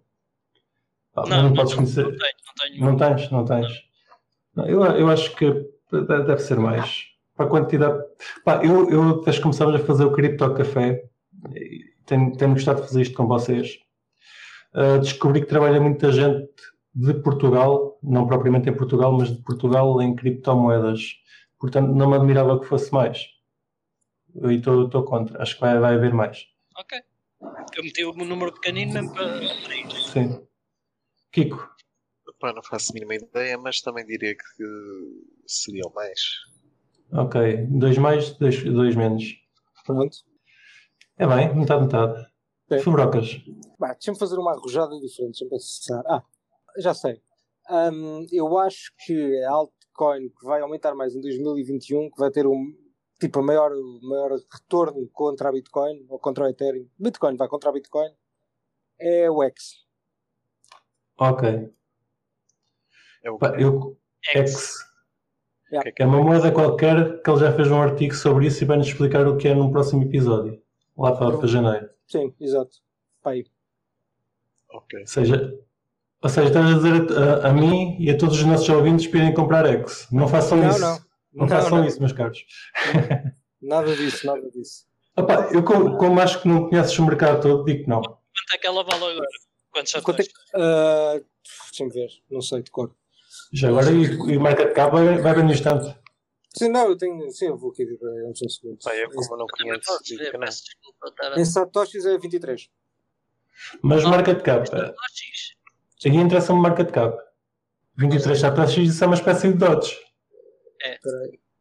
Pá, 1.13 1.23
não, 1.27 1.29
não, 1.29 1.43
não, 1.49 1.53
podes 1.53 1.75
conhecer. 1.75 2.03
Não, 2.03 2.17
tenho, 2.17 2.33
não, 2.47 2.55
tenho. 2.55 2.85
não 2.85 2.97
tens, 2.97 3.31
não 3.31 3.45
tens. 3.45 3.83
Não. 4.55 4.65
eu, 4.65 4.83
eu 4.83 5.09
acho 5.09 5.35
que 5.35 5.45
deve 5.91 6.39
ser 6.39 6.57
mais. 6.57 7.09
Para 7.35 7.45
a 7.45 7.49
quantidade. 7.49 8.03
Pá, 8.43 8.63
eu, 8.63 8.89
eu 8.89 9.21
desde 9.21 9.39
que 9.39 9.43
começámos 9.43 9.75
a 9.75 9.79
fazer 9.79 10.05
o 10.05 10.13
Cripto 10.13 10.51
Café, 10.55 11.03
tenho, 12.05 12.35
tenho 12.35 12.53
gostado 12.53 12.81
de 12.81 12.87
fazer 12.87 13.01
isto 13.01 13.15
com 13.15 13.27
vocês. 13.27 13.79
Uh, 14.73 14.99
descobri 14.99 15.41
que 15.41 15.47
trabalha 15.47 15.79
muita 15.79 16.11
gente 16.11 16.51
de 16.95 17.13
Portugal, 17.15 17.99
não 18.03 18.27
propriamente 18.27 18.69
em 18.69 18.75
Portugal, 18.75 19.11
mas 19.13 19.35
de 19.35 19.41
Portugal 19.43 20.01
em 20.01 20.15
criptomoedas. 20.15 21.15
Portanto, 21.59 21.93
não 21.93 22.09
me 22.09 22.15
admirava 22.15 22.59
que 22.59 22.65
fosse 22.65 22.91
mais. 22.91 23.27
Eu 24.35 24.51
estou 24.51 25.03
contra. 25.03 25.41
Acho 25.41 25.55
que 25.55 25.61
vai, 25.61 25.79
vai 25.79 25.95
haver 25.95 26.13
mais. 26.13 26.47
Ok. 26.77 26.99
Eu 27.75 27.83
meti 27.83 28.05
um 28.05 28.25
número 28.25 28.53
pequenino 28.53 28.93
mesmo 28.93 29.13
para. 29.13 29.41
Sim. 30.11 30.45
Kiko. 31.31 31.71
Pá, 32.39 32.51
não 32.51 32.63
faço 32.63 32.91
a 32.91 32.93
mínima 32.93 33.15
ideia, 33.15 33.57
mas 33.57 33.81
também 33.81 34.05
diria 34.05 34.35
que 34.35 34.65
seriam 35.47 35.91
mais. 35.95 36.19
Ok. 37.11 37.67
Dois 37.69 37.97
mais, 37.97 38.31
dois, 38.37 38.63
dois 38.63 38.95
menos. 38.95 39.23
Pronto. 39.85 40.17
É 41.17 41.27
bem, 41.27 41.55
metade, 41.55 41.83
metade. 41.83 42.33
Fubrocas. 42.83 43.41
Deixa-me 43.79 44.17
fazer 44.17 44.37
uma 44.37 44.51
arrojada 44.51 44.99
diferente. 44.99 45.39
Deixa-me 45.39 45.49
pensar. 45.49 46.03
Ah, 46.07 46.23
já 46.77 46.93
sei. 46.93 47.21
Um, 47.69 48.25
eu 48.31 48.57
acho 48.57 48.91
que 49.05 49.43
a 49.43 49.51
altcoin 49.51 50.29
que 50.29 50.45
vai 50.45 50.61
aumentar 50.61 50.95
mais 50.95 51.15
em 51.15 51.21
2021, 51.21 52.09
que 52.09 52.19
vai 52.19 52.31
ter 52.31 52.47
um 52.47 52.73
tipo 53.19 53.39
a 53.39 53.43
maior, 53.43 53.71
maior 54.01 54.31
retorno 54.51 55.07
contra 55.13 55.49
a 55.49 55.51
Bitcoin 55.51 56.05
ou 56.09 56.19
contra 56.19 56.45
o 56.45 56.47
Ethereum. 56.47 56.87
Bitcoin 56.99 57.37
vai 57.37 57.47
contra 57.47 57.69
a 57.69 57.73
Bitcoin 57.73 58.09
é 58.99 59.29
o 59.29 59.43
X. 59.43 59.85
Ok. 61.17 61.73
É 63.23 63.31
o 63.31 63.37
eu, 63.59 63.97
X. 64.21 64.75
Yeah. 65.71 65.91
É 65.97 66.05
uma 66.05 66.21
moeda 66.21 66.51
qualquer 66.51 67.21
que 67.21 67.29
ele 67.29 67.39
já 67.39 67.51
fez 67.51 67.71
um 67.71 67.81
artigo 67.81 68.13
sobre 68.13 68.47
isso 68.47 68.63
e 68.63 68.67
vai-nos 68.67 68.87
explicar 68.87 69.27
o 69.27 69.37
que 69.37 69.47
é 69.47 69.55
num 69.55 69.71
próximo 69.71 70.03
episódio. 70.03 70.61
Lá 70.97 71.15
para, 71.15 71.37
para 71.37 71.47
janeiro. 71.47 71.89
Sim, 72.07 72.33
exato. 72.39 72.77
Pai. 73.21 73.45
Ok. 74.69 74.99
Ou 74.99 75.07
seja, 75.07 75.59
ou 76.21 76.29
seja, 76.29 76.47
estás 76.47 76.65
a 76.65 76.73
dizer 76.75 77.17
a, 77.17 77.47
a, 77.49 77.53
mim 77.53 77.97
e 77.99 78.09
a 78.09 78.17
todos 78.17 78.37
os 78.37 78.45
nossos 78.45 78.69
ouvintes 78.69 79.07
para 79.07 79.19
irem 79.19 79.33
comprar 79.33 79.65
X. 79.65 80.07
Não 80.11 80.27
façam 80.27 80.57
não, 80.57 80.69
isso. 80.69 80.79
Não, 80.79 80.95
não. 80.95 81.01
não 81.33 81.47
façam 81.47 81.77
não. 81.79 81.85
isso, 81.85 81.99
meus 81.99 82.13
caros. 82.13 82.45
Nada 83.61 83.95
disso, 83.95 84.27
nada 84.27 84.49
disso. 84.51 84.85
Opa, 85.15 85.49
eu, 85.53 85.63
como, 85.63 85.97
como, 85.97 86.19
acho 86.19 86.41
que 86.41 86.47
não 86.47 86.67
conheces 86.67 86.97
o 86.99 87.05
mercado 87.05 87.41
todo, 87.41 87.63
digo 87.63 87.83
que 87.83 87.89
não. 87.89 88.01
Quanto 88.01 88.19
é 88.53 88.57
que 88.57 88.67
ela 88.67 88.83
vale 88.83 89.03
agora? 89.05 89.27
Quantos 89.71 89.91
já 89.91 90.01
Quanto 90.01 90.21
é 90.21 90.23
que, 90.23 90.31
uh, 90.55 91.25
Deixa-me 91.69 91.91
ver, 91.91 92.09
não 92.29 92.41
sei 92.41 92.61
de 92.61 92.71
cor. 92.71 92.93
Já 93.51 93.69
agora, 93.69 93.91
e, 93.91 94.03
e 94.03 94.37
o 94.37 94.41
market 94.41 94.73
cap 94.73 94.91
vai, 94.91 95.17
vai 95.17 95.35
bem 95.35 95.43
no 95.45 95.51
instante. 95.51 95.95
Sim, 96.55 96.69
não, 96.69 96.89
eu 96.89 96.97
tenho. 96.97 97.31
Sim, 97.31 97.47
eu 97.47 97.57
vou 97.57 97.71
aqui 97.71 97.85
ver 97.85 97.97
uns 98.25 98.39
segundos. 98.55 98.83
Pai, 98.83 99.03
eu 99.03 99.09
como 99.09 99.37
não 99.37 99.47
conheço. 99.47 99.99
Em 101.37 101.45
Satoshis 101.45 102.05
é 102.05 102.17
23. 102.17 102.69
Mas 103.81 104.03
market 104.03 104.41
cap. 104.43 104.69
Satoshis? 104.69 105.55
Aqui 106.05 106.17
interessa-me 106.17 106.61
market 106.61 106.91
cap. 106.91 107.17
23 107.95 108.39
satoshis, 108.39 108.89
isso 108.89 109.03
é 109.03 109.07
uma 109.07 109.15
espécie 109.15 109.47
de 109.51 109.57
dots. 109.57 109.95
É. 110.83 110.99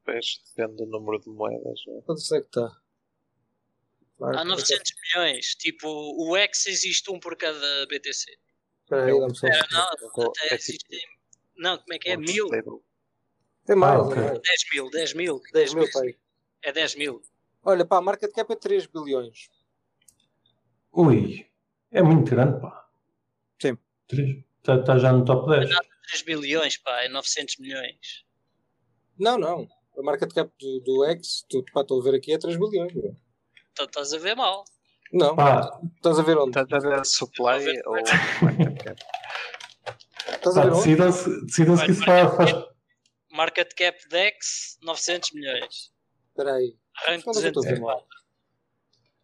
Pois, 0.04 0.42
depende 0.56 0.76
do 0.78 0.86
número 0.86 1.20
de 1.20 1.28
moedas. 1.28 1.80
Quanto 2.04 2.34
é 2.34 2.40
que 2.40 2.46
está? 2.46 2.76
Há 4.20 4.44
900 4.44 4.92
milhões. 5.04 5.54
Tipo, 5.56 5.88
o 5.88 6.36
X 6.36 6.66
existe 6.66 7.10
um 7.10 7.20
por 7.20 7.36
cada 7.36 7.86
BTC. 7.86 8.30
Espera 8.82 9.04
aí, 9.04 9.20
dá-me 9.20 9.34
só 9.34 9.46
Não, 9.46 10.26
até 10.26 10.54
existe. 10.54 10.86
Não, 11.56 11.78
como 11.78 11.92
é 11.92 11.98
que 11.98 12.08
é? 12.10 12.16
Mil? 12.16 12.48
Tem 13.64 13.76
mais, 13.76 14.00
ah, 14.00 14.02
okay. 14.02 14.22
10 14.22 14.40
mil, 14.74 14.90
10 14.90 15.14
mil. 15.14 15.40
10 15.52 15.74
mil, 15.74 15.92
pai. 15.92 16.16
É 16.64 16.72
10 16.72 16.96
mil. 16.96 17.22
Olha, 17.64 17.84
pá, 17.84 17.98
a 17.98 18.00
market 18.00 18.32
cap 18.32 18.52
é 18.52 18.56
3 18.56 18.86
bilhões. 18.86 19.48
Ui, 20.92 21.46
é 21.90 22.02
muito 22.02 22.30
grande, 22.30 22.60
pá. 22.60 22.86
Sim. 23.60 23.78
Está 24.58 24.82
tá 24.82 24.98
já 24.98 25.12
no 25.12 25.24
top 25.24 25.48
10. 25.48 25.70
Não, 25.70 25.80
3 26.08 26.22
bilhões, 26.22 26.76
pá, 26.78 27.02
é 27.02 27.08
900 27.08 27.58
milhões. 27.58 28.24
Não, 29.18 29.38
não. 29.38 29.68
A 29.96 30.02
market 30.02 30.32
cap 30.32 30.50
do, 30.58 30.80
do 30.80 31.04
X, 31.04 31.44
tu, 31.48 31.64
pá, 31.72 31.82
estou 31.82 32.00
a 32.00 32.04
ver 32.04 32.16
aqui, 32.16 32.32
é 32.32 32.38
3 32.38 32.56
bilhões. 32.56 32.92
Bro. 32.92 33.16
Então 33.72 33.86
estás 33.86 34.12
a 34.12 34.18
ver 34.18 34.34
mal. 34.34 34.64
Não, 35.12 35.36
pá. 35.36 35.80
estás 35.96 36.18
a 36.18 36.22
ver 36.22 36.36
onde? 36.38 36.58
Estás 36.58 36.84
a 36.84 36.88
ver 36.88 36.98
a 36.98 37.04
supply 37.04 37.80
ou 37.86 37.92
market 38.42 38.82
cap? 38.82 39.02
Estás 40.34 40.56
a 40.56 40.64
ver 40.64 40.72
onde? 40.72 41.46
Decidam-se 41.46 41.84
que 41.84 41.92
isso 41.92 42.04
faz, 42.04 42.34
faz... 42.36 42.71
Market 43.32 43.74
cap 43.74 43.98
DEX, 44.10 44.78
900 44.82 45.32
milhões. 45.32 45.90
Espera 46.28 46.54
aí. 46.54 46.76
Arranque 47.06 47.24
224. 47.24 48.06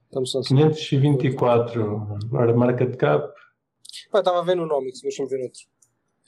Estamos 0.05 0.33
524. 0.49 2.19
Agora 2.33 2.55
market 2.55 2.97
cap. 2.97 3.35
Pá, 4.11 4.21
estava 4.21 4.41
a 4.41 4.43
ver 4.43 4.57
no 4.57 4.67
Nomics, 4.67 5.03
deixa-me 5.03 5.29
ver 5.29 5.43
outro. 5.43 5.61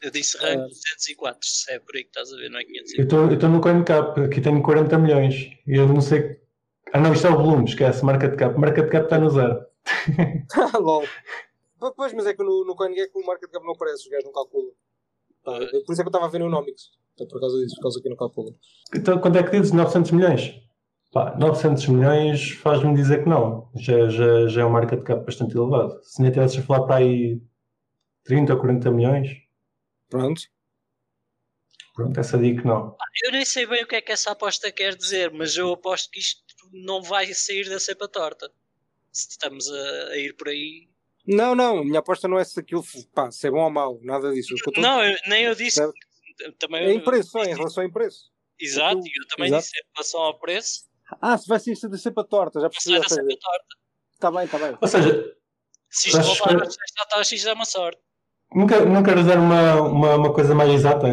Eu 0.02 0.10
disse 0.10 0.36
rank 0.38 0.60
uh, 0.60 0.68
204, 0.68 1.38
se 1.42 1.72
é 1.72 1.78
por 1.78 1.96
aí 1.96 2.04
que 2.04 2.10
estás 2.10 2.32
a 2.32 2.36
ver, 2.36 2.50
não 2.50 2.58
é 2.58 2.64
500. 2.64 2.98
Eu 2.98 3.04
estou 3.34 3.48
no 3.48 3.60
CoinCap, 3.60 4.20
aqui 4.20 4.40
tenho 4.40 4.62
40 4.62 4.98
milhões. 4.98 5.34
E 5.66 5.76
eu 5.76 5.86
não 5.86 6.00
sei. 6.00 6.40
Ah, 6.92 7.00
não, 7.00 7.12
isto 7.12 7.26
é 7.26 7.30
o 7.30 7.36
volume, 7.36 7.64
esquece, 7.64 8.04
market 8.04 8.36
cap. 8.36 8.58
Market 8.58 8.90
cap 8.90 9.04
está 9.04 9.18
no 9.18 9.30
zero. 9.30 9.64
Ah, 10.54 10.76
LOL. 10.78 11.04
Pois, 11.96 12.12
mas 12.12 12.26
é 12.26 12.34
que 12.34 12.42
no, 12.42 12.64
no 12.64 12.74
CoinGecko 12.76 13.20
o 13.20 13.26
market 13.26 13.50
cap 13.50 13.64
não 13.64 13.72
aparece, 13.72 14.04
os 14.04 14.08
gajos 14.08 14.24
não 14.24 14.32
calculam. 14.32 14.72
Tá, 15.42 15.52
por 15.58 15.92
isso 15.92 15.92
é 15.92 15.96
que 15.96 16.02
eu 16.02 16.06
estava 16.06 16.26
a 16.26 16.28
ver 16.28 16.40
no 16.40 16.50
Nomics. 16.50 16.90
Então, 17.20 17.28
por 17.28 17.40
causa 17.40 17.58
disso, 17.58 17.76
por 17.76 17.82
causa 17.82 18.02
que 18.02 18.08
não 18.08 18.16
calculam. 18.16 18.54
Então, 18.94 19.18
quanto 19.18 19.38
é 19.38 19.42
que 19.42 19.50
dizes? 19.50 19.72
900 19.72 20.10
milhões? 20.12 20.54
Pá, 21.12 21.36
900 21.38 21.86
milhões 21.88 22.50
faz-me 22.52 22.94
dizer 22.94 23.24
que 23.24 23.28
não. 23.28 23.68
Já, 23.76 24.08
já, 24.08 24.46
já 24.46 24.62
é 24.62 24.64
um 24.64 24.70
market 24.70 25.02
cap 25.02 25.24
bastante 25.24 25.56
elevado. 25.56 26.00
Se 26.02 26.22
nem 26.22 26.30
tivesses 26.30 26.58
a 26.58 26.62
falar 26.62 26.86
para 26.86 26.96
aí 26.96 27.40
30 28.24 28.54
ou 28.54 28.60
40 28.60 28.90
milhões. 28.90 29.28
Pronto. 30.08 30.40
Pronto, 31.94 32.18
essa 32.18 32.38
dica 32.38 32.62
não. 32.66 32.96
Eu 33.24 33.32
nem 33.32 33.44
sei 33.44 33.66
bem 33.66 33.82
o 33.82 33.86
que 33.86 33.96
é 33.96 34.00
que 34.00 34.12
essa 34.12 34.30
aposta 34.30 34.70
quer 34.70 34.96
dizer, 34.96 35.32
mas 35.32 35.56
eu 35.56 35.72
aposto 35.72 36.10
que 36.10 36.20
isto 36.20 36.42
não 36.72 37.02
vai 37.02 37.26
sair 37.34 37.68
da 37.68 37.80
cepa 37.80 38.08
torta. 38.08 38.50
Se 39.12 39.28
estamos 39.30 39.68
a, 39.68 40.12
a 40.12 40.16
ir 40.16 40.34
por 40.36 40.48
aí. 40.48 40.88
Não, 41.26 41.54
não, 41.54 41.80
a 41.80 41.84
minha 41.84 41.98
aposta 41.98 42.28
não 42.28 42.38
é 42.38 42.44
se 42.44 42.58
aquilo 42.58 42.84
pá, 43.12 43.30
se 43.30 43.46
é 43.46 43.50
bom 43.50 43.64
ou 43.64 43.70
mau, 43.70 43.98
nada 44.02 44.32
disso. 44.32 44.54
Eu 44.54 44.80
não, 44.80 45.04
eu, 45.04 45.16
nem 45.26 45.44
eu 45.44 45.54
disse. 45.54 45.80
Também 46.58 46.84
é 46.84 46.92
em 46.92 47.00
preço, 47.00 47.38
em 47.38 47.54
relação 47.54 47.84
em 47.84 47.90
preço. 47.90 48.30
Exato, 48.60 48.98
aquilo, 48.98 49.24
eu 49.24 49.28
também 49.28 49.48
exato. 49.48 49.62
disse 49.62 49.78
em 49.78 49.84
relação 49.94 50.20
ao 50.20 50.38
preço. 50.38 50.84
Ah, 51.20 51.36
se 51.36 51.48
vai 51.48 51.58
sair 51.58 51.76
da 51.88 51.98
cepa 51.98 52.24
torta, 52.24 52.60
já 52.60 52.68
percebi. 52.68 52.96
Sai 52.96 53.02
da 53.02 53.08
cepa 53.08 53.40
torta. 53.40 53.76
Está 54.12 54.30
bem, 54.30 54.44
está 54.44 54.58
bem. 54.58 54.78
Ou 54.80 54.88
seja, 54.88 55.34
se 55.88 56.08
isto 56.08 56.22
voltar 56.22 56.62
a 56.62 56.70
sexta 56.70 57.06
taxa, 57.08 57.34
isto 57.34 57.48
é 57.48 57.52
uma 57.52 57.64
sorte. 57.64 58.00
Nunca, 58.52 58.84
não 58.84 59.02
quero 59.02 59.24
dar 59.24 59.38
uma, 59.38 59.80
uma, 59.80 60.16
uma, 60.16 60.32
coisa 60.32 60.54
mais 60.56 60.72
exata, 60.72 61.06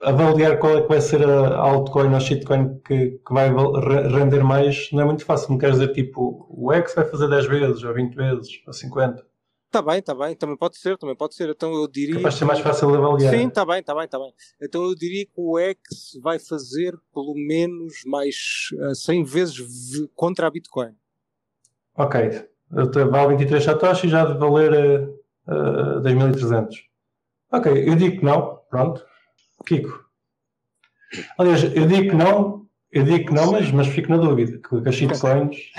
avaliar 0.00 0.58
qual 0.58 0.78
é 0.78 0.82
que 0.82 0.88
vai 0.88 1.00
ser 1.00 1.24
a 1.24 1.56
altcoin 1.56 2.12
ou 2.12 2.20
shitcoin 2.20 2.80
que, 2.80 3.20
que 3.24 3.32
vai 3.32 3.48
render 3.48 4.42
mais 4.42 4.90
não 4.90 5.02
é 5.02 5.04
muito 5.04 5.24
fácil. 5.24 5.50
Não 5.50 5.58
quero 5.58 5.72
dizer 5.72 5.92
tipo 5.92 6.44
o 6.50 6.72
X 6.72 6.94
vai 6.94 7.04
fazer 7.04 7.28
10 7.28 7.46
vezes, 7.46 7.84
ou 7.84 7.94
20 7.94 8.14
vezes, 8.14 8.62
ou 8.66 8.72
50. 8.72 9.24
Está 9.72 9.80
bem, 9.80 10.00
está 10.00 10.14
bem, 10.14 10.36
também 10.36 10.56
pode 10.56 10.76
ser, 10.76 10.98
também 10.98 11.16
pode 11.16 11.34
ser. 11.34 11.48
Então 11.48 11.72
eu 11.72 11.88
diria. 11.88 12.20
Vai 12.20 12.30
ser 12.30 12.44
mais 12.44 12.60
fácil 12.60 12.90
de 12.90 12.98
avaliar. 12.98 13.32
Sim, 13.32 13.48
está 13.48 13.64
bem, 13.64 13.80
está 13.80 13.94
bem, 13.94 14.04
está 14.04 14.18
bem. 14.18 14.34
Então 14.60 14.82
eu 14.84 14.94
diria 14.94 15.24
que 15.24 15.32
o 15.34 15.58
X 15.58 16.18
vai 16.22 16.38
fazer 16.38 16.94
pelo 17.14 17.34
menos 17.34 18.02
mais 18.04 18.68
uh, 18.74 18.90
eh, 18.90 18.94
100 18.94 19.24
vezes 19.24 19.56
contra 20.14 20.46
a 20.46 20.50
Bitcoin. 20.50 20.94
Ok. 21.96 22.48
Vale 22.70 23.36
23 23.36 23.64
Satoshi 23.64 24.08
já 24.08 24.26
de 24.26 24.38
valer. 24.38 25.08
Uh 25.08 25.22
uh, 25.46 26.00
2300. 26.00 26.84
Ok, 27.50 27.88
eu 27.88 27.94
digo 27.96 28.18
que 28.18 28.24
não, 28.24 28.60
pronto. 28.70 29.04
Kiko. 29.66 30.04
Aliás, 31.38 31.62
eu 31.64 31.86
digo 31.86 32.10
que 32.10 32.16
não, 32.16 32.66
eu 32.90 33.04
digo 33.04 33.26
que 33.26 33.34
não, 33.34 33.52
mas, 33.52 33.70
mas 33.70 33.86
fico 33.88 34.10
na 34.10 34.16
dúvida, 34.16 34.58
que 34.58 34.88
as 34.88 34.94
shitcoins... 34.94 35.70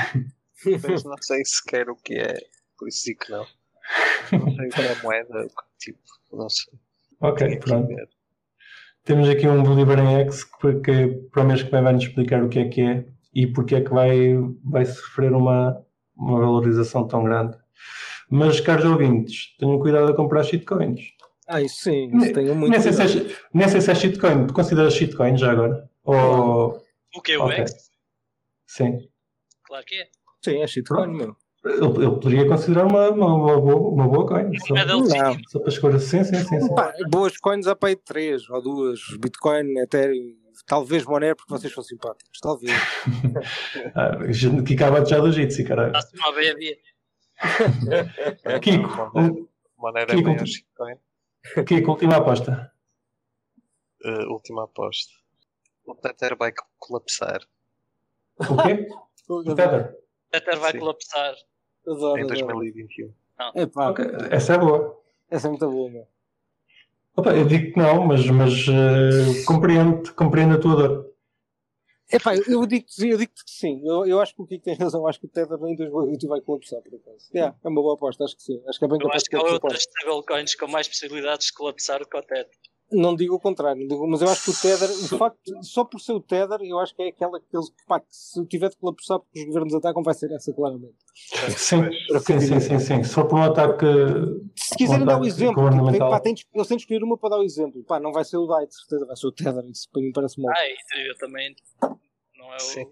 Mas 0.66 1.04
não 1.04 1.18
sei 1.20 1.44
sequer 1.44 1.90
o 1.90 1.96
que 1.96 2.14
é, 2.14 2.38
por 2.78 2.88
isso 2.88 3.04
digo 3.06 3.20
que 3.26 3.32
não. 3.32 3.46
Não 4.32 4.56
sei 4.56 4.70
que 4.70 4.82
é 4.82 4.92
a 4.92 5.04
moeda, 5.04 5.48
tipo, 5.80 6.00
não 6.32 6.50
sei. 6.50 6.74
Ok, 7.22 7.58
pronto. 7.60 7.88
ver. 7.88 8.10
Temos 9.04 9.28
aqui 9.30 9.48
um 9.48 9.64
Believer 9.64 10.00
em 10.00 10.22
X 10.22 10.44
que, 10.46 10.80
que 10.80 11.08
para 11.32 11.44
o 11.44 11.46
mês 11.46 11.62
que 11.62 11.70
vem 11.72 11.84
vai 11.84 11.94
nos 11.94 12.04
explicar 12.04 12.42
o 12.44 12.50
que 12.50 12.60
é 12.60 12.70
que 12.70 12.82
é 12.82 13.06
e 13.34 13.48
porque 13.48 13.76
é 13.76 13.82
que 13.82 13.90
vai, 13.92 14.36
vai 14.64 14.86
sofrer 14.86 15.34
uma, 15.34 15.84
uma 16.16 16.40
valorização 16.40 17.08
tão 17.08 17.24
grande. 17.24 17.58
Mas, 18.30 18.60
caros 18.62 18.86
ouvintes, 18.86 19.56
tenham 19.58 19.78
cuidado 19.80 20.12
a 20.12 20.16
comprar 20.16 20.44
shitcoins. 20.44 21.02
Ah, 21.48 21.62
isso 21.62 21.84
sim, 21.84 22.10
isso 22.18 22.34
tenho 22.34 22.56
muito. 22.56 22.72
Nem 22.72 22.80
sei, 22.80 22.94
se 22.94 23.06
cuidado. 23.06 23.32
é, 23.32 23.38
nem 23.54 23.68
sei 23.68 23.82
se 23.82 23.92
é 23.92 23.96
shitcoin. 23.96 24.48
Tu 24.48 24.54
consideras 24.54 24.94
shitcoin 24.94 25.38
já 25.38 25.52
agora? 25.52 25.90
Ou... 26.06 26.82
O 27.16 27.22
que 27.22 27.34
é 27.34 27.38
o 27.38 27.44
Ok. 27.44 27.58
X? 27.58 27.92
Sim. 28.66 29.10
Claro 29.66 29.86
que 29.86 29.96
é. 29.96 30.08
Sim, 30.42 30.62
é 30.62 30.68
shitcoin, 30.68 31.14
meu. 31.14 31.36
Ele, 31.66 31.86
ele 31.86 32.12
poderia 32.20 32.48
considerar 32.48 32.86
uma, 32.86 33.10
uma, 33.10 33.36
uma 33.36 33.62
boa, 33.62 33.90
uma 33.90 34.08
boa 34.08 34.28
coin. 34.28 34.52
Só, 34.60 34.74
Não. 34.74 35.06
só 35.48 35.60
para 35.60 35.70
escolher. 35.70 36.00
Sim, 36.00 36.24
sim, 36.24 36.36
sim. 36.36 36.60
sim. 36.60 36.76
Pá, 36.76 36.94
boas 37.10 37.38
coins 37.38 37.68
a 37.68 37.76
pai 37.76 37.96
de 37.96 38.02
três 38.02 38.50
ou 38.50 38.62
duas. 38.62 39.00
Bitcoin, 39.18 39.78
Ethereum, 39.80 40.36
talvez 40.68 41.06
Monero, 41.06 41.38
porque 41.38 41.54
vocês 41.54 41.72
são 41.74 41.84
simpáticos. 41.84 42.40
Talvez. 42.42 42.72
Ah, 43.96 44.18
que 44.66 44.74
acaba 44.74 45.06
já 45.06 45.20
do 45.20 45.32
Jitsi, 45.32 45.64
caralho. 45.64 45.94
Dá-se 45.94 46.16
uma 46.18 46.32
BB. 46.34 46.80
Kiko, 48.62 49.12
Monero, 49.78 50.12
é 50.12 50.16
Kiko. 50.16 50.30
maior 50.30 50.46
shitcoin. 50.46 50.96
Kiko, 51.66 51.92
última 51.92 52.18
aposta. 52.18 52.72
Uh, 54.04 54.32
última 54.32 54.64
aposta. 54.66 55.14
O 55.86 55.96
Tether 55.96 56.38
vai 56.38 56.54
colapsar 56.80 57.42
O 58.38 58.58
quê? 58.64 58.88
O 59.30 59.56
Tether. 59.56 59.96
Tether 60.32 60.60
vai 60.60 60.72
Sim. 60.74 60.80
colapsar. 60.80 61.34
Adoro, 61.88 62.20
em 62.22 62.24
adoro. 62.24 62.48
2021. 62.48 63.12
É 63.56 63.66
pá, 63.66 63.90
Ok, 63.90 64.06
Essa 64.32 64.54
é 64.54 64.58
boa. 64.58 65.00
essa 65.30 65.48
é 65.48 65.50
muito 65.50 65.70
boa, 65.70 65.90
meu. 65.90 66.08
Opa, 67.16 67.36
eu 67.36 67.46
digo 67.46 67.74
que 67.74 67.80
não, 67.80 68.06
mas, 68.08 68.26
mas 68.30 68.52
eh, 68.68 69.44
compreendo, 69.46 70.14
compreendo 70.16 70.56
a 70.56 70.60
tua 70.60 70.76
dor. 70.76 71.14
É 72.12 72.20
pá, 72.20 72.36
eu 72.36 72.44
eu 72.48 72.66
digo, 72.66 72.86
eu 73.02 73.18
digo 73.18 73.32
que 73.34 73.42
sim. 73.52 73.82
Eu, 73.84 74.06
eu 74.06 74.20
acho 74.22 74.36
que 74.36 74.42
o 74.42 74.46
Kiko 74.48 74.64
tem 74.64 74.76
razão. 74.76 75.06
Acho 75.08 75.20
que 75.20 75.26
o 75.26 75.30
Tether 75.30 75.58
em 75.58 75.76
2020 75.76 76.28
vai 76.28 76.42
colapsar, 76.42 76.82
por 76.82 76.94
acaso. 76.96 77.30
Yeah, 77.34 77.56
é 77.64 77.68
uma 77.68 77.82
boa 77.82 77.96
aposta, 77.96 78.24
acho 78.24 78.36
que 78.36 78.44
sim. 78.44 78.62
Acho 78.68 78.78
que 78.80 78.86
é 78.86 78.88
bem 78.88 78.98
Eu 78.98 79.02
capaz 79.08 79.16
acho 79.18 79.24
de 79.26 79.30
que 79.30 79.36
há 79.36 79.40
colapsar. 79.40 79.64
outras 79.64 79.82
stablecoins 79.82 80.56
com 80.56 80.68
mais 80.68 80.88
possibilidades 80.88 81.48
de 81.48 81.54
colapsar 81.54 82.00
do 82.00 82.08
que 82.08 82.18
o 82.18 82.22
Tether. 82.22 82.50
Não 82.94 83.16
digo 83.16 83.36
o 83.36 83.40
contrário, 83.40 83.88
digo- 83.88 84.08
mas 84.08 84.22
eu 84.22 84.30
acho 84.30 84.44
que 84.46 84.52
o 84.52 84.54
Tether, 84.62 84.90
o 84.90 85.18
facto, 85.18 85.64
só 85.64 85.84
por 85.84 86.00
ser 86.00 86.14
o 86.14 86.20
Tether, 86.22 86.60
eu 86.62 86.80
acho 86.80 86.96
que 86.96 87.02
é 87.02 87.08
aquela 87.10 87.40
que 87.40 87.56
eles, 87.56 87.72
pá, 87.88 88.00
que 88.00 88.08
se 88.10 88.46
tiver 88.46 88.70
de 88.70 88.78
colapsar 88.78 89.20
porque 89.20 89.40
os 89.40 89.46
governos 89.48 89.74
atacam, 89.74 90.04
vai 90.04 90.14
ser 90.14 90.32
essa, 90.32 90.54
claramente. 90.54 90.96
Sim, 91.58 91.82
sim, 92.20 92.40
sim, 92.40 92.60
sim, 92.60 92.80
sim. 92.80 93.04
For 93.04 93.28
por 93.28 93.40
um 93.40 93.44
ataque. 93.44 93.86
Se 94.56 94.76
quiserem 94.78 95.04
Um 95.04 95.06
dar 95.06 95.14
o 95.14 95.16
ataque 95.18 95.28
exemplo, 95.30 95.56
tem, 95.56 95.64
governamental. 95.64 96.10
pá, 96.10 96.20
tem 96.20 96.36
eles 96.54 96.68
têm 96.68 96.78
de 96.78 96.84
escolher 96.84 97.04
uma 97.04 97.18
para 97.18 97.30
dar 97.30 97.40
o 97.40 97.44
exemplo. 97.44 97.84
Pá, 97.84 98.00
não 98.00 98.12
vai 98.12 98.24
ser 98.24 98.38
o 98.38 98.46
DAI, 98.46 98.68
de 98.68 98.76
certeza, 98.76 99.06
vai 99.06 99.16
ser 99.16 99.28
o 99.28 99.32
Tether. 99.32 99.66
Isso 99.70 99.90
para 99.92 100.02
mim 100.02 100.12
parece 100.14 100.42
mal. 100.42 100.54
Ah, 100.56 100.68
e 100.68 101.10
eu 101.10 101.18
também. 101.18 101.56
Não 102.38 102.52
é 102.54 102.58
o. 102.58 102.60
Sim. 102.60 102.86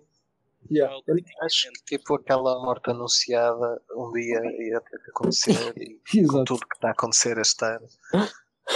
Yeah. 0.71 0.93
não 0.93 1.01
é 1.15 1.19
o 1.19 1.45
Acho 1.45 1.69
que 1.71 1.97
tipo 1.97 2.13
aquela 2.15 2.59
morte 2.63 2.89
anunciada 2.91 3.81
um 3.95 4.11
dia 4.11 4.39
ia 4.59 4.79
ter 4.79 4.99
que 5.03 5.09
acontecer 5.09 5.73
e 6.15 6.25
com 6.27 6.43
tudo 6.43 6.59
que 6.67 6.75
está 6.75 6.89
a 6.89 6.91
acontecer 6.91 7.37
este 7.39 7.65
ano. 7.65 7.87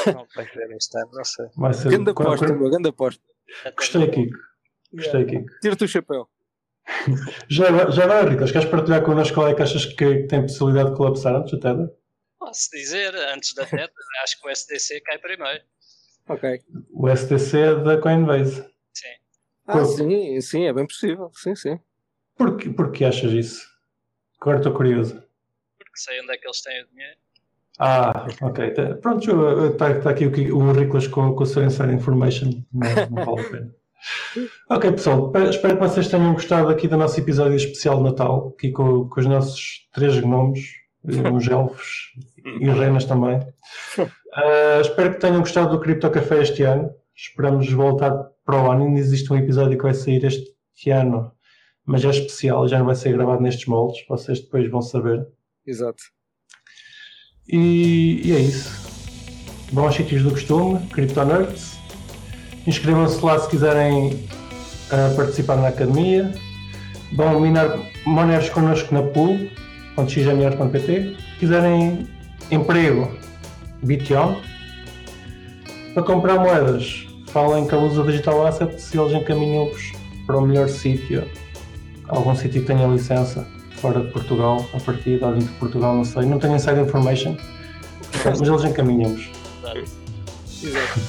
Não 0.13 0.27
vai 0.35 0.47
ser 0.47 0.71
este 0.71 0.97
ano, 0.97 1.11
não 1.13 1.23
sei. 1.23 1.45
Vai 1.55 1.73
ser. 1.73 1.89
Grande 1.89 2.13
quando- 2.13 2.27
aposta, 2.33 2.53
meu, 2.53 2.69
grande 2.69 2.89
aposta. 2.89 3.23
Gostei, 3.77 4.09
Kiko. 4.09 4.37
Gostei, 4.93 5.25
Kiko. 5.25 5.45
Tira-te 5.61 5.83
o 5.83 5.87
chapéu. 5.87 6.29
Já, 7.49 7.67
agora- 7.69 8.29
Ricas, 8.29 8.51
queres 8.51 8.69
partilhar 8.69 9.03
connosco 9.03 9.35
qual 9.35 9.47
é 9.49 9.55
que 9.55 9.61
achas 9.61 9.85
que 9.85 10.23
tem 10.27 10.41
possibilidade 10.41 10.91
de 10.91 10.95
colapsar 10.97 11.35
antes 11.35 11.51
do 11.51 11.59
Tether? 11.59 11.89
Posso 12.37 12.69
dizer, 12.71 13.15
antes 13.33 13.53
da 13.55 13.65
Tether, 13.65 13.89
acho 14.23 14.39
que 14.41 14.47
o 14.47 14.51
SDC 14.51 15.01
cai 15.01 15.17
primeiro. 15.17 15.63
Ok. 16.27 16.61
O 16.91 17.07
STC 17.15 17.57
é 17.59 17.75
da 17.75 17.99
Coinbase. 18.01 18.61
Sim. 18.93 19.07
Ah, 19.67 19.73
Qual? 19.73 19.85
sim, 19.85 20.41
sim, 20.41 20.65
é 20.65 20.73
bem 20.73 20.85
possível. 20.87 21.31
Sim, 21.33 21.55
sim. 21.55 21.79
Porquê, 22.35 22.69
porquê 22.69 23.05
achas 23.05 23.31
isso? 23.31 23.67
Agora 24.41 24.57
estou 24.57 24.73
curioso. 24.73 25.15
Porque 25.77 25.97
sei 25.97 26.19
onde 26.21 26.33
é 26.33 26.37
que 26.37 26.45
eles 26.47 26.61
têm 26.61 26.83
o 26.83 26.87
dinheiro. 26.87 27.17
Ah, 27.79 28.25
ok. 28.41 28.71
Tá- 28.71 28.95
Pronto, 28.95 29.65
está 29.67 29.93
tá 29.99 30.09
aqui 30.09 30.25
o, 30.25 30.57
o 30.57 30.71
Riclas 30.71 31.07
com, 31.07 31.33
com 31.33 31.43
o 31.43 31.45
seu 31.45 31.63
inside 31.63 31.93
information. 31.93 32.63
Não, 32.73 32.89
não 33.11 33.25
vale 33.35 33.47
a 33.47 33.49
pena. 33.49 33.71
Ok, 34.69 34.91
pessoal, 34.91 35.31
pe- 35.31 35.49
espero 35.49 35.77
que 35.77 35.81
vocês 35.87 36.07
tenham 36.07 36.31
gostado 36.33 36.69
aqui 36.69 36.87
do 36.87 36.95
nosso 36.95 37.19
episódio 37.19 37.55
especial 37.55 37.97
de 37.97 38.03
Natal, 38.03 38.53
aqui 38.55 38.69
com, 38.71 39.09
com 39.09 39.19
os 39.19 39.25
nossos 39.25 39.87
três 39.91 40.19
gnomos, 40.19 40.59
eh, 41.07 41.15
uns 41.27 41.47
elfos 41.47 42.13
e 42.59 42.69
renas 42.69 43.05
também. 43.05 43.39
Ah, 44.33 44.79
espero 44.81 45.11
que 45.13 45.19
tenham 45.19 45.39
gostado 45.39 45.71
do 45.71 45.79
Cripto 45.79 46.07
Café 46.11 46.41
este 46.43 46.61
ano. 46.61 46.91
Esperamos 47.15 47.67
voltar 47.71 48.11
para 48.45 48.61
o 48.61 48.69
ano. 48.71 48.85
Ainda 48.85 48.99
existe 48.99 49.31
um 49.33 49.37
episódio 49.37 49.75
que 49.75 49.83
vai 49.83 49.93
sair 49.95 50.23
este 50.23 50.89
ano, 50.91 51.31
mas 51.83 52.05
é 52.05 52.09
especial, 52.09 52.67
já 52.67 52.77
não 52.77 52.85
vai 52.85 52.95
ser 52.95 53.11
gravado 53.13 53.41
nestes 53.41 53.65
moldes. 53.65 54.05
Vocês 54.07 54.39
depois 54.39 54.69
vão 54.69 54.83
saber. 54.83 55.25
Exato. 55.65 56.03
E, 57.47 58.21
e 58.23 58.33
é 58.35 58.39
isso. 58.39 58.85
Vão 59.71 59.85
aos 59.85 59.95
sítios 59.95 60.23
do 60.23 60.31
costume, 60.31 60.79
CryptoNerds. 60.87 61.77
Inscrevam-se 62.65 63.23
lá 63.23 63.39
se 63.39 63.47
quiserem 63.49 64.19
ah, 64.91 65.13
participar 65.15 65.57
na 65.57 65.67
academia. 65.67 66.33
Vão 67.13 67.39
minar 67.39 67.77
moneros 68.05 68.49
connosco 68.49 68.93
na 68.93 69.03
pool.xmr.pt. 69.03 70.85
Se 70.85 71.39
quiserem 71.39 72.07
emprego, 72.49 73.11
Bition. 73.83 74.35
Para 75.93 76.03
comprar 76.03 76.39
moedas, 76.39 77.07
falem 77.27 77.67
com 77.67 77.75
a 77.75 77.79
Lusa 77.79 78.03
Digital 78.03 78.47
Asset 78.47 78.81
se 78.81 78.97
eles 78.97 79.13
encaminham-vos 79.13 79.93
para 80.25 80.37
o 80.37 80.41
melhor 80.41 80.67
sítio. 80.67 81.23
Algum 82.07 82.35
sítio 82.35 82.61
que 82.61 82.67
tenha 82.67 82.87
licença 82.87 83.47
fora 83.75 83.99
de 84.01 84.11
Portugal, 84.11 84.67
a 84.73 84.79
partir 84.79 85.23
ou 85.23 85.31
dentro 85.31 85.47
de 85.47 85.59
Portugal, 85.59 85.95
não 85.95 86.03
sei. 86.03 86.23
Não 86.23 86.39
tenho 86.39 86.55
inside 86.55 86.79
information, 86.79 87.35
mas 88.23 88.41
eles 88.41 88.63
encaminham-vos. 88.63 89.29
Exato. 90.63 90.99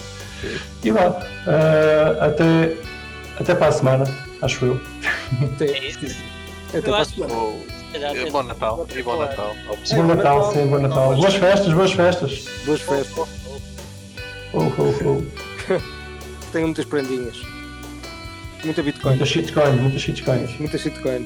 E 0.85 0.91
vá, 0.91 1.27
ah, 1.47 2.27
até, 2.27 2.77
até 3.41 3.55
para 3.55 3.69
a 3.69 3.73
semana, 3.73 4.05
acho 4.43 4.65
eu. 4.67 4.81
É 5.61 5.89
isso. 5.89 6.17
Até 6.69 6.79
Eu 6.79 6.83
para 6.83 6.97
a 6.97 7.01
acho 7.01 7.11
semana. 7.13 7.35
Bom 8.31 8.43
Natal 8.43 8.87
e 8.95 9.03
bom 9.03 9.17
Natal. 9.17 9.55
Bom 9.95 10.03
Natal, 10.05 10.53
sim, 10.53 10.67
bom 10.67 10.79
Natal. 10.79 11.17
Boas 11.17 11.35
festas, 11.35 11.73
boas 11.73 11.93
festas. 11.93 12.45
Boas 12.67 12.81
festas. 12.83 13.29
Oh, 14.53 14.61
oh, 14.79 14.95
oh. 15.05 15.81
Tenho 16.53 16.67
muitas 16.67 16.85
prendinhas. 16.85 17.41
Muita 18.65 18.83
Bitcoin. 18.83 19.11
Muitas 19.11 19.29
shitcoins, 19.29 19.81
muitas 19.81 20.03
shitcoins. 20.03 20.59
Muita 20.59 20.79
shitcoin. 20.79 21.25